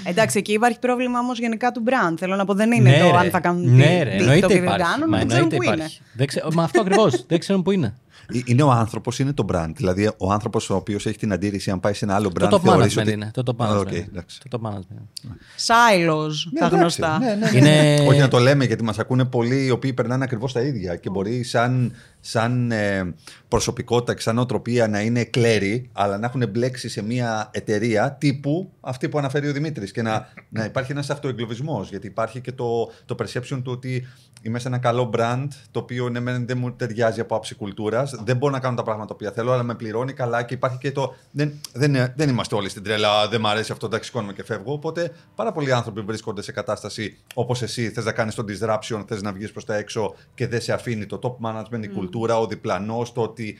Εντάξει, 0.03 0.37
εκεί 0.37 0.53
υπάρχει 0.53 0.79
πρόβλημα 0.79 1.19
όμως 1.19 1.39
γενικά 1.39 1.71
του 1.71 1.83
brand. 1.85 2.13
Θέλω 2.17 2.35
να 2.35 2.45
πω, 2.45 2.53
δεν 2.53 2.71
είναι 2.71 2.97
το 2.99 3.11
ρε. 3.11 3.17
αν 3.17 3.29
θα 3.29 3.39
κάνουν 3.39 3.75
Ναι, 3.75 3.83
τι- 3.83 4.03
ρε, 4.03 4.15
TikTok 4.15 4.19
εννοείται 4.19 4.45
ή 4.53 4.55
δεν 4.55 4.63
υπάρχει. 4.63 4.83
κάνουν, 4.91 5.09
Μα 5.09 5.17
δεν 5.17 5.27
ξέρουν 5.27 5.43
εννοείται 5.51 5.55
πού 5.55 5.63
είναι. 5.63 5.73
υπάρχει. 5.75 6.01
Δεν 6.13 6.27
ξέρω, 6.27 6.47
μα 6.53 6.63
αυτό 6.63 6.81
ακριβώς. 6.81 7.25
δεν 7.27 7.39
ξέρουν 7.39 7.61
πού 7.61 7.71
είναι. 7.71 7.95
Ε, 8.33 8.39
Είναι 8.45 8.63
ο 8.63 8.71
άνθρωπος, 8.71 9.19
είναι 9.19 9.33
το 9.33 9.45
brand. 9.53 9.71
Δηλαδή, 9.75 10.11
ο 10.17 10.31
άνθρωπος 10.31 10.69
ο 10.69 10.75
οποίος 10.75 11.05
έχει 11.05 11.17
την 11.17 11.33
αντίρρηση, 11.33 11.71
αν 11.71 11.79
πάει 11.79 11.93
σε 11.93 12.05
ένα 12.05 12.15
άλλο 12.15 12.27
brand, 12.39 12.47
Το 12.49 12.55
top 12.55 12.61
θεωρείς 12.63 12.93
management 12.97 13.01
ότι... 13.01 13.11
είναι. 13.11 13.31
Το 13.33 13.43
top 13.45 13.65
Α, 13.65 13.69
management. 13.69 13.79
οκ, 13.79 13.91
είναι. 13.91 14.07
εντάξει. 14.09 14.39
Το 14.49 14.59
top 14.63 14.67
management. 14.69 15.29
Silos, 15.67 16.31
Ναι, 16.51 16.59
τα 16.59 16.65
εντάξει, 16.65 16.75
γνωστά. 16.75 17.19
ναι, 17.19 17.25
ναι, 17.25 17.49
ναι. 17.51 17.57
Είναι- 17.57 18.07
Όχι 18.07 18.19
να 18.19 18.27
το 18.27 18.37
λέμε 18.37 18.65
γιατί 18.65 18.83
μας 18.83 18.99
ακούνε 18.99 19.25
πολλοί 19.25 19.65
οι 19.65 19.69
οποίοι 19.69 19.93
περνάνε 19.93 20.23
ακριβώς 20.23 20.53
τα 20.53 20.61
ίδια 20.61 20.95
και 20.95 21.09
μπορεί 21.09 21.43
σαν, 21.43 21.93
σαν 22.21 22.71
ε, 22.71 23.13
προσωπικότητα 23.47 24.13
και 24.13 24.21
σαν 24.21 24.37
οτροπία 24.37 24.87
να 24.87 25.01
είναι 25.01 25.23
κλέρι, 25.23 25.89
αλλά 25.91 26.17
να 26.17 26.25
έχουν 26.25 26.49
μπλέξει 26.49 26.89
σε 26.89 27.03
μια 27.03 27.49
εταιρεία 27.53 28.11
τύπου 28.19 28.71
αυτή 28.79 29.09
που 29.09 29.17
αναφέρει 29.17 29.49
ο 29.49 29.53
Δημήτρης 29.53 29.91
και 29.91 30.01
να, 30.01 30.33
να 30.49 30.65
υπάρχει 30.65 30.91
ένας 30.91 31.09
αυτοεγκλωβισμός. 31.09 31.89
Γιατί 31.89 32.07
υπάρχει 32.07 32.41
και 32.41 32.51
το, 32.51 32.91
το 33.05 33.15
perception 33.19 33.61
του 33.63 33.71
ότι 33.71 34.07
είμαι 34.41 34.59
σε 34.59 34.67
ένα 34.67 34.77
καλό 34.77 35.09
brand 35.17 35.47
το 35.71 35.79
οποίο 35.79 36.09
ναι, 36.09 36.19
μεν 36.19 36.47
δεν 36.47 36.57
μου 36.57 36.73
ταιριάζει 36.75 37.19
από 37.19 37.35
άψη 37.35 37.55
κουλτούρας, 37.55 38.15
δεν 38.23 38.37
μπορώ 38.37 38.53
να 38.53 38.59
κάνω 38.59 38.75
τα 38.75 38.83
πράγματα 38.83 39.15
που 39.15 39.31
θέλω, 39.33 39.51
αλλά 39.51 39.63
με 39.63 39.75
πληρώνει 39.75 40.13
καλά 40.13 40.43
και 40.43 40.53
υπάρχει 40.53 40.77
και 40.77 40.91
το. 40.91 41.15
Δεν, 41.31 41.59
δεν, 41.73 42.13
δεν 42.15 42.29
είμαστε 42.29 42.55
όλοι 42.55 42.69
στην 42.69 42.83
τρέλα, 42.83 43.27
δεν 43.27 43.41
μου 43.41 43.47
αρέσει 43.47 43.71
αυτό, 43.71 43.85
εντάξει, 43.85 44.07
σηκώνομαι 44.07 44.33
και 44.33 44.43
φεύγω. 44.43 44.73
Οπότε 44.73 45.11
πάρα 45.35 45.51
πολλοί 45.51 45.73
άνθρωποι 45.73 46.01
βρίσκονται 46.01 46.41
σε 46.41 46.51
κατάσταση 46.51 47.17
όπως 47.33 47.61
εσύ, 47.61 47.89
θες 47.89 48.05
να 48.05 48.11
κάνεις 48.11 48.35
το 48.35 48.43
disruption, 48.47 49.03
θες 49.07 49.21
να 49.21 49.33
βγεις 49.33 49.51
προς 49.51 49.65
τα 49.65 49.75
έξω 49.75 50.15
και 50.33 50.47
δεν 50.47 50.61
σε 50.61 50.73
αφήνει 50.73 51.05
το 51.05 51.19
top 51.23 51.47
management, 51.47 51.83
η 51.83 51.87
κουλτούρα, 51.87 52.10
ο 52.19 52.47
διπλανός, 52.47 53.11
το 53.13 53.21
ότι. 53.21 53.57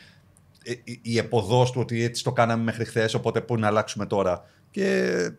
ε, 0.63 0.71
η- 0.83 0.99
Η 1.01 1.17
εποδός 1.17 1.71
του 1.71 1.81
ότι 1.81 2.03
έτσι 2.03 2.23
το 2.23 2.31
κάναμε 2.31 2.63
μέχρι 2.63 2.85
χθες, 2.85 3.13
οπότε 3.13 3.41
πού 3.41 3.57
να 3.57 3.67
αλλάξουμε 3.67 4.05
τώρα. 4.05 4.43
Και 4.71 4.85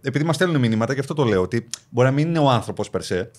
επειδή 0.03 0.25
μας 0.25 0.35
στέλνουν 0.35 0.61
μηνύματα, 0.61 0.95
και 0.95 1.01
αυτό 1.01 1.15
το 1.15 1.25
λέω, 1.25 1.43
ότι 1.43 1.69
μπορεί 1.91 2.09
να 2.09 2.15
μην 2.15 2.29
είναι 2.29 2.39
ο 2.39 2.49
άνθρωπος 2.51 2.91
περσέ, 2.91 3.31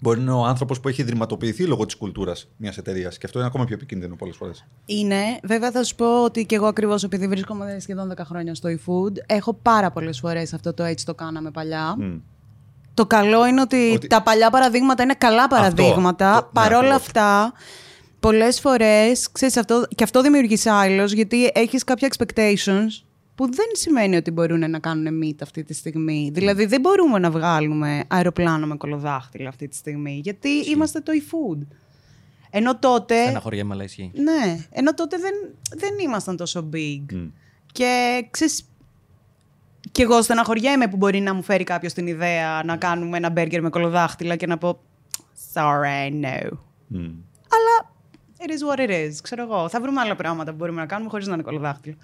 μπορεί 0.00 0.18
να 0.18 0.22
είναι 0.24 0.32
ο 0.40 0.44
άνθρωπος 0.44 0.80
που 0.80 0.88
έχει 0.88 1.00
ιδρυματοποιηθεί 1.00 1.64
λόγω 1.64 1.84
της 1.86 1.96
κουλτούρας 1.96 2.48
μιας 2.56 2.78
εταιρείας. 2.78 3.18
Και 3.18 3.26
αυτό 3.26 3.38
είναι 3.38 3.46
ακόμα 3.48 3.64
πιο 3.64 3.74
επικίνδυνο 3.74 4.16
πολλές 4.16 4.36
φορές. 4.36 4.66
Είναι. 4.86 5.20
Βέβαια, 5.42 5.70
θα 5.70 5.82
σου 5.84 5.94
πω 5.94 6.24
ότι 6.24 6.46
και 6.46 6.54
εγώ 6.54 6.66
ακριβώς 6.66 7.04
επειδή 7.04 7.28
βρίσκομαι 7.28 7.76
σχεδόν 7.80 8.08
10 8.08 8.24
χρόνια 8.24 8.54
στο 8.54 8.68
eFood, 8.68 9.12
έχω 9.26 9.54
πάρα 9.54 9.90
πολλές 9.90 10.18
φορές 10.18 10.52
αυτό 10.54 10.74
το 10.74 10.82
έτσι 10.82 11.04
το 11.04 11.14
κάναμε 11.14 11.50
παλιά. 11.50 11.96
Το 12.94 13.06
καλό 13.06 13.46
είναι 13.46 13.60
ότι, 13.60 13.90
Ότι- 13.94 14.06
τα 14.06 14.22
παλιά 14.22 14.50
παραδείγματα 14.50 15.02
είναι 15.02 15.14
καλά 15.14 15.48
παραδείγματα. 15.48 16.30
Αυτό. 16.30 16.44
Ναι, 16.46 16.52
Παρόλα 16.52 16.78
ακριβώς. 16.78 16.96
αυτά, 17.06 17.52
πολλές 18.20 18.60
φορές, 18.60 19.32
ξέρεις 19.32 19.56
αυτό, 19.56 19.86
και 19.94 20.04
αυτό 20.04 20.22
δημιουργείς 20.22 20.66
άλλος, 20.66 21.12
γιατί 21.12 21.50
έχεις 21.54 21.84
κάποια 21.84 22.08
expectations 22.12 23.04
που 23.34 23.54
δεν 23.54 23.66
σημαίνει 23.72 24.16
ότι 24.16 24.30
μπορούν 24.30 24.70
να 24.70 24.78
κάνουν 24.78 25.20
meet 25.22 25.36
αυτή 25.42 25.64
τη 25.64 25.74
στιγμή. 25.74 26.30
Δηλαδή, 26.34 26.66
δεν 26.66 26.80
μπορούμε 26.80 27.18
να 27.18 27.30
βγάλουμε 27.30 28.04
αεροπλάνο 28.08 28.66
με 28.66 28.76
κολοδάχτυλα 28.76 29.48
αυτή 29.48 29.68
τη 29.68 29.76
στιγμή, 29.76 30.20
γιατί 30.22 30.48
είμαστε 30.48 31.00
το 31.00 31.12
e-food. 31.14 31.66
Ενώ 32.50 32.78
τότε. 32.78 33.22
Στεναχωριέμαι, 33.22 33.74
αλλά 33.74 33.84
ισχύει. 33.84 34.10
Ναι, 34.14 34.66
ενώ 34.70 34.94
τότε 34.94 35.16
δεν, 35.16 35.32
δεν 35.76 35.98
ήμασταν 35.98 36.36
τόσο 36.36 36.68
big. 36.72 37.30
Και 37.72 38.24
ξέρεις, 38.30 38.68
και 39.92 40.02
εγώ 40.02 40.22
στεναχωριέμαι 40.22 40.88
που 40.88 40.96
μπορεί 40.96 41.20
να 41.20 41.34
μου 41.34 41.42
φέρει 41.42 41.64
κάποιος 41.64 41.92
την 41.92 42.06
ιδέα 42.06 42.62
να 42.64 42.76
κάνουμε 42.76 43.16
ένα 43.16 43.30
μπέργκερ 43.30 43.62
με 43.62 43.68
κολοδάχτυλα 43.68 44.36
και 44.36 44.46
να 44.46 44.58
πω 44.58 44.80
Sorry, 45.54 46.10
no. 46.24 46.50
Αλλά 47.54 47.92
it 48.38 48.50
is 48.50 48.74
what 48.74 48.88
it 48.88 48.90
is. 48.90 49.12
Ξέρω 49.22 49.42
εγώ. 49.42 49.68
Θα 49.68 49.80
βρούμε 49.80 50.00
άλλα 50.00 50.16
πράγματα 50.16 50.50
που 50.50 50.56
μπορούμε 50.56 50.80
να 50.80 50.86
κάνουμε 50.86 51.10
χωρίς 51.10 51.26
να 51.26 51.34
είναι 51.34 51.42
κολοδάχτυλο. 51.42 51.96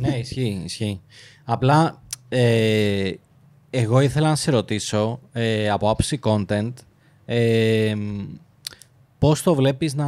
ναι, 0.00 0.18
ισχύει, 0.18 0.62
ισχύει. 0.64 1.00
Απλά 1.44 2.02
ε, 2.28 3.12
εγώ 3.70 4.00
ήθελα 4.00 4.28
να 4.28 4.36
σε 4.36 4.50
ρωτήσω 4.50 5.20
ε, 5.32 5.70
από 5.70 5.90
άψη 5.90 6.18
content 6.22 6.72
ε, 7.24 7.94
πώς 9.18 9.42
το 9.42 9.54
βλέπεις 9.54 9.94
να, 9.94 10.06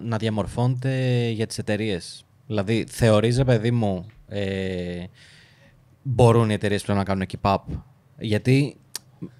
να 0.00 0.16
διαμορφώνεται 0.16 1.28
για 1.28 1.46
τις 1.46 1.58
εταιρείες; 1.58 2.24
Δηλαδή, 2.46 2.86
θεωρείς, 2.88 3.36
ρε 3.36 3.44
παιδί 3.44 3.70
μου, 3.70 4.06
ε, 4.28 5.04
μπορούν 6.02 6.50
οι 6.50 6.52
εταιρείες 6.52 6.82
πλέον 6.82 6.98
να 6.98 7.04
κάνουν 7.04 7.26
keep 7.28 7.54
up. 7.54 7.62
Γιατί 8.18 8.76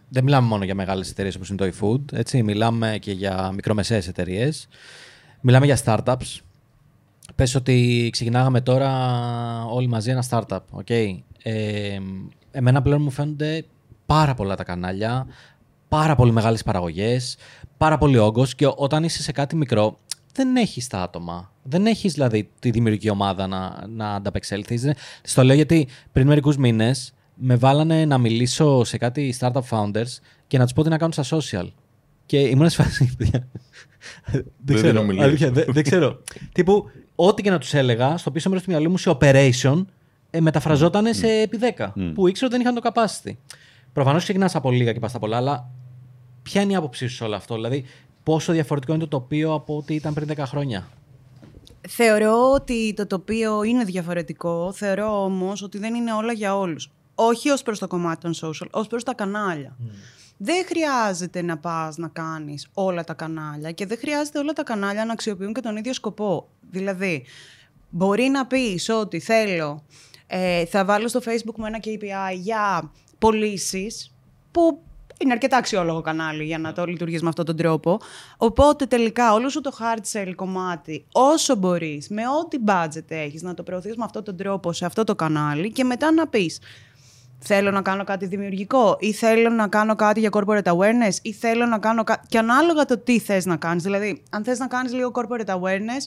δεν 0.09 0.25
μιλάμε 0.25 0.47
μόνο 0.47 0.65
για 0.65 0.75
μεγάλες 0.75 1.11
εταιρείες 1.11 1.35
όπως 1.35 1.49
είναι 1.49 1.71
το 1.71 1.77
eFood, 1.79 2.19
έτσι, 2.19 2.43
μιλάμε 2.43 2.99
και 3.01 3.13
για 3.13 3.51
μικρομεσαίες 3.55 4.09
εταιρείες. 4.09 4.69
Μιλάμε 5.41 5.67
για 5.67 5.79
startups. 5.85 6.39
Πες 7.35 7.55
ότι 7.55 8.09
ξεκινάγαμε 8.13 8.61
τώρα 8.61 8.91
όλοι 9.65 9.87
μαζί 9.89 10.11
ένα 10.11 10.25
startup, 10.31 10.61
okay. 10.85 11.19
Ε, 11.43 11.99
εμένα 12.51 12.83
πλέον 12.83 13.03
μου 13.03 13.11
φαίνονται 13.11 13.65
πάρα 14.07 14.35
πολλά 14.35 14.57
τα 14.57 14.65
κανάλια, 14.65 15.27
πάρα 15.89 16.15
πολύ 16.15 16.33
μεγάλες 16.33 16.63
παραγωγές, 16.63 17.37
πάρα 17.77 17.99
πολύ 17.99 18.19
όγκος 18.19 18.55
και 18.55 18.67
όταν 18.77 19.05
είσαι 19.05 19.23
σε 19.23 19.33
κάτι 19.33 19.57
μικρό 19.57 19.99
δεν 20.33 20.57
έχεις 20.57 20.87
τα 20.87 21.03
άτομα. 21.03 21.53
Δεν 21.63 21.87
έχεις 21.87 22.13
δηλαδή 22.13 22.51
τη 22.59 22.71
δημιουργική 22.71 23.11
ομάδα 23.11 23.47
να, 23.47 23.87
να 23.89 24.15
ανταπεξέλθεις. 24.15 24.93
Στο 25.23 25.43
λέω 25.43 25.55
γιατί 25.55 25.89
πριν 26.13 26.27
μερικούς 26.27 26.57
μήνες 26.57 27.13
με 27.35 27.57
βάλανε 27.57 28.05
να 28.05 28.19
μιλήσω 28.19 28.85
σε 28.85 28.99
κάτι 28.99 29.35
startup 29.39 29.63
founders 29.71 30.19
και 30.47 30.59
να 30.59 30.65
τους 30.65 30.73
πω 30.73 30.83
τι 30.83 30.89
να 30.89 30.99
κάνουν 30.99 31.13
στα 31.13 31.39
social. 31.39 31.69
Και 32.27 32.39
ήμουν 32.39 32.71
σε 32.71 32.83
φάση. 32.83 33.17
Δεν 34.65 34.77
ξέρω. 34.77 35.07
Αλήθεια, 35.19 35.51
δεν, 35.51 35.65
δεν 35.69 35.83
ξέρω. 35.83 36.23
Τύπου, 36.53 36.91
ό,τι 37.15 37.43
και 37.43 37.51
να 37.51 37.59
τους 37.59 37.75
έλεγα, 37.75 38.17
στο 38.17 38.31
πίσω 38.31 38.49
μέρος 38.49 38.65
του 38.65 38.71
μυαλού 38.71 38.91
μου 38.91 38.99
σε 38.99 39.17
operation 39.21 39.85
ε, 40.31 40.41
μεταφραζόταν 40.41 41.15
σε 41.15 41.27
επί 41.27 41.59
10. 41.77 41.93
Που 42.15 42.29
ήξερα 42.29 42.47
ότι 42.47 42.57
δεν 42.57 42.61
είχαν 42.61 42.75
το 42.75 42.91
capacity. 42.93 43.33
Προφανώς 43.93 44.23
ξεκινάς 44.23 44.55
από 44.55 44.71
λίγα 44.71 44.93
και 44.93 44.99
πας 44.99 45.11
στα 45.11 45.19
πολλά, 45.19 45.37
αλλά 45.37 45.71
ποια 46.43 46.63
είναι 46.63 46.73
η 46.73 46.77
άποψή 46.77 47.07
σου 47.07 47.15
σε 47.15 47.25
όλο 47.25 47.35
αυτό, 47.35 47.55
Δηλαδή, 47.55 47.85
πόσο 48.23 48.53
διαφορετικό 48.53 48.93
είναι 48.93 49.03
το 49.03 49.09
τοπίο 49.09 49.53
από 49.53 49.77
ό,τι 49.77 49.95
ήταν 49.95 50.15
πριν 50.15 50.29
10 50.31 50.37
χρόνια; 50.39 50.89
Θεωρώ 51.89 52.53
ότι 52.55 52.95
το 52.95 53.07
τοπίο 53.07 53.63
είναι 53.63 53.85
διαφορετικό. 53.85 54.73
Θεωρώ 54.73 55.25
όμως 55.25 55.63
ότι 55.63 55.79
δεν 55.79 55.95
είναι 55.95 56.13
όλα 56.13 56.33
για 56.33 56.57
όλους. 56.57 56.91
Όχι 57.15 57.51
ως 57.51 57.63
προς 57.63 57.79
το 57.79 57.87
κομμάτι 57.87 58.21
των 58.21 58.35
social, 58.35 58.69
ως 58.71 58.87
προς 58.87 59.05
τα 59.05 59.15
κανάλια. 59.15 59.77
Δεν 60.41 60.65
χρειάζεται 60.67 61.43
να 61.43 61.59
πας 61.59 61.97
να 61.97 62.09
κάνεις 62.09 62.69
όλα 62.75 63.05
τα 63.05 63.15
κανάλια 63.15 63.73
και 63.73 63.87
δεν 63.87 63.99
χρειάζεται 63.99 64.39
όλα 64.39 64.53
τα 64.53 64.63
κανάλια 64.63 65.05
να 65.05 65.13
αξιοποιούν 65.13 65.53
και 65.53 65.61
τον 65.61 65.77
ίδιο 65.77 65.93
σκοπό. 65.93 66.49
Δηλαδή, 66.71 67.25
μπορεί 67.91 68.23
να 68.23 68.47
πεις 68.47 68.89
ότι 68.89 69.21
θέλω, 69.21 69.85
ε, 70.27 70.65
θα 70.65 70.85
βάλω 70.85 71.09
στο 71.09 71.21
facebook 71.25 71.55
μου 71.57 71.67
ένα 71.67 71.79
KPI 71.85 72.37
για 72.37 72.93
πωλήσεις 73.19 74.15
που 74.51 74.83
είναι 75.19 75.33
αρκετά 75.33 75.57
αξιόλογο 75.57 76.01
κανάλι 76.01 76.45
για 76.45 76.59
να 76.59 76.73
το 76.73 76.85
λειτουργείς 76.85 77.23
με 77.23 77.29
αυτόν 77.29 77.45
τον 77.45 77.57
τρόπο. 77.57 78.01
Οπότε 78.37 78.87
τελικά 78.87 79.33
όλο 79.33 79.49
σου 79.49 79.61
το 79.61 79.73
hard 79.79 80.17
sell 80.19 80.33
κομμάτι, 80.37 81.05
όσο 81.13 81.57
μπορείς, 81.57 82.09
με 82.09 82.23
ό,τι 82.41 82.59
budget 82.67 83.05
έχεις, 83.09 83.43
να 83.43 83.55
το 83.55 83.63
προωθείς 83.63 83.97
με 83.97 84.05
αυτόν 84.05 84.25
τον 84.25 84.37
τρόπο 84.37 84.73
σε 84.73 84.85
αυτό 84.85 85.05
το 85.05 85.15
κανάλι 85.15 85.73
και 85.73 85.85
μετά 85.85 86.13
να 86.13 86.29
πεις 86.29 86.61
θέλω 87.39 87.71
να 87.71 87.83
κάνω 87.83 88.05
κάτι 88.05 88.27
δημιουργικό 88.27 88.97
ή 89.01 89.13
θέλω 89.13 89.49
να 89.49 89.69
κάνω 89.69 89.95
κάτι 89.95 90.21
για 90.21 90.31
corporate 90.33 90.63
awareness 90.63 91.15
ή 91.23 91.33
θέλω 91.33 91.67
να 91.67 91.79
κάνω 91.79 92.05
κάτι... 92.05 92.27
Και 92.29 92.39
ανάλογα 92.39 92.85
το 92.85 92.99
τι 92.99 93.19
θες 93.19 93.47
να 93.47 93.57
κάνεις. 93.57 93.83
Δηλαδή, 93.83 94.23
αν 94.31 94.45
θες 94.45 94.59
να 94.59 94.67
κάνεις 94.67 94.93
λίγο 94.93 95.13
corporate 95.15 95.55
awareness 95.55 96.05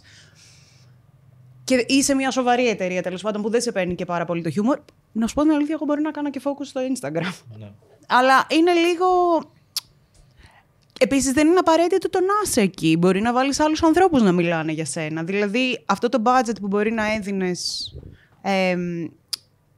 και 1.64 1.86
είσαι 1.88 2.14
μια 2.14 2.32
σοβαρή 2.32 2.68
εταιρεία 2.68 3.02
τέλος 3.02 3.22
πάντων 3.22 3.42
που 3.42 3.50
δεν 3.50 3.62
σε 3.62 3.72
παίρνει 3.72 3.96
και 3.96 4.06
πάρα 4.06 4.26
πολύ 4.26 4.42
το 4.42 4.50
χιούμορ, 4.50 4.80
να 5.12 5.28
σου 5.28 5.34
πω 5.34 5.42
την 5.42 5.52
αλήθεια, 5.52 5.74
εγώ 5.74 5.86
μπορεί 5.86 6.02
να 6.02 6.12
κάνω 6.12 6.30
και 6.30 6.42
focus 6.44 6.66
στο 6.66 6.82
Instagram. 6.82 7.34
Ναι. 7.60 7.72
Αλλά 8.08 8.46
είναι 8.50 8.74
λίγο... 8.74 9.06
Επίσης, 11.00 11.32
δεν 11.32 11.48
είναι 11.48 11.60
απαραίτητο 11.60 12.10
το 12.10 12.20
να 12.20 12.34
είσαι 12.44 12.62
εκεί. 12.62 12.98
Μπορεί 13.00 13.22
να 13.22 13.34
βάλεις 13.34 13.60
άλλους 13.60 13.84
ανθρώπους 13.84 14.22
να 14.22 14.32
μιλάνε 14.32 14.72
για 14.72 14.86
σένα. 14.86 15.24
Δηλαδή, 15.24 15.84
αυτό 15.86 16.10
το 16.10 16.22
budget 16.26 16.56
που 16.62 16.68
μπορεί 16.68 16.92
να 16.92 17.14
έδινες 17.14 17.92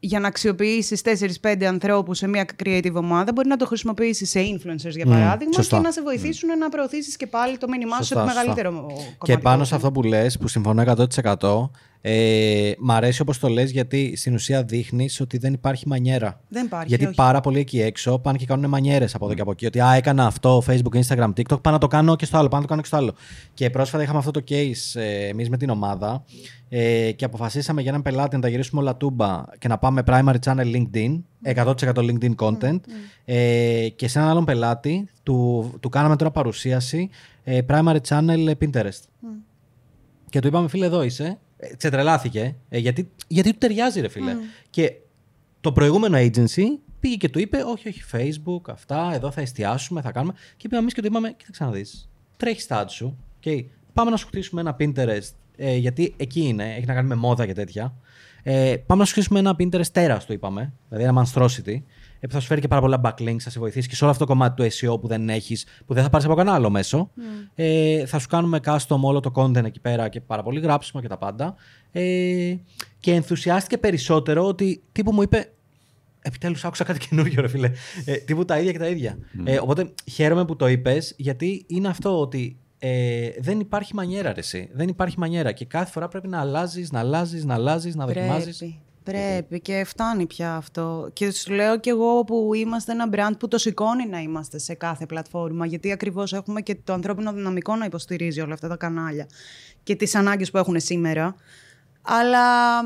για 0.06 0.20
να 0.20 0.28
αξιοποιήσεις 0.28 1.01
4-5 1.41 1.64
ανθρώπους 1.64 2.18
σε 2.18 2.28
μια 2.28 2.45
creative 2.64 2.93
ομάδα, 2.93 3.32
μπορεί 3.32 3.47
να 3.47 3.58
το 3.58 3.66
χρησιμοποιήσεις 3.66 4.30
σε 4.30 4.39
influencers 4.39 4.89
για 4.89 5.06
παράδειγμα 5.06 5.64
και 5.64 5.76
να 5.76 5.91
σε 5.91 6.01
βοηθήσουν 6.01 6.49
mm. 6.49 6.58
να 6.60 6.70
προωθήσεις 6.70 7.18
και 7.18 7.28
πάλι 7.28 7.58
το 7.58 7.68
μήνυμά 7.68 7.97
σου 7.97 8.04
σε 8.04 8.16
μεγαλύτερο 8.16 8.72
κομμάτι. 8.72 9.04
Και 9.20 9.38
πάνω 9.38 9.64
σε 9.64 9.76
αυτό 9.76 9.91
που 9.91 10.04
λες, 10.04 10.38
που 10.38 10.47
συμφωνώ 10.47 10.84
100%, 11.24 11.70
ε, 12.06 12.72
μ' 12.80 12.91
αρέσει 12.91 13.22
όπως 13.22 13.39
το 13.39 13.47
λες, 13.47 13.72
γιατί 13.72 14.14
στην 14.16 14.34
ουσία 14.34 14.64
δείχνεις 14.64 15.20
ότι 15.22 15.38
δεν 15.38 15.54
υπάρχει 15.54 15.88
μανιέρα. 15.88 16.39
Δεν 16.47 16.66
υπάρχει. 16.66 16.88
Γιατί 16.88 17.06
όχι. 17.06 17.16
πάρα 17.16 17.41
πολλοί 17.41 17.60
εκεί 17.60 17.82
έξω 17.82 18.20
πάνε 18.20 18.38
και 18.38 18.45
κάνουν 18.45 18.70
μανιέρες 18.70 19.16
από 19.16 19.26
εδώ 19.26 19.34
και 19.34 19.41
από 19.41 19.51
εκεί. 19.51 19.66
Ότι 19.66 19.80
α, 19.80 19.93
έκανα 19.93 20.26
αυτό, 20.26 20.64
Facebook, 20.68 21.01
Instagram, 21.04 21.30
TikTok, 21.38 21.62
πάω 21.62 21.74
να 21.74 21.78
το 21.78 21.88
κάνω 21.88 22.16
και 22.16 22.26
στο 22.26 22.38
άλλο, 22.38 22.47
πάω 22.47 22.60
να 22.60 22.66
το 22.66 22.70
κάνω 22.70 22.82
και 22.82 22.88
στο 22.88 22.97
άλλο. 22.97 23.14
Και 23.54 23.70
πρόσφατα 23.70 24.04
είχαμε 24.04 24.18
αυτό 24.18 24.32
το 24.32 24.43
case 24.49 24.99
ε, 25.01 25.28
εμείς 25.28 25.49
με 25.49 25.58
την 25.58 25.70
ομάδα 25.70 26.24
ε, 26.70 27.12
και 27.12 27.26
αποφασίσαμε 27.26 27.82
για 27.82 27.89
έναν 27.89 28.01
πελάτη 28.01 28.36
να 28.36 28.41
τα 28.41 28.47
γυρίσουμε 28.47 28.82
όλα 28.82 28.95
τούμπα 28.95 29.43
και 29.58 29.68
να 29.68 29.78
πάμε 29.78 30.04
primary 30.06 30.36
channel 30.45 30.76
LinkedIn, 30.76 31.22
100% 31.56 31.76
LinkedIn 31.95 32.36
content. 32.36 32.80
Ε, 33.26 33.88
και 33.95 34.08
σε 34.08 34.20
έναν 34.20 34.32
άλλον 34.32 34.45
πελάτη 34.45 35.10
του, 35.24 35.72
του 35.80 35.89
κάναμε 35.89 36.16
τώρα 36.16 36.32
παρουσίαση 36.32 37.10
ε, 37.43 37.60
primary 37.68 37.99
channel 38.08 38.51
Pinterest. 38.60 39.04
Και 40.30 40.39
του 40.39 40.47
είπαμε, 40.47 40.68
φίλε, 40.68 40.86
εδώ 40.86 41.04
είσαι. 41.04 41.38
Ε, 41.64 41.76
ξετρελάθηκε. 41.76 42.55
Ε, 42.70 42.78
γιατί, 42.78 43.09
γιατί 43.28 43.51
του 43.51 43.57
ταιριάζει, 43.57 44.01
ρε 44.01 44.07
φίλε. 44.07 44.36
Και 44.70 44.93
το 45.61 45.72
προηγούμενο 45.72 46.18
agency 46.18 46.64
πήγε 46.99 47.16
και 47.16 47.30
του 47.30 47.39
είπε: 47.39 47.57
Όχι, 47.57 47.88
όχι, 47.88 48.03
Facebook, 48.11 48.61
αυτά, 48.70 49.11
εδώ 49.14 49.32
θα 49.32 49.41
εστιάσουμε, 49.41 50.01
θα 50.01 50.11
κάνουμε. 50.11 50.34
Και 50.57 50.68
πήγαμε 50.68 50.82
εμείς 50.82 50.93
και 50.93 51.01
του 51.01 51.07
είπαμε: 51.07 51.32
Κοίταξε 51.32 51.64
να 51.64 51.72
δει. 51.72 51.86
Τρέχει 52.38 52.68
τα 52.68 52.88
σου. 52.88 53.18
Okay. 53.43 53.66
Πάμε 53.93 54.09
να 54.09 54.18
σου 54.18 54.28
χτίσουμε 54.28 54.61
ένα 54.61 54.76
Pinterest. 54.80 55.32
Ε, 55.55 55.76
γιατί 55.76 56.14
εκεί 56.18 56.41
είναι, 56.41 56.74
έχει 56.76 56.86
να 56.86 56.93
κάνει 56.93 57.07
με 57.07 57.16
μόδα 57.16 57.45
και 57.45 57.53
τέτοια. 57.53 57.95
Ε, 58.43 58.76
πάμε 58.86 58.99
να 59.01 59.05
σου 59.07 59.14
χτίσουμε 59.14 59.39
ένα 59.39 59.55
Pinterest 59.59 59.88
τέρας, 59.91 60.26
το 60.26 60.34
είπαμε. 60.34 60.74
Δηλαδή 60.89 61.07
ένα 61.07 61.24
monstrosity 61.24 61.76
που 61.76 61.84
θα 62.30 62.39
σου 62.39 62.47
φέρει 62.47 62.61
και 62.61 62.67
πάρα 62.67 62.82
πολλά 62.82 63.01
backlinks, 63.03 63.39
θα 63.39 63.49
σε 63.49 63.59
βοηθήσει 63.59 63.88
και 63.88 63.95
σε 63.95 64.03
όλο 64.03 64.13
αυτό 64.13 64.26
το 64.26 64.32
κομμάτι 64.32 64.69
του 64.69 64.76
SEO 64.76 65.01
που 65.01 65.07
δεν 65.07 65.30
έχεις, 65.30 65.65
που 65.86 65.93
δεν 65.93 66.03
θα 66.03 66.09
πάρεις 66.09 66.26
από 66.26 66.36
κανένα 66.36 66.55
άλλο 66.55 66.69
μέσο. 66.69 67.11
Mm. 67.17 67.21
Ε, 67.55 68.05
θα 68.05 68.19
σου 68.19 68.28
κάνουμε 68.28 68.59
custom 68.65 68.99
όλο 69.01 69.19
το 69.19 69.32
content 69.36 69.63
εκεί 69.63 69.80
πέρα 69.80 70.09
και 70.09 70.21
πάρα 70.21 70.43
πολύ 70.43 70.59
γράψιμο 70.59 71.01
και 71.01 71.07
τα 71.07 71.17
πάντα. 71.17 71.55
Ε, 71.91 72.55
και 72.99 73.13
ενθουσιάστηκε 73.13 73.78
περισσότερο 73.78 74.47
ότι 74.47 74.84
τύπου 74.91 75.13
μου 75.13 75.21
είπε. 75.21 75.51
Επιτέλους 76.21 76.65
άκουσα 76.65 76.84
κάτι 76.84 77.07
καινούριο, 77.07 77.41
ρε 77.41 77.47
φίλε. 77.47 77.71
Ε, 78.05 78.15
τύπου 78.15 78.45
τα 78.45 78.59
ίδια 78.59 78.71
και 78.71 78.80
τα 78.80 78.88
ίδια. 78.88 79.17
Mm. 79.17 79.41
Ε, 79.43 79.59
οπότε 79.59 79.93
χαίρομαι 80.11 80.45
που 80.45 80.55
το 80.55 80.67
είπες, 80.67 81.13
γιατί 81.17 81.65
είναι 81.67 81.88
αυτό 81.88 82.19
ότι 82.19 82.57
ε, 82.80 83.30
δεν 83.39 83.59
υπάρχει 83.59 83.95
μανιέρα, 83.95 84.34
ρε, 84.34 84.39
εσύ. 84.39 84.69
Δεν 84.74 84.88
υπάρχει 84.88 85.19
μανιέρα. 85.19 85.51
Και 85.51 85.65
κάθε 85.65 85.91
φορά 85.91 86.07
πρέπει 86.07 86.28
να 86.28 86.39
αλλάζεις, 86.39 86.91
να 86.91 86.99
αλλάζεις, 86.99 87.45
να 87.45 87.53
αλλάζεις, 87.53 87.95
να 87.95 88.05
δοκιμάζεις. 88.05 88.63
Πρέπει 89.04 89.60
και 89.60 89.84
φτάνει 89.86 90.26
πια 90.26 90.56
αυτό. 90.56 91.10
Και 91.14 91.32
σου 91.32 91.54
λέω 91.54 91.80
κι 91.80 91.89
εγώ 91.89 92.24
που 92.24 92.54
είμαστε 92.54 92.91
ένα 92.91 93.10
brand 93.12 93.34
που 93.39 93.47
το 93.47 93.58
σηκώνει 93.58 94.08
να 94.08 94.20
είμαστε 94.20 94.58
σε 94.58 94.74
κάθε 94.74 95.06
πλατφόρμα, 95.06 95.66
γιατί 95.66 95.91
ακριβώς 95.91 96.34
έχουμε 96.34 96.62
και 96.62 96.76
το 96.84 96.93
ανθρώπινο 96.93 97.34
δυναμικό 97.34 97.76
να 97.76 97.86
υποστηρίζει 97.86 98.41
όλα 98.41 98.54
αυτά 98.54 98.68
τα 98.68 98.76
κανάλια 98.76 99.28
και 99.84 99.95
τις 99.95 100.16
ανάγκες 100.16 100.51
που 100.51 100.58
έχουν 100.58 100.80
σήμερα. 100.80 101.36
Αλλά, 102.01 102.82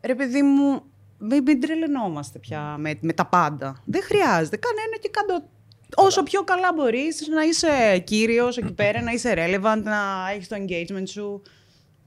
ρε 0.00 0.14
παιδί 0.14 0.42
μου, 0.42 0.82
μην, 1.18 1.42
μην 1.42 1.60
τρελαινόμαστε 1.60 2.38
πια 2.38 2.76
με, 2.78 2.98
με 3.00 3.12
τα 3.12 3.26
πάντα. 3.26 3.82
Δεν 3.84 4.02
χρειάζεται. 4.02 4.56
Κάνε 4.56 4.80
ένα 4.86 4.96
και 5.00 5.08
κάτω 5.08 5.48
όσο 5.94 6.22
πιο 6.22 6.44
καλά 6.44 6.72
μπορείς 6.74 7.28
να 7.28 7.42
είσαι 7.42 7.98
κύριος 7.98 8.56
εκεί 8.56 8.72
πέρα, 8.72 9.02
να 9.02 9.10
είσαι 9.10 9.34
relevant, 9.36 9.82
να 9.82 10.30
έχεις 10.34 10.48
το 10.48 10.56
engagement 10.56 11.08
σου 11.08 11.42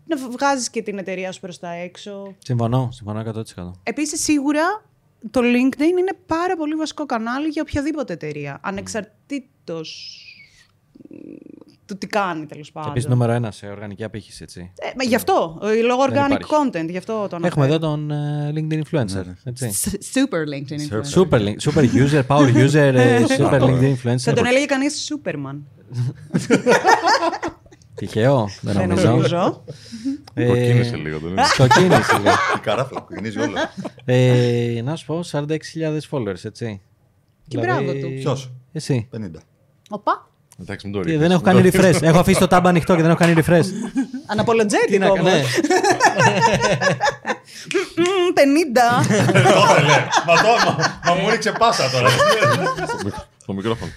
να 0.10 0.30
βγάζεις 0.30 0.70
και 0.70 0.82
την 0.82 0.98
εταιρεία 0.98 1.32
σου 1.32 1.40
προς 1.40 1.60
τα 1.60 1.72
έξω. 1.72 2.36
Συμφωνώ, 2.38 2.90
συμφωνώ 2.92 3.44
100%. 3.56 3.72
Επίσης, 3.84 4.24
σίγουρα 4.24 4.84
το 5.32 5.42
LinkedIn 5.44 5.98
είναι 6.00 6.18
πάρα 6.26 6.56
πολύ 6.56 6.76
βασικό 6.76 7.06
κανάλι 7.06 7.48
για 7.48 7.62
οποιαδήποτε 7.62 8.14
εταιρεία. 8.14 8.60
Ανεξαρτήτως 8.64 10.20
του 11.86 11.98
τι 11.98 12.08
κάνει 12.08 12.46
τέλος 12.46 12.72
πάντων. 12.72 12.92
Επίσης, 12.92 13.10
νούμερο 13.10 13.32
ένας 13.32 13.56
σε 13.56 13.68
οργανική 13.68 14.04
απήχηση, 14.04 14.44
έτσι. 14.44 14.72
Ε, 14.80 14.90
μα 14.98 15.04
γι' 15.04 15.16
αυτό. 15.16 15.60
Ε, 15.64 15.82
λόγω 15.82 16.04
organic 16.10 16.40
content, 16.40 16.90
γι' 16.90 16.98
αυτό 16.98 17.28
τον 17.30 17.44
Έχουμε 17.44 17.66
εδώ 17.66 17.80
τον 17.80 18.12
uh, 18.12 18.14
LinkedIn 18.58 18.82
influencer. 18.82 19.24
Έτσι. 19.44 19.72
Super 20.14 20.44
LinkedIn 20.54 20.80
influencer. 20.80 21.04
Super, 21.16 21.56
super 21.58 21.84
user, 22.06 22.24
power 22.28 22.54
user, 22.68 22.94
ε, 22.96 23.26
super 23.40 23.62
LinkedIn 23.62 23.96
influencer. 23.96 24.18
Θα 24.18 24.34
τον 24.34 24.46
έλεγε 24.46 24.66
κανείς 24.66 25.12
Superman. 25.12 25.60
Τυχαίο, 28.00 28.50
δεν 28.62 28.88
νομίζω. 28.88 29.64
Ε, 30.34 30.46
κοκκίνησε 30.46 30.96
λίγο. 30.96 31.20
Κοκκίνησε 31.58 32.18
λίγο. 32.18 32.30
Η 32.58 32.60
καράφλα 32.62 33.00
κοκκινίζει 33.00 33.40
όλο. 33.40 33.54
Ε, 34.06 34.82
να 34.84 34.96
σου 34.96 35.06
πω, 35.06 35.20
46.000 35.32 35.46
followers, 36.12 36.44
έτσι. 36.46 36.82
Και 37.48 37.58
μπράβο 37.58 37.94
του. 37.94 38.14
Ποιος; 38.20 38.52
Εσύ. 38.72 39.10
50. 39.18 39.18
Οπα. 39.90 40.28
Εντάξει, 40.62 40.88
μην 40.88 40.96
το 40.96 41.02
Τι, 41.02 41.06
ρίχνεις. 41.10 41.28
δεν 41.28 41.32
έχω 41.36 41.42
κάνει 41.42 41.70
refresh. 41.74 42.02
έχω 42.02 42.20
αφήσει 42.20 42.40
το 42.40 42.48
tab 42.50 42.62
ανοιχτό 42.64 42.96
και 42.96 43.02
δεν 43.02 43.10
έχω 43.12 43.20
κάνει 43.20 43.34
refresh. 43.46 43.66
Αναπολογέτικο 44.32 44.92
Τι 44.92 44.98
να 44.98 45.10
όμως. 45.10 45.18
κάνω. 45.18 45.30
ναι. 45.38 45.44
Μμμ, 47.96 48.34
50. 48.36 49.08
Μα 50.26 50.36
το 50.36 50.48
μα 51.06 51.14
μου 51.14 51.30
ρίξε 51.30 51.52
πάσα 51.60 51.90
τώρα. 51.90 52.10
Στο 53.42 53.54
μικρόφωνο. 53.54 53.92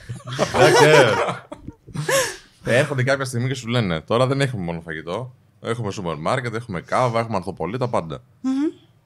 Ε, 2.64 2.76
Έρχονται 2.78 3.02
κάποια 3.02 3.24
στιγμή 3.24 3.48
και 3.48 3.54
σου 3.54 3.68
λένε: 3.68 4.00
Τώρα 4.00 4.26
δεν 4.26 4.40
έχουμε 4.40 4.64
μόνο 4.64 4.80
φαγητό. 4.80 5.34
Έχουμε 5.60 5.90
σούπερ 5.90 6.16
μάρκετ, 6.16 6.54
έχουμε 6.54 6.80
κάβα, 6.80 7.20
έχουμε 7.20 7.36
ανθοπολί, 7.36 7.78
τα 7.78 7.88
πάντα. 7.88 8.22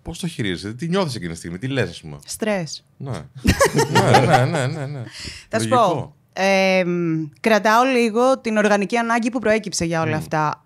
Πώς 0.03 0.19
το 0.19 0.27
χειρίζεσαι, 0.27 0.75
τι 0.75 0.89
νιώθεις 0.89 1.15
εκείνη 1.15 1.33
τη 1.33 1.39
στιγμή, 1.39 1.59
τι 1.59 1.67
λες, 1.69 1.91
ας 1.91 2.01
πούμε. 2.01 2.19
Στρες. 2.27 2.85
Ναι. 2.97 3.11
ναι, 3.11 4.27
ναι, 4.27 4.45
ναι, 4.45 4.67
ναι, 4.67 4.87
ναι. 4.87 5.03
Θα 5.49 5.61
σου 5.61 5.69
Λογικό. 5.69 5.93
πω. 5.95 6.15
ε, 6.33 6.85
μ, 6.85 7.23
κρατάω 7.41 7.85
λίγο 7.85 8.39
την 8.41 8.57
οργανική 8.57 8.97
ανάγκη 8.97 9.31
που 9.31 9.39
προέκυψε 9.39 9.85
για 9.85 10.03
όλα 10.03 10.17
αυτά. 10.17 10.65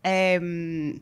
Ε, 0.00 0.38
μ, 0.38 0.96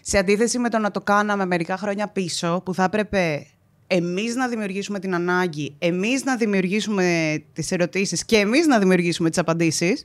σε 0.00 0.18
αντίθεση 0.18 0.58
με 0.58 0.68
το 0.68 0.78
να 0.78 0.90
το 0.90 1.00
κάναμε 1.00 1.46
μερικά 1.46 1.76
χρόνια 1.76 2.08
πίσω, 2.08 2.62
που 2.64 2.74
θα 2.74 2.84
έπρεπε 2.84 3.46
εμείς 3.90 4.34
να 4.34 4.48
δημιουργήσουμε 4.48 4.98
την 4.98 5.14
ανάγκη, 5.14 5.74
εμείς 5.78 6.24
να 6.24 6.36
δημιουργήσουμε 6.36 7.38
τις 7.52 7.70
ερωτήσεις 7.72 8.24
και 8.24 8.36
εμείς 8.36 8.66
να 8.66 8.78
δημιουργήσουμε 8.78 9.28
τις 9.28 9.38
απαντήσεις, 9.38 10.04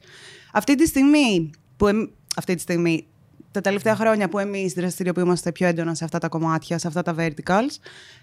αυτή 0.53 0.75
τη 0.75 0.87
στιγμή, 0.87 1.49
που 1.77 1.87
εμ- 1.87 2.09
αυτή 2.35 2.55
τη 2.55 2.61
στιγμή 2.61 3.07
τα 3.51 3.61
τελευταία 3.61 3.95
χρόνια 3.95 4.29
που 4.29 4.39
εμείς 4.39 4.73
δραστηριοποιούμαστε 4.73 5.51
πιο 5.51 5.67
έντονα 5.67 5.95
σε 5.95 6.03
αυτά 6.03 6.17
τα 6.19 6.27
κομμάτια, 6.27 6.77
σε 6.77 6.87
αυτά 6.87 7.01
τα 7.01 7.15
verticals, 7.17 7.75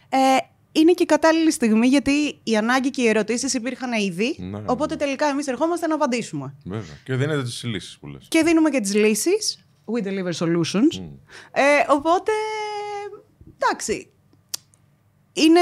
ε, 0.08 0.18
είναι 0.72 0.92
και 0.92 1.02
η 1.02 1.06
κατάλληλη 1.06 1.50
στιγμή 1.52 1.86
γιατί 1.86 2.38
η 2.42 2.56
ανάγκη 2.56 2.90
και 2.90 3.02
οι 3.02 3.08
ερωτήσεις 3.08 3.54
υπήρχαν 3.54 3.92
ήδη, 3.92 4.36
Ναι, 4.38 4.58
ναι, 4.58 4.64
οπότε 4.66 4.96
τελικά 4.96 5.26
εμείς 5.26 5.46
ερχόμαστε 5.46 5.86
να 5.86 5.94
απαντήσουμε. 5.94 6.54
Βέβαια. 6.64 6.94
Και 7.04 7.14
δίνετε 7.14 7.42
τις 7.42 7.64
λύσεις 7.64 7.98
που 8.00 8.06
λες. 8.06 8.26
Και 8.28 8.42
δίνουμε 8.42 8.70
και 8.70 8.80
τις 8.80 8.94
λύσεις. 8.94 9.64
We 9.84 10.06
deliver 10.06 10.32
solutions. 10.46 11.02
Ε, 11.52 11.62
οπότε, 11.88 12.32
εντάξει, 13.58 14.10
είναι 15.42 15.60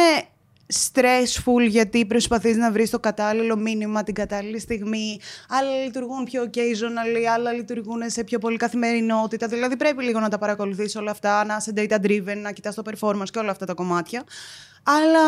stressful 0.74 1.68
γιατί 1.68 2.07
προσπαθείς 2.07 2.57
να 2.57 2.72
βρεις 2.72 2.91
το 2.91 3.01
κατάλληλο 3.01 3.57
μήνυμα 3.57 4.03
την 4.03 4.14
κατάλληλη 4.14 4.59
στιγμή. 4.59 5.20
Άλλα 5.49 5.85
λειτουργούν 5.85 6.24
πιο 6.24 6.43
occasionally, 6.43 7.24
άλλα 7.35 7.53
λειτουργούν 7.53 8.11
σε 8.11 8.24
πιο 8.24 8.39
πολύ 8.39 8.57
καθημερινότητα. 8.57 9.47
Δηλαδή 9.49 9.76
πρέπει 9.76 10.05
λίγο 10.05 10.20
να 10.20 10.29
τα 10.29 10.39
παρακολουθείς 10.39 10.97
όλα 10.97 11.11
αυτά, 11.11 11.45
να 11.45 11.57
είσαι 11.57 11.72
data 11.76 12.01
driven, 12.07 12.37
να 12.43 12.53
κοιτάς 12.53 12.74
το 12.74 12.83
performance 12.91 13.31
και 13.31 13.39
όλα 13.39 13.51
αυτά 13.51 13.66
τα 13.66 13.74
κομμάτια. 13.74 14.24
Αλλά, 14.83 15.22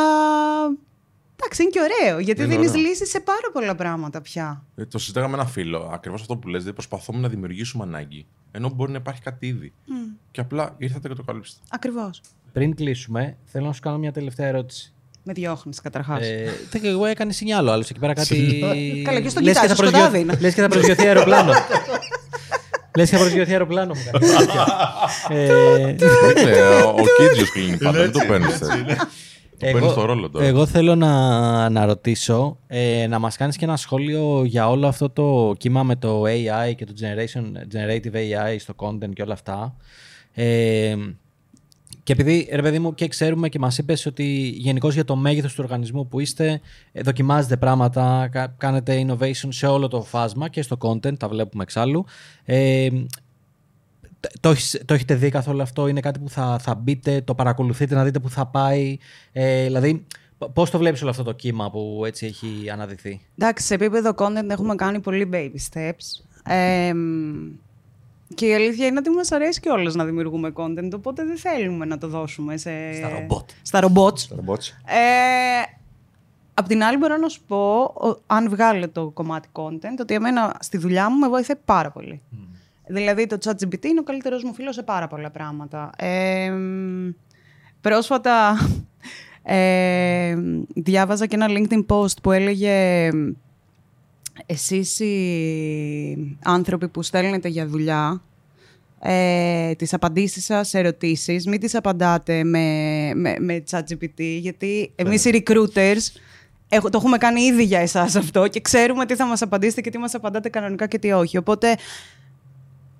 εντάξει, 1.36 1.62
είναι 1.62 1.70
και 1.70 1.80
ωραίο 1.80 2.18
γιατί 2.18 2.42
Είναι 2.42 2.54
δίνεις 2.54 2.70
ωραίο. 2.70 2.82
λύσεις 2.82 3.08
σε 3.10 3.20
πάρα 3.20 3.50
πολλά 3.52 3.74
πράγματα 3.74 4.20
πια. 4.20 4.64
Ε, 4.76 4.86
το 4.86 4.98
συζητάγαμε 4.98 5.36
με 5.36 5.42
ένα 5.42 5.50
φίλο. 5.50 5.90
Ακριβώς 5.92 6.20
αυτό 6.20 6.36
που 6.36 6.48
λες, 6.48 6.58
Δηλαδή 6.58 6.76
προσπαθούμε 6.76 7.18
να 7.20 7.28
δημιουργήσουμε 7.28 7.84
ανάγκη. 7.84 8.26
Ενώ 8.52 8.68
μπορεί 8.68 8.92
να 8.92 8.98
υπάρχει 8.98 9.20
κάτι 9.20 9.46
ήδη. 9.46 9.72
Και 10.30 10.40
απλά 10.40 10.74
ήρθατε 10.78 11.08
και 11.08 11.14
το 11.14 11.22
καλύψετε. 11.22 11.60
Ακριβώς. 11.70 12.20
Πριν 12.52 12.74
κλείσουμε, 12.74 13.36
θέλω 13.44 13.66
να 13.66 13.72
σου 13.72 13.80
κάνω 13.80 13.98
μια 13.98 14.12
τελευταία 14.12 14.46
ερώτηση. 14.46 14.92
Με 15.22 15.32
διώχνεις 15.32 15.80
καταρχάς. 15.80 16.26
Ε, 16.26 16.50
δεν- 16.70 16.84
εγώ 16.84 17.04
έκανες 17.04 17.36
σινιάλο 17.36 17.70
άλλο 17.70 17.84
εκεί 17.90 17.98
πέρα 17.98 18.12
κάτι. 18.12 18.60
Καλά, 19.04 19.20
και 19.20 19.28
στον 19.28 19.42
Λες 19.42 19.54
κοιτάζω, 19.54 19.74
θα 19.74 19.82
σκοτάδι 19.82 20.00
προσγειω- 20.10 20.22
είναι. 20.22 20.38
Λες 20.40 20.54
και 20.54 20.60
θα 20.60 20.68
προσγειωθεί 20.68 21.06
αεροπλάνο. 21.06 21.52
Λες 22.96 23.10
και 23.10 23.16
θα 23.16 23.22
προσγειωθεί 23.22 23.50
αεροπλάνο 23.52 23.94
μου 23.94 24.00
κάνει. 24.10 24.26
Ε, 25.28 25.46
Δεν 26.34 26.44
λέω, 26.48 26.88
ο 26.88 26.94
Κίτζιος 27.18 27.50
κλείνει 27.52 27.76
πάντα. 27.76 27.98
Δεν 27.98 28.12
το 28.12 28.18
παίρνεις. 28.28 28.58
Το 28.58 28.66
παίρνεις 29.72 29.92
το 29.94 30.04
ρόλο 30.04 30.30
τώρα. 30.30 30.44
εγώ 30.44 30.66
θέλω 30.66 30.94
να, 30.94 31.68
να 31.68 31.84
ρωτήσω, 31.84 32.58
ε, 32.66 33.06
να 33.06 33.18
μας 33.18 33.36
κάνεις 33.36 33.56
και 33.56 33.64
ένα 33.64 33.76
σχόλιο 33.76 34.42
για 34.44 34.68
όλο 34.70 34.86
αυτό 34.86 35.10
το 35.10 35.54
κύμα 35.58 35.82
με 35.82 35.96
το 35.96 36.22
AI 36.26 36.74
και 36.76 36.84
το 36.84 36.92
generation, 37.00 37.42
generative 37.42 38.14
AI 38.16 38.56
στο 38.58 38.74
content 38.76 39.12
και 39.14 39.22
όλα 39.22 39.32
αυτά. 39.32 39.76
Ε, 40.34 40.96
και 42.10 42.20
επειδή, 42.20 42.48
ρε 42.52 42.62
παιδί 42.62 42.78
μου, 42.78 42.94
και 42.94 43.08
ξέρουμε 43.08 43.48
και 43.48 43.58
μας 43.58 43.78
είπες 43.78 44.06
ότι 44.06 44.24
γενικώς 44.56 44.94
για 44.94 45.04
το 45.04 45.16
μέγεθος 45.16 45.54
του 45.54 45.60
οργανισμού 45.64 46.08
που 46.08 46.20
είστε, 46.20 46.60
ε, 46.92 47.00
δοκιμάζετε 47.02 47.56
πράγματα, 47.56 48.28
κα- 48.32 48.54
κάνετε 48.58 49.06
innovation 49.06 49.48
σε 49.48 49.66
όλο 49.66 49.88
το 49.88 50.02
φάσμα 50.02 50.48
και 50.48 50.62
στο 50.62 50.76
content, 50.80 51.18
τα 51.18 51.28
βλέπουμε 51.28 51.62
εξάλλου. 51.62 52.04
Ε, 52.44 52.88
το, 54.40 54.50
έχεις- 54.50 54.82
το 54.84 54.94
έχετε 54.94 55.14
δει 55.14 55.28
καθόλου 55.28 55.62
αυτό, 55.62 55.86
είναι 55.88 56.00
κάτι 56.00 56.18
που 56.18 56.28
θα, 56.28 56.58
θα 56.58 56.74
μπείτε, 56.74 57.20
το 57.20 57.34
παρακολουθείτε 57.34 57.94
να 57.94 58.04
δείτε 58.04 58.18
που 58.18 58.30
θα 58.30 58.46
πάει. 58.46 58.96
Ε, 59.32 59.64
δηλαδή, 59.64 60.06
π- 60.38 60.44
πώς 60.52 60.70
το 60.70 60.78
βλέπεις 60.78 61.00
όλο 61.00 61.10
αυτό 61.10 61.22
το 61.22 61.32
κύμα 61.32 61.70
που 61.70 62.02
έτσι 62.06 62.26
έχει 62.26 62.70
αναδειχθεί. 62.72 63.20
Εντάξει, 63.38 63.66
σε 63.66 63.74
επίπεδο 63.74 64.14
content 64.16 64.48
έχουμε 64.50 64.74
κάνει 64.74 65.00
πολύ 65.00 65.28
baby 65.32 65.78
steps. 65.78 66.24
Ε, 66.52 66.92
μ, 66.94 66.98
και 68.34 68.46
η 68.46 68.54
αλήθεια 68.54 68.86
είναι 68.86 68.98
ότι 68.98 69.10
μας 69.10 69.32
αρέσει 69.32 69.60
και 69.60 69.68
όλες 69.70 69.94
να 69.94 70.04
δημιουργούμε 70.04 70.52
content, 70.54 70.90
οπότε 70.94 71.24
δεν 71.24 71.36
θέλουμε 71.36 71.84
να 71.84 71.98
το 71.98 72.08
δώσουμε 72.08 72.56
σε... 72.56 72.70
Στα 72.94 73.08
ρομπότ. 73.08 73.50
Στα 73.62 73.80
ρομπότς. 73.80 74.30
Robots. 74.34 74.66
Ε, 74.86 75.62
απ' 76.54 76.66
την 76.66 76.82
άλλη 76.82 76.96
μπορώ 76.96 77.16
να 77.16 77.28
σου 77.28 77.40
πω, 77.46 77.80
ο- 77.80 78.22
αν 78.26 78.48
βγάλε 78.48 78.86
το 78.86 79.10
κομμάτι 79.10 79.48
content, 79.52 79.98
ότι 80.00 80.14
εμένα 80.14 80.56
στη 80.60 80.78
δουλειά 80.78 81.10
μου 81.10 81.18
με 81.18 81.28
βοήθησε 81.28 81.60
πάρα 81.64 81.90
πολύ. 81.90 82.20
Δηλαδή 82.86 83.26
το 83.26 83.38
ChatGPT 83.44 83.84
είναι 83.84 84.00
ο 84.00 84.02
καλύτερος 84.02 84.44
μου 84.44 84.54
φίλος 84.54 84.74
σε 84.74 84.82
πάρα 84.82 85.06
πολλά 85.08 85.30
πράγματα. 85.30 85.90
Ε, 85.96 86.50
μ, 86.50 87.08
πρόσφατα 87.80 88.56
ε, 89.42 90.36
διάβαζα 90.74 91.26
και 91.26 91.34
ένα 91.36 91.46
LinkedIn 91.48 91.86
post 91.86 92.22
που 92.22 92.32
έλεγε 92.32 93.08
εσείς 94.46 94.98
οι 94.98 96.36
άνθρωποι 96.44 96.88
που 96.88 97.02
στέλνετε 97.02 97.48
για 97.48 97.66
δουλειά 97.66 98.22
ε, 99.02 99.74
τις 99.74 99.92
απαντήσεις 99.94 100.44
σας 100.44 100.68
σε 100.68 100.78
ερωτήσεις, 100.78 101.46
μην 101.46 101.60
τις 101.60 101.74
απαντάτε 101.74 102.44
με, 102.44 103.10
με, 103.14 103.36
με 103.38 103.62
ChatGPT, 103.70 104.22
γιατί 104.40 104.92
εμείς 104.94 105.24
οι 105.24 105.42
recruiters 105.46 106.20
έχω, 106.68 106.90
το 106.90 106.98
έχουμε 106.98 107.18
κάνει 107.18 107.40
ήδη 107.40 107.64
για 107.64 107.78
εσάς 107.78 108.16
αυτό 108.16 108.48
και 108.48 108.60
ξέρουμε 108.60 109.06
τι 109.06 109.14
θα 109.14 109.26
μας 109.26 109.42
απαντήσετε 109.42 109.80
και 109.80 109.90
τι 109.90 109.98
μας 109.98 110.14
απαντάτε 110.14 110.48
κανονικά 110.48 110.86
και 110.86 110.98
τι 110.98 111.12
όχι. 111.12 111.36
Οπότε 111.36 111.76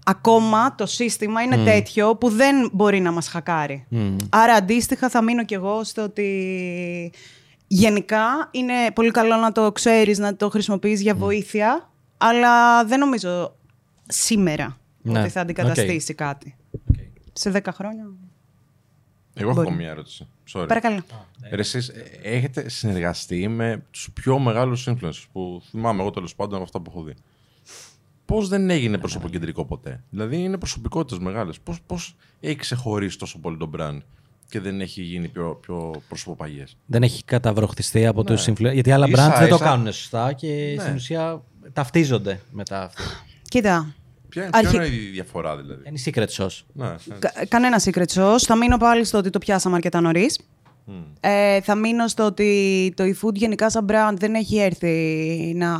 ακόμα 0.04 0.74
το 0.74 0.86
σύστημα 0.86 1.42
είναι 1.42 1.56
τέτοιο 1.56 2.16
που 2.16 2.28
δεν 2.28 2.70
μπορεί 2.72 3.00
να 3.00 3.12
μας 3.12 3.28
χακάρει. 3.28 3.86
Άρα 4.28 4.54
αντίστοιχα 4.54 5.08
θα 5.08 5.22
μείνω 5.22 5.44
κι 5.44 5.54
εγώ 5.54 5.84
στο 5.84 6.02
ότι 6.02 7.12
γενικά 7.72 8.48
είναι 8.50 8.72
πολύ 8.94 9.10
καλό 9.10 9.36
να 9.36 9.52
το 9.52 9.72
ξέρεις, 9.72 10.18
να 10.18 10.36
το 10.36 10.50
χρησιμοποιείς 10.50 11.00
για 11.00 11.14
βοήθεια, 11.14 11.90
αλλά 12.16 12.84
δεν 12.84 12.98
νομίζω 12.98 13.56
σήμερα 14.08 14.78
Ναι. 15.02 15.20
ότι 15.20 15.28
θα 15.28 15.40
αντικαταστήσει 15.40 16.14
κάτι. 16.14 16.56
Σε 17.32 17.50
10 17.50 17.60
χρόνια. 17.72 18.10
Εγώ 19.34 19.52
Μπορεί. 19.52 19.66
έχω 19.66 19.76
μια 19.76 19.88
ερώτηση. 19.90 20.28
Sorry. 20.52 20.64
Παρακαλώ. 20.68 21.02
Ρε, 21.50 21.60
εσείς 21.60 21.88
ε, 21.88 22.20
έχετε 22.22 22.68
συνεργαστεί 22.68 23.48
με 23.48 23.84
τους 23.90 24.10
πιο 24.14 24.38
μεγάλους 24.38 24.88
influencers 24.90 25.24
που 25.32 25.62
θυμάμαι 25.70 26.00
εγώ 26.00 26.10
τέλος 26.10 26.34
πάντων 26.34 26.54
από 26.54 26.64
αυτά 26.64 26.80
που 26.80 26.90
έχω 26.94 27.02
δει. 27.02 27.14
Πώς 28.24 28.48
δεν 28.48 28.70
έγινε 28.70 28.98
προσωποκεντρικό 28.98 29.64
ποτέ; 29.64 30.02
Δηλαδή 30.10 30.36
είναι 30.36 30.58
προσωπικότητες 30.58 31.18
μεγάλες. 31.18 31.60
Πώς 31.60 31.80
πώς 31.86 32.16
έχει 32.40 32.56
ξεχωρίσει 32.56 33.18
τόσο 33.18 33.38
πολύ 33.38 33.56
το 33.56 33.70
brand; 33.78 33.98
Και 34.50 34.60
δεν 34.60 34.80
έχει 34.80 35.02
γίνει 35.02 35.28
πιο, 35.28 35.58
πιο 35.62 36.02
προσωποπαγέ. 36.08 36.64
Δεν 36.86 37.02
έχει 37.02 37.24
καταβροχτιστεί 37.24 38.06
από 38.06 38.24
τους 38.24 38.48
influencers. 38.48 38.72
Γιατί 38.72 38.90
άλλα 38.92 39.06
Ίσα 39.08 39.28
brands 39.34 39.38
δεν 39.38 39.48
το 39.48 39.54
ίσα- 39.54 39.64
κάνουν 39.64 39.92
σωστά 39.92 40.32
και 40.32 40.76
στην 40.80 40.94
ουσία 40.94 41.42
ταυτίζονται 41.72 42.40
μετά 42.50 42.82
αυτό. 42.82 43.02
Κοίτα, 43.48 43.94
Ποια, 44.28 44.48
Αρχι- 44.52 44.70
ποια 44.70 44.84
είναι 44.86 44.94
η 44.94 44.98
διαφορά 45.10 45.56
δηλαδή; 45.56 45.82
Είναι 45.88 45.98
secret 46.04 46.26
sauce. 46.44 46.58
Ναι, 46.72 46.86
ναι. 46.88 47.14
κα- 47.18 47.32
κανένα 47.48 47.80
secret 47.84 48.04
sauce. 48.14 48.38
Θα 48.38 48.56
μείνω 48.56 48.76
πάλι 48.76 49.04
στο 49.04 49.18
ότι 49.18 49.30
το 49.30 49.38
πιάσαμε 49.38 49.74
αρκετά 49.76 50.00
νωρίς. 50.00 50.38
Ε, 51.20 51.60
θα 51.60 51.74
μείνω 51.74 52.08
στο 52.08 52.24
ότι 52.24 52.92
το 52.96 53.04
eFood 53.04 53.34
γενικά 53.34 53.70
σαν 53.70 53.86
brand 53.88 54.14
δεν 54.16 54.34
έχει 54.34 54.58
έρθει 54.58 55.52
να, 55.56 55.78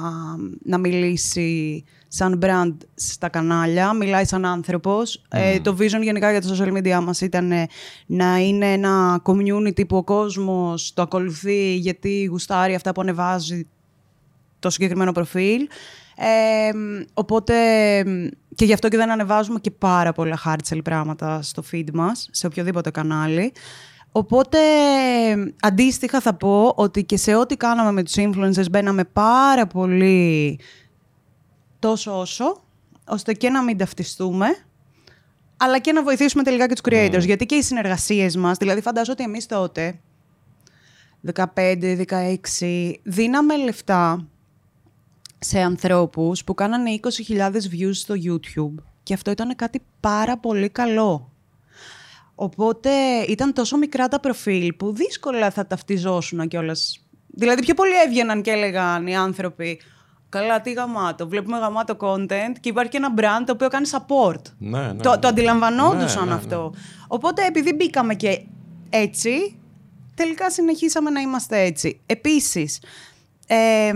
να 0.64 0.78
μιλήσει 0.78 1.84
σαν 2.09 2.38
brand 2.42 2.74
στα 2.94 3.28
κανάλια, 3.28 3.92
μιλάει 3.92 4.24
σαν 4.24 4.44
άνθρωπος. 4.44 5.22
Ε, 5.28 5.61
το 5.61 5.76
vision 5.78 6.03
γενικά 6.03 6.30
για 6.30 6.40
το 6.40 6.57
social 6.59 6.76
media 6.76 7.01
μας 7.03 7.20
ήταν 7.20 7.53
ε, 7.53 7.66
να 8.07 8.38
είναι 8.38 8.72
ένα 8.72 9.22
community 9.24 9.88
που 9.88 9.96
ο 9.96 10.05
κόσμος 10.05 10.92
το 10.94 11.03
ακολουθεί 11.03 11.74
γιατί 11.74 12.24
γουστάρει 12.24 12.74
αυτά 12.74 12.92
που 12.92 13.01
ανεβάζει 13.01 13.66
το 14.59 14.70
συγκεκριμένο 14.70 15.12
προφίλ. 15.12 15.68
Ε, 16.16 16.70
οπότε 17.14 17.55
και 18.55 18.64
γι' 18.64 18.72
αυτό 18.72 18.88
και 18.88 18.96
δεν 18.96 19.11
ανεβάζουμε 19.11 19.59
και 19.59 19.70
πάρα 19.70 20.12
πολλά 20.12 20.38
hard 20.44 20.59
sell 20.68 20.80
πράγματα 20.84 21.42
στο 21.42 21.62
feed 21.72 21.90
μας, 21.92 22.28
σε 22.30 22.46
οποιοδήποτε 22.46 22.90
κανάλι. 22.90 23.53
Οπότε 24.12 24.58
αντίστοιχα 25.61 26.20
θα 26.20 26.34
πω 26.34 26.72
ότι 26.76 27.04
και 27.04 27.16
σε 27.16 27.34
ό,τι 27.34 27.56
κάναμε 27.56 27.92
με 27.92 28.02
τους 28.02 28.14
influencers 28.16 28.70
μπαίναμε 28.70 29.04
πάρα 29.04 29.66
πολύ 29.66 30.58
τόσο 31.78 32.20
όσο, 32.20 32.62
ώστε 33.06 33.32
και 33.32 33.50
να 33.50 33.62
μην 33.62 33.76
ταυτιστούμε, 33.76 34.46
αλλά 35.56 35.78
και 35.78 35.92
να 35.92 36.02
βοηθήσουμε 36.02 36.42
τελικά 36.42 36.66
και 36.66 36.74
τους 36.74 36.92
creators. 36.94 37.24
Γιατί 37.24 37.46
και 37.46 37.54
οι 37.54 37.62
συνεργασίες 37.62 38.36
μας, 38.36 38.56
δηλαδή 38.56 38.80
φαντάζομαι 38.80 39.16
ότι 39.20 39.30
εμείς 39.30 39.46
τότε, 39.46 40.00
15-16, 41.34 42.92
δίναμε 43.02 43.56
λεφτά 43.56 44.28
σε 45.38 45.61
ανθρώπους 45.61 46.44
που 46.44 46.54
κάνανε 46.54 47.00
20.000 47.28 47.50
views 47.50 47.90
στο 47.92 48.14
YouTube 48.24 48.82
και 49.02 49.14
αυτό 49.14 49.30
ήταν 49.30 49.56
κάτι 49.56 49.82
πάρα 50.00 50.38
πολύ 50.38 50.68
καλό. 50.68 51.29
Οπότε 52.43 52.91
ήταν 53.28 53.53
τόσο 53.53 53.76
μικρά 53.76 54.09
τα 54.09 54.20
προφίλ 54.20 54.72
που 54.72 54.93
δύσκολα 54.93 55.51
θα 55.51 55.66
ταυτιζόσουν 55.66 56.49
κιόλας. 56.49 57.05
Δηλαδή 57.26 57.62
πιο 57.62 57.74
πολύ 57.74 57.93
έβγαιναν 58.07 58.43
και 58.43 58.51
έλεγαν 58.51 59.07
οι 59.07 59.16
άνθρωποι 59.16 59.80
Καλά, 60.28 60.61
τι 60.61 60.72
γαμάτο. 60.72 61.28
Βλέπουμε 61.28 61.59
γαμάτο 61.59 61.97
content 62.01 62.59
και 62.61 62.68
υπάρχει 62.68 62.91
και 62.91 62.97
ένα 62.97 63.14
brand 63.16 63.45
το 63.47 63.53
οποίο 63.53 63.68
κάνει 63.68 63.88
support. 63.93 64.43
Ναι, 64.59 64.78
ναι, 64.78 64.95
το, 64.95 65.11
ναι. 65.11 65.16
το 65.16 65.28
αντιλαμβανόντουσαν 65.28 66.24
Ναι, 66.24 66.30
ναι, 66.30 66.36
αυτό. 66.36 66.72
Οπότε 67.09 67.47
επειδή 67.47 67.74
μπήκαμε 67.74 68.14
και 68.14 68.45
έτσι, 68.91 69.59
τελικά 70.14 70.51
συνεχίσαμε 70.51 71.11
να 71.11 71.20
είμαστε 71.20 71.61
έτσι. 71.61 72.01
Επίσης, 72.07 72.82
ε, 73.47 73.93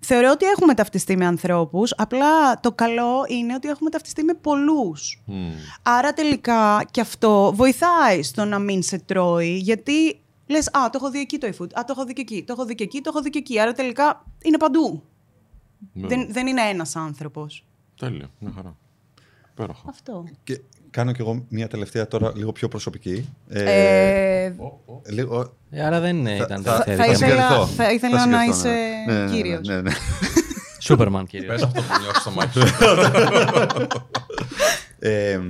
θεωρώ 0.00 0.30
ότι 0.30 0.46
έχουμε 0.46 0.74
ταυτιστεί 0.74 1.16
με 1.16 1.26
ανθρώπους, 1.26 1.92
απλά 1.96 2.60
το 2.60 2.72
καλό 2.72 3.24
είναι 3.28 3.54
ότι 3.54 3.68
έχουμε 3.68 3.90
ταυτιστεί 3.90 4.22
με 4.22 4.34
πολλούς. 4.34 5.22
Άρα 5.82 6.12
τελικά 6.12 6.84
και 6.90 7.00
αυτό 7.00 7.52
βοηθάει 7.54 8.22
στο 8.22 8.44
να 8.44 8.58
μην 8.58 8.82
σε 8.82 8.98
τρώει, 8.98 9.56
γιατί 9.56 10.20
λες 10.46 10.68
«Α, 10.68 10.90
το 10.90 10.90
έχω 10.94 11.10
δει 11.10 11.18
εκεί 11.18 11.38
το 11.38 11.46
eFood, 11.46 11.72
α, 11.78 11.84
το 11.84 11.94
έχω 11.96 12.04
δει 12.04 12.12
και 12.12 12.20
εκεί, 12.20 12.44
το 12.46 12.52
έχω 12.52 12.64
δει 12.64 12.74
και 12.74 12.84
εκεί, 12.84 13.00
το 13.00 13.10
έχω 13.14 13.22
δει 13.22 13.30
και 13.30 13.38
εκεί». 13.38 13.60
Άρα 13.60 13.72
τελικά 13.72 14.24
είναι 14.42 14.56
παντού. 14.56 15.02
Ναι. 15.92 16.08
Δεν, 16.08 16.32
δεν 16.32 16.46
είναι 16.46 16.62
ένας 16.62 16.96
άνθρωπος. 16.96 17.64
Τέλειο, 17.98 18.30
μια 18.38 18.52
χαρά. 18.54 18.76
Υπέροχα. 19.58 19.82
Αυτό. 19.88 20.24
Και 20.44 20.60
κάνω 20.90 21.12
κι 21.12 21.20
εγώ 21.20 21.44
μια 21.48 21.68
τελευταία 21.68 22.06
τώρα 22.08 22.32
λίγο 22.36 22.52
πιο 22.52 22.68
προσωπική. 22.68 23.28
Ε, 23.48 23.62
Ε, 24.44 24.52
λίγο, 25.08 25.52
Ε, 25.70 25.84
άρα 25.84 26.00
δεν 26.00 26.26
ε, 26.26 26.34
ήταν 26.36 26.62
θα, 26.62 26.82
τελευταία. 26.82 26.96
θα 26.96 27.12
ήταν 27.12 27.28
ήθελα- 27.28 27.48
συγκριθώ. 27.48 27.66
θα 27.66 27.92
ήθελα 27.92 28.26
να 28.26 28.38
συγκριθώ, 28.42 28.68
είσαι 28.68 28.68
ναι. 29.06 29.12
Ναι, 29.12 29.18
ναι, 29.18 29.24
ναι, 29.24 29.32
κύριος. 29.36 29.66
ναι, 29.68 29.80
ναι. 29.80 29.90
Σούπερμαν, 30.80 31.26
κύριε. 31.26 31.46
Πες 31.46 31.62
αυτό 31.62 31.80
που 31.80 31.86
νιώθεις 32.02 32.20
στο 32.20 32.30
μάτι 32.30 32.52
σου. 32.60 32.66
Ε, 34.98 35.40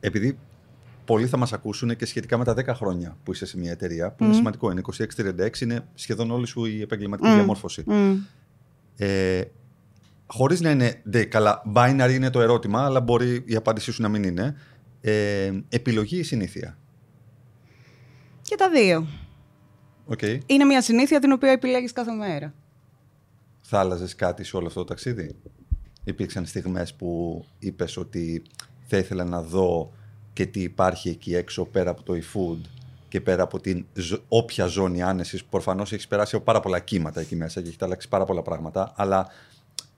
επειδή 0.00 0.38
πολλοί 1.04 1.26
θα 1.26 1.36
μας 1.36 1.52
ακούσουν 1.52 1.96
και 1.96 2.06
σχετικά 2.06 2.38
με 2.38 2.44
τα 2.44 2.54
10 2.54 2.74
χρόνια 2.74 3.16
που 3.24 3.32
είσαι 3.32 3.46
σε 3.46 3.58
μια 3.58 3.70
εταιρεία, 3.70 4.10
που 4.12 4.24
είναι 4.24 4.34
σημαντικό, 4.34 4.70
είναι 4.70 4.80
26-36, 5.16 5.60
είναι 5.60 5.80
σχεδόν 5.94 6.30
όλη 6.30 6.46
σου 6.46 6.64
η 6.64 6.80
επαγγελματική 6.80 7.32
διαμόρφωση. 7.34 7.82
μ. 7.86 8.14
Ε, 8.96 9.40
Χωρίς 10.32 10.60
να 10.60 10.70
είναι. 10.70 11.00
Δε, 11.04 11.24
καλά, 11.24 11.62
binary 11.74 12.10
είναι 12.12 12.30
το 12.30 12.40
ερώτημα, 12.40 12.84
αλλά 12.84 13.00
μπορεί 13.00 13.42
η 13.46 13.54
απάντησή 13.56 13.92
σου 13.92 14.02
να 14.02 14.08
μην 14.08 14.22
είναι. 14.22 14.56
Ε, 15.00 15.52
επιλογή 15.68 16.18
ή 16.18 16.22
συνήθεια; 16.22 16.78
Και 18.42 18.56
τα 18.56 18.70
δύο. 18.70 19.06
Οκ. 20.06 20.22
Είναι 20.46 20.64
μια 20.64 20.82
συνήθεια 20.82 21.18
την 21.18 21.32
οποία 21.32 21.50
επιλέγεις 21.50 21.92
κάθε 21.92 22.12
μέρα. 22.12 22.54
Θα 23.60 23.78
άλλαζες 23.78 24.14
κάτι 24.14 24.44
σε 24.44 24.56
όλο 24.56 24.66
αυτό 24.66 24.78
το 24.78 24.86
ταξίδι; 24.86 25.36
Υπήρξαν 26.04 26.46
στιγμές 26.46 26.94
που 26.94 27.44
είπες 27.58 27.96
ότι 27.96 28.42
θα 28.86 28.96
ήθελα 28.96 29.24
να 29.24 29.42
δω 29.42 29.92
και 30.32 30.46
τι 30.46 30.60
υπάρχει 30.60 31.08
εκεί 31.08 31.34
έξω 31.34 31.64
πέρα 31.64 31.90
από 31.90 32.02
το 32.02 32.14
e-food 32.14 32.60
και 33.08 33.20
πέρα 33.20 33.42
από 33.42 33.60
την 33.60 33.86
ζω- 33.94 34.22
όποια 34.28 34.66
ζώνη 34.66 35.02
άνεσης 35.02 35.42
που 35.42 35.48
προφανώς 35.50 35.92
έχεις 35.92 36.06
περάσει 36.08 36.36
από 36.36 36.44
πάρα 36.44 36.60
πολλά 36.60 36.78
κύματα 36.78 37.20
εκεί 37.20 37.36
μέσα 37.36 37.60
και 37.60 37.68
έχει 37.68 37.76
αλλάξει 37.80 38.08
πάρα 38.08 38.24
πολλά 38.24 38.42
πράγματα 38.42 38.92
αλλά 38.96 39.28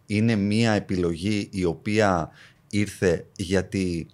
είναι 0.07 0.35
μια 0.37 0.73
επιλογή 0.73 1.49
η 1.53 1.65
οποία 1.65 2.31
ήρθε 2.71 3.27
γιατί 3.37 4.07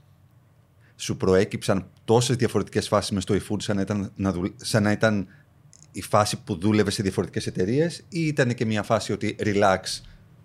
σου 0.97 1.17
προέκυψαν 1.17 1.87
τόσες 2.05 2.37
διαφορετικές 2.37 2.89
φάσεις 2.89 3.11
μες 3.11 3.23
στο 3.23 3.35
e-food 3.35 3.63
σαν 3.63 3.77
να 3.77 3.83
ήταν, 3.83 4.13
να 4.17 4.33
δουλ- 4.33 4.53
σαν 4.57 4.83
να 4.83 4.91
ήταν 4.91 5.27
η 5.93 6.03
φάση 6.03 6.43
που 6.43 6.57
δούλευε 6.59 6.91
σε 6.91 7.03
διαφορετικές 7.03 7.47
εταιρείες 7.47 7.97
ή 8.09 8.21
ήταν 8.27 8.55
και 8.55 8.65
μια 8.65 8.83
φάση 8.83 9.13
ότι 9.13 9.37
relax, 9.41 9.79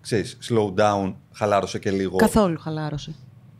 ξέρεις, 0.00 0.38
slow 0.48 0.74
down, 0.74 1.14
χαλάρωσε 1.32 1.78
και 1.78 1.90
λίγο. 1.90 2.16
Καθόλου 2.16 2.58
χαλάρωσε. 2.60 3.14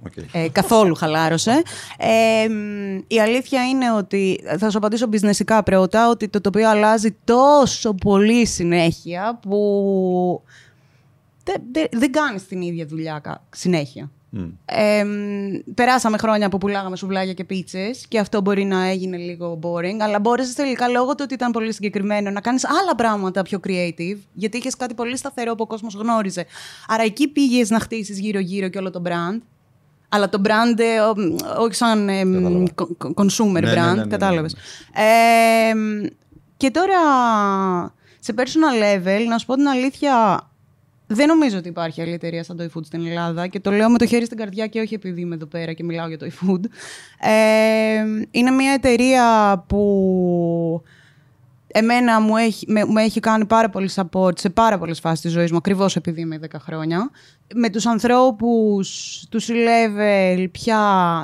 Οκ. 0.07 0.13
Ε, 0.33 0.49
καθόλου 0.49 0.95
χαλάρωσε. 0.95 1.63
Ε, 1.99 2.49
μ, 2.49 2.97
η 3.07 3.21
αλήθεια 3.21 3.69
είναι 3.69 3.93
ότι, 3.93 4.41
θα 4.59 4.71
σου 4.71 4.79
απαντήσω 4.79 5.09
business 5.13 5.48
ικά 5.48 5.61
πρώτα, 5.65 6.09
ότι 6.09 6.29
το 6.29 6.41
τοπίο 6.41 6.69
αλλάζει 6.69 7.17
τόσο 7.25 7.95
πολύ 7.95 8.47
συνέχεια 8.47 9.39
που 9.43 10.43
δεν, 11.45 11.63
δεν, 11.73 11.87
δεν 11.93 12.13
κάνεις 12.13 12.47
την 12.47 12.61
ίδια 12.61 12.87
δουλειά 12.87 13.19
κα- 13.19 13.45
συνέχεια. 13.51 14.11
Μμ. 14.31 14.45
Ε, 14.65 15.05
μ, 15.05 15.73
περάσαμε 15.75 16.19
χρόνια 16.19 16.49
που 16.49 16.59
πουλάγαμε 16.59 16.97
σουβλάκια 16.97 17.33
και 17.33 17.45
πίτσες 17.45 18.07
και 18.09 18.19
αυτό 18.19 18.41
μπορεί 18.41 18.65
να 18.65 18.85
έγινε 18.87 19.17
λίγο 19.17 19.59
boring, 19.63 19.97
αλλά 20.01 20.21
μπόρεσες 20.21 20.55
τελικά 20.55 20.89
λόγω 20.89 21.11
του 21.11 21.21
ότι 21.23 21.35
ήταν 21.35 21.51
πολύ 21.53 21.73
συγκεκριμένο 21.73 22.31
να 22.31 22.41
κάνεις 22.41 22.67
άλλα 22.69 22.95
πράγματα 22.97 23.43
πιο 23.43 23.61
creative, 23.69 24.17
γιατί 24.33 24.57
είχες 24.57 24.77
κάτι 24.77 24.95
πολύ 24.95 25.17
σταθερό 25.17 25.55
που 25.55 25.63
ο 25.63 25.67
κόσμος 25.67 25.95
γνώριζε. 25.95 26.47
Άρα 26.89 27.03
εκεί 27.03 27.29
πήγες 27.29 27.71
να 27.71 27.81
χτίσεις 27.81 28.19
γύρω-γύρω 28.19 28.69
και 28.69 28.79
όλο 28.79 28.91
το 28.91 29.03
brand. 29.07 29.39
Αλλά 30.09 30.29
το 30.29 30.41
brand, 30.45 30.79
ε, 30.79 31.01
ο- 31.01 31.15
μ, 31.17 31.37
όχι 31.59 31.75
σαν 31.75 32.09
ε, 32.09 32.25
μ, 32.25 32.33
Κατάλαβα. 32.33 32.65
co- 32.75 33.07
co- 33.07 33.25
consumer 33.25 33.51
Ναι, 33.53 33.61
ναι, 33.61 33.73
brand, 33.73 33.77
ναι, 33.87 33.95
ναι, 33.95 34.03
ναι, 34.03 34.07
κατάλαβες. 34.07 34.55
ναι. 34.55 35.03
Ε, 35.71 35.75
μ, 35.75 36.07
και 36.57 36.71
τώρα, 36.71 36.99
σε 38.19 38.35
personal 38.37 38.83
level, 38.83 39.21
να 39.29 39.39
σου 39.39 39.47
πω 39.47 39.55
την 39.55 39.69
αλήθεια, 39.69 40.41
δεν 41.07 41.29
νομίζω 41.29 41.59
ότι 41.59 41.69
υπάρχει 41.69 42.01
άλλη 42.01 42.13
εταιρεία 42.13 42.45
σαν 42.45 42.57
το 42.57 42.65
eFood 42.65 42.85
στην 42.85 43.07
Ελλάδα 43.07 43.47
και 43.47 43.61
το 43.61 43.71
λέω 43.71 43.91
με 43.91 43.99
το 43.99 44.07
χέρι 44.07 44.25
στην 44.25 44.37
καρδιά 44.37 44.67
και 44.67 44.81
όχι 44.81 44.95
επειδή 44.95 45.21
είμαι 45.21 45.35
εδώ 45.35 45.47
πέρα 45.47 45.73
και 45.73 45.85
μιλάω 45.85 46.09
για 46.09 46.19
το 46.19 46.27
eFood. 46.27 46.65
Ε, 47.21 48.05
είναι 48.31 48.51
μια 48.51 48.73
εταιρεία 48.73 49.65
που 49.67 50.83
εμένα 51.67 52.21
μου 52.21 52.37
έχει, 52.37 52.67
με, 52.69 52.85
μου 52.85 52.99
έχει 52.99 53.21
κάνει 53.21 53.45
πάρα 53.45 53.71
πολύ 53.71 53.91
support 53.95 54.39
σε 54.39 54.51
πάρα 54.51 54.79
πολλές 54.79 55.01
φάσεις 55.01 55.21
της 55.21 55.33
ζωής 55.33 55.51
μου, 55.51 55.57
ακριβώς 55.57 55.97
επειδή 55.97 56.21
είμαι 56.21 56.39
10 56.43 56.47
χρόνια. 56.59 57.11
Με 57.55 57.71
τους 57.71 57.87
ανθρώπους 57.87 58.89
τους 59.29 59.49
C-Level 59.49 60.47
πια 60.53 60.81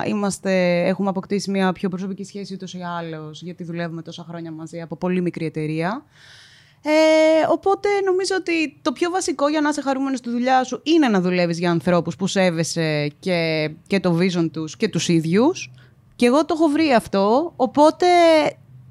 είμαστε, 0.07 0.83
έχουμε 0.87 1.09
αποκτήσει 1.09 1.51
μια 1.51 1.71
πιο 1.71 1.89
προσωπική 1.89 2.23
σχέση 2.23 2.53
ούτως 2.53 2.73
ή 2.73 2.79
άλλως, 2.99 3.41
γιατί 3.41 3.63
δουλεύουμε 3.63 4.01
τόσα 4.01 4.25
χρόνια 4.27 4.51
μαζί 4.51 4.81
από 4.81 4.95
πολύ 4.95 5.21
μικρή 5.21 5.45
εταιρεία. 5.45 6.03
Ε, 6.83 6.91
οπότε 7.49 7.87
νομίζω 8.05 8.35
ότι 8.39 8.79
το 8.81 8.91
πιο 8.91 9.09
βασικό 9.09 9.49
για 9.49 9.61
να 9.61 9.69
είσαι 9.69 9.81
χαρούμενος 9.81 10.19
στη 10.19 10.29
δουλειά 10.29 10.63
σου 10.63 10.79
είναι 10.83 11.07
να 11.07 11.21
δουλεύεις 11.21 11.59
για 11.59 11.71
ανθρώπους 11.71 12.15
που 12.15 12.27
σέβεσαι 12.27 13.07
και, 13.19 13.69
και 13.87 13.99
το 13.99 14.17
vision 14.17 14.49
τους 14.51 14.77
και 14.77 14.89
τους 14.89 15.07
ίδιους. 15.07 15.71
Και 16.15 16.25
εγώ 16.25 16.45
το 16.45 16.53
έχω 16.57 16.67
βρει 16.67 16.93
αυτό, 16.93 17.53
οπότε 17.55 18.05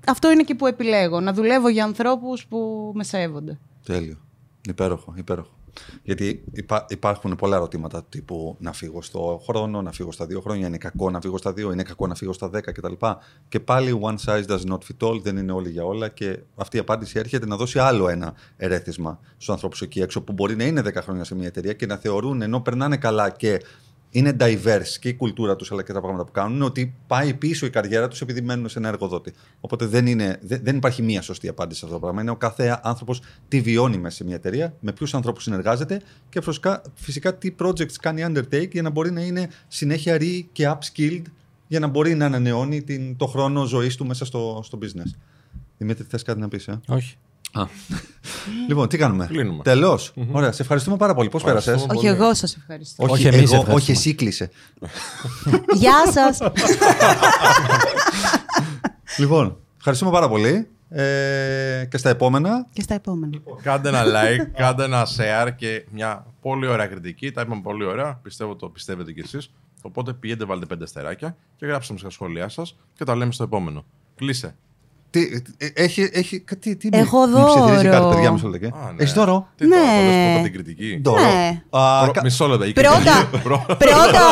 αυτό 0.06 0.30
είναι 0.30 0.42
και 0.42 0.54
που 0.54 0.66
επιλέγω, 0.66 1.20
να 1.20 1.32
δουλεύω 1.32 1.68
για 1.68 1.84
ανθρώπους 1.84 2.46
που 2.46 2.90
με 2.94 3.04
σέβονται. 3.04 3.58
Τέλειο. 3.84 4.16
Υπέροχο, 4.68 5.14
υπέροχο. 5.16 5.59
Γιατί 6.02 6.44
υπά- 6.52 6.90
υπάρχουν 6.90 7.36
πολλά 7.36 7.56
ερωτήματα 7.56 8.04
τύπου 8.04 8.56
να 8.58 8.72
φύγω 8.72 9.02
στο 9.02 9.42
χρόνο, 9.46 9.82
να 9.82 9.92
φύγω 9.92 10.12
στα 10.12 10.26
δύο 10.26 10.40
χρόνια, 10.40 10.66
είναι 10.66 10.78
κακό 10.78 11.10
να 11.10 11.20
φύγω 11.20 11.38
στα 11.38 11.52
δύο, 11.52 11.72
είναι 11.72 11.82
κακό 11.82 12.06
να 12.06 12.14
φύγω 12.14 12.32
στα 12.32 12.48
δέκα 12.48 12.72
κτλ. 12.72 12.92
Και 13.48 13.60
πάλι 13.60 14.00
one 14.02 14.16
size 14.26 14.44
does 14.46 14.70
not 14.70 14.78
fit 14.78 15.08
all, 15.08 15.20
δεν 15.22 15.36
είναι 15.36 15.52
όλοι 15.52 15.70
για 15.70 15.84
όλα 15.84 16.08
και 16.08 16.38
αυτή 16.56 16.76
η 16.76 16.80
απάντηση 16.80 17.18
έρχεται 17.18 17.46
να 17.46 17.56
δώσει 17.56 17.78
άλλο 17.78 18.08
ένα 18.08 18.34
ερέθισμα 18.56 19.18
στους 19.32 19.50
ανθρώπους 19.50 19.82
εκεί 19.82 20.00
έξω 20.00 20.22
που 20.22 20.32
μπορεί 20.32 20.56
να 20.56 20.64
είναι 20.64 20.80
10 20.80 20.94
χρόνια 20.94 21.24
σε 21.24 21.34
μια 21.34 21.46
εταιρεία 21.46 21.72
και 21.72 21.86
να 21.86 21.96
θεωρούν 21.96 22.42
ενώ 22.42 22.60
περνάνε 22.60 22.96
καλά 22.96 23.30
και 23.30 23.60
είναι 24.10 24.36
diverse 24.40 24.96
και 25.00 25.08
η 25.08 25.14
κουλτούρα 25.14 25.56
τους 25.56 25.72
αλλά 25.72 25.82
και 25.82 25.92
τα 25.92 26.00
πράγματα 26.00 26.24
που 26.24 26.32
κάνουν 26.32 26.54
είναι 26.54 26.64
ότι 26.64 26.94
πάει 27.06 27.34
πίσω 27.34 27.66
η 27.66 27.70
καριέρα 27.70 28.08
τους 28.08 28.20
επειδή 28.20 28.40
μένουν 28.40 28.68
σε 28.68 28.78
ένα 28.78 28.88
εργοδότη. 28.88 29.32
Οπότε 29.60 29.86
δεν, 29.86 30.06
είναι, 30.06 30.38
δεν, 30.42 30.60
δεν 30.62 30.76
υπάρχει 30.76 31.02
μία 31.02 31.22
σωστή 31.22 31.48
απάντηση 31.48 31.78
σε 31.78 31.84
αυτό 31.84 31.96
το 31.96 32.02
πράγμα. 32.02 32.20
Είναι 32.20 32.30
ο 32.30 32.36
κάθε 32.36 32.80
άνθρωπος 32.82 33.22
τι 33.48 33.60
βιώνει 33.60 33.98
μέσα 33.98 34.16
σε 34.16 34.24
μια 34.24 34.34
εταιρεία, 34.34 34.74
με 34.80 34.92
ποιους 34.92 35.14
ανθρώπους 35.14 35.42
συνεργάζεται 35.42 36.00
και 36.28 36.40
φυσικά, 36.40 36.82
φυσικά 36.94 37.34
τι 37.34 37.54
projects 37.62 37.92
κάνει 38.00 38.24
undertake 38.26 38.70
για 38.70 38.82
να 38.82 38.90
μπορεί 38.90 39.10
να 39.10 39.20
είναι 39.20 39.50
συνέχεια 39.68 40.16
re 40.20 40.44
και 40.52 40.72
upskilled 40.72 41.24
για 41.66 41.80
να 41.80 41.86
μπορεί 41.86 42.14
να 42.14 42.26
ανανεώνει 42.26 42.82
την, 42.82 43.16
το 43.16 43.26
χρόνο 43.26 43.64
ζωής 43.64 43.96
του 43.96 44.06
μέσα 44.06 44.24
στο, 44.24 44.60
στο 44.64 44.78
business. 44.82 45.10
Δημήτρη, 45.78 46.04
θες 46.08 46.22
κάτι 46.22 46.40
να 46.40 46.48
πεις, 46.48 46.68
ε; 46.68 46.80
Όχι. 46.88 47.16
Α. 47.52 47.62
λοιπόν, 48.68 48.88
τι 48.88 48.96
κάνουμε; 48.98 49.26
Κλείνουμε. 49.26 49.62
Τέλος. 49.62 50.12
Ωραία, 50.32 50.52
σε 50.52 50.62
ευχαριστούμε 50.62 50.96
πάρα 50.96 51.14
πολύ. 51.14 51.28
Πώς 51.28 51.42
πέρασες; 51.42 51.66
Ευχαριστούμε. 51.74 51.98
Όχι, 51.98 52.06
Πολύ. 52.16 52.22
εγώ 52.22 52.34
σας 52.34 52.56
ευχαριστώ. 52.56 53.02
Όχι, 53.04 53.12
Όχι, 53.12 53.22
εμείς 53.26 53.36
εγώ, 53.36 53.44
ευχαριστούμε. 53.44 53.74
όχι, 53.74 53.90
εσύ 53.90 54.14
κλείσε. 54.14 54.50
Γεια 55.80 55.94
σας! 56.12 56.38
Λοιπόν, 59.18 59.56
ευχαριστούμε 59.78 60.10
πάρα 60.10 60.28
πολύ. 60.28 60.68
Ε, 60.92 61.86
και 61.90 61.96
στα 61.96 62.08
επόμενα. 62.08 62.66
και 62.72 62.82
στα 62.82 62.94
επόμενα. 62.94 63.38
Κάντε 63.62 63.88
ένα 63.88 64.02
like, 64.04 64.46
κάντε 64.56 64.84
ένα 64.84 65.06
share 65.06 65.48
και 65.56 65.84
μια 65.92 66.26
πολύ 66.40 66.66
ωραία 66.66 66.86
κριτική. 66.86 67.30
Τα 67.32 67.40
είπαμε 67.40 67.60
πολύ 67.62 67.84
ωραία. 67.84 68.18
Πιστεύω 68.22 68.56
το 68.56 68.68
πιστεύετε 68.68 69.12
κι 69.12 69.20
εσείς. 69.20 69.50
Οπότε 69.82 70.12
πηγαίνετε, 70.12 70.44
βάλτε 70.44 70.66
πέντε 70.66 70.84
αστεράκια 70.84 71.36
και 71.56 71.66
γράψτε 71.66 71.92
μας 71.92 72.00
στα 72.02 72.10
σχόλιά 72.10 72.48
σας 72.48 72.76
και 72.94 73.04
τα 73.04 73.14
λέμε 73.16 73.32
στο 73.32 73.42
επόμενο. 73.42 73.84
Κλείσε. 74.16 74.54
Τι, 75.10 75.20
ε, 75.58 75.66
έχει, 75.74 76.10
έχει, 76.12 76.44
τι, 76.60 76.76
τι, 76.76 76.88
Έχω 76.92 77.26
μου 77.26 77.44
ψιθυρίζει 77.46 77.88
δώρο. 77.88 78.00
κάτι, 78.02 78.14
παιδιά, 78.14 78.30
μισό 78.30 78.48
λεπτό. 78.48 78.66
Α, 78.66 78.70
ναι. 78.96 79.02
Έχεις 79.02 79.12
δώρο; 79.14 79.48
Τι 79.56 79.68
τώρα, 79.68 79.80
Ναι. 79.80 79.86
θα 79.86 80.02
δώσω 80.02 80.18
πρώτα 80.28 80.42
την 80.42 80.52
κριτική. 80.52 81.00
Δώρο. 81.04 81.20
Ναι. 81.22 81.62
Α, 81.70 82.02
Προ- 82.02 82.12
κα- 82.14 82.22
Μισό 82.22 82.46
λεπτό. 82.46 82.64
η 82.64 82.72
Πρώτα, 82.72 82.98
κριτική. 82.98 83.42
Προ- 83.48 83.66
πρώτα 83.66 84.22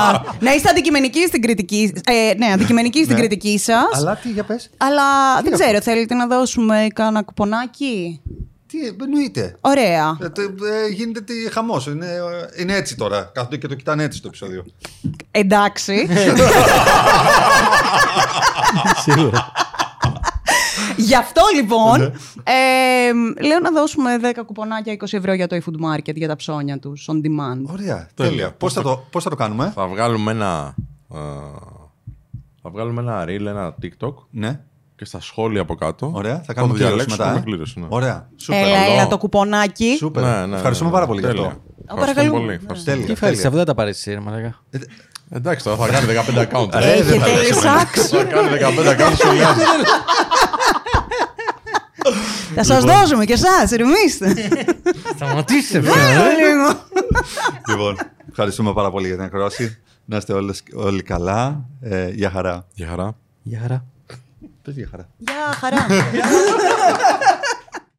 να 0.44 0.54
είστε 0.54 0.68
αντικειμενικοί 0.70 1.26
στην 1.26 1.42
κριτική, 1.42 1.92
ε, 2.04 2.34
ναι, 2.36 2.46
αντικειμενικοί 2.52 3.02
στην 3.02 3.14
Ναι. 3.14 3.20
κριτική 3.20 3.58
σας. 3.58 3.84
Αλλά 3.92 4.16
τι, 4.16 4.28
για 4.30 4.44
πες. 4.44 4.70
Αλλά 4.76 5.02
δεν 5.42 5.52
ξέρω, 5.52 5.80
θέλετε 5.80 6.14
να 6.14 6.26
δώσουμε 6.26 6.86
κανένα 6.94 7.22
κουπονάκι; 7.22 8.20
Τι 8.66 8.78
εννοείται. 9.02 9.56
Ωραία. 9.60 10.16
Ε, 10.22 10.28
τε- 10.28 10.44
ε, 10.46 10.88
γίνεται 10.92 11.20
τι 11.20 11.34
χαμός. 11.52 11.86
Είναι, 11.86 12.06
ε, 12.06 12.62
είναι 12.62 12.74
έτσι 12.74 12.96
τώρα. 12.96 13.30
Κάθονται 13.34 13.56
και 13.56 13.66
το 13.68 13.74
κοιτάνε 13.74 14.02
έτσι 14.02 14.20
το 14.22 14.28
επεισόδιο. 14.28 14.64
Εντάξει. 15.30 16.08
Σίγουρα. 19.04 19.52
Γι' 21.08 21.14
αυτό 21.16 21.42
λοιπόν 21.54 22.00
ε, 22.42 23.42
λέω 23.46 23.58
να 23.62 23.70
δώσουμε 23.70 24.10
10 24.22 24.42
κουπονάκια 24.46 24.96
20 25.00 25.06
ευρώ 25.10 25.32
για 25.32 25.46
το 25.46 25.56
eFood 25.56 25.94
Market 25.94 26.14
για 26.14 26.28
τα 26.28 26.36
ψώνια 26.36 26.78
τους 26.78 27.08
on 27.12 27.14
demand. 27.14 27.62
Ωραία. 27.72 28.08
Τέλεια. 28.14 28.30
Τέλεια. 28.30 28.52
Πώς 28.52 28.72
θα, 28.72 28.82
το, 28.82 29.04
πώς 29.10 29.22
θα 29.24 29.30
το 29.30 29.36
κάνουμε; 29.36 29.72
Θα 29.74 29.86
βγάλουμε 29.86 30.30
ένα. 30.30 30.74
ε, 31.14 31.18
θα 32.62 32.70
βγάλουμε 32.70 33.00
ένα 33.00 33.24
reel, 33.24 33.46
ένα 33.46 33.74
TikTok 33.82 34.14
Ναι. 34.30 34.60
και 34.96 35.04
στα 35.04 35.20
σχόλια 35.20 35.60
από 35.60 35.74
κάτω. 35.74 36.10
Ωραία. 36.14 36.34
Θα 36.34 36.42
το 36.46 36.52
κάνουμε 36.52 36.74
κλήρωση 36.74 36.94
διαλέξουμε 36.94 37.24
μετά. 37.24 37.32
με 37.34 37.38
ε. 37.38 37.42
κλήρωση, 37.50 37.80
ναι. 37.80 37.86
Ωραία. 37.88 38.28
Σούπερ. 38.36 38.62
Έλα, 38.62 38.76
καλό. 38.80 38.92
έλα 38.92 39.06
το 39.06 39.18
κουπονάκι. 39.18 39.94
Σούπερ. 39.98 40.22
Ναι, 40.22 40.46
ναι, 40.46 40.56
Ευχαριστούμε 40.56 40.90
ναι, 40.90 40.94
πάρα 40.96 41.06
πολύ 41.06 41.20
τέλεια. 41.20 41.40
γι' 41.40 41.46
αυτό. 41.46 41.60
Ευχαριστούμε 41.90 42.00
παρακαλούμε. 42.14 42.38
πολύ. 42.38 42.46
Ναι. 42.46 42.54
Ευχαριστούμε. 42.54 42.96
Τέλεια. 42.96 43.06
Τι 43.06 43.14
φέρεις, 43.20 43.34
τέλεια. 43.36 43.48
αφού 43.48 43.56
δεν 43.56 43.66
τα 43.66 43.74
πάρεις 43.74 44.04
ρε 44.06 44.20
μαλάκα. 44.20 44.54
Εντάξει, 45.30 45.64
τώρα 45.64 45.76
θα 45.76 45.88
κάνει 45.88 46.06
15 46.06 46.38
account. 46.48 46.68
Ρε, 46.72 47.02
δεν 47.02 47.14
Έχετε 47.14 47.18
θα 47.18 47.28
λυσάξει. 47.42 48.00
Θα 48.16 48.24
κάνει 48.24 48.48
15 48.48 48.88
account 48.92 49.12
στο 49.14 49.32
λιάζει. 49.32 49.60
Θα 52.60 52.64
σας 52.64 52.84
δώσουμε 52.84 53.24
και 53.24 53.32
εσάς, 53.32 53.70
ρημίστε. 53.70 54.34
Σταματήστε 55.14 55.82
Λοιπόν, 57.68 57.96
ευχαριστούμε 58.30 58.72
πάρα 58.72 58.90
πολύ 58.90 59.06
για 59.06 59.16
την 59.16 59.24
ακρόαση. 59.24 59.78
Να 60.04 60.16
είστε 60.16 60.32
όλες, 60.32 60.62
όλοι 60.74 61.02
καλά. 61.02 61.64
Ε, 61.80 62.08
για 62.08 62.30
χαρά. 62.30 62.66
Γεια 62.72 62.86
χαρά. 62.88 63.16
Γεια 63.42 63.58
χαρά. 63.60 63.84
Πες 64.62 64.74
για 64.74 64.88
χαρά. 64.90 65.08
Γεια 65.16 65.52
χαρά. 65.60 65.86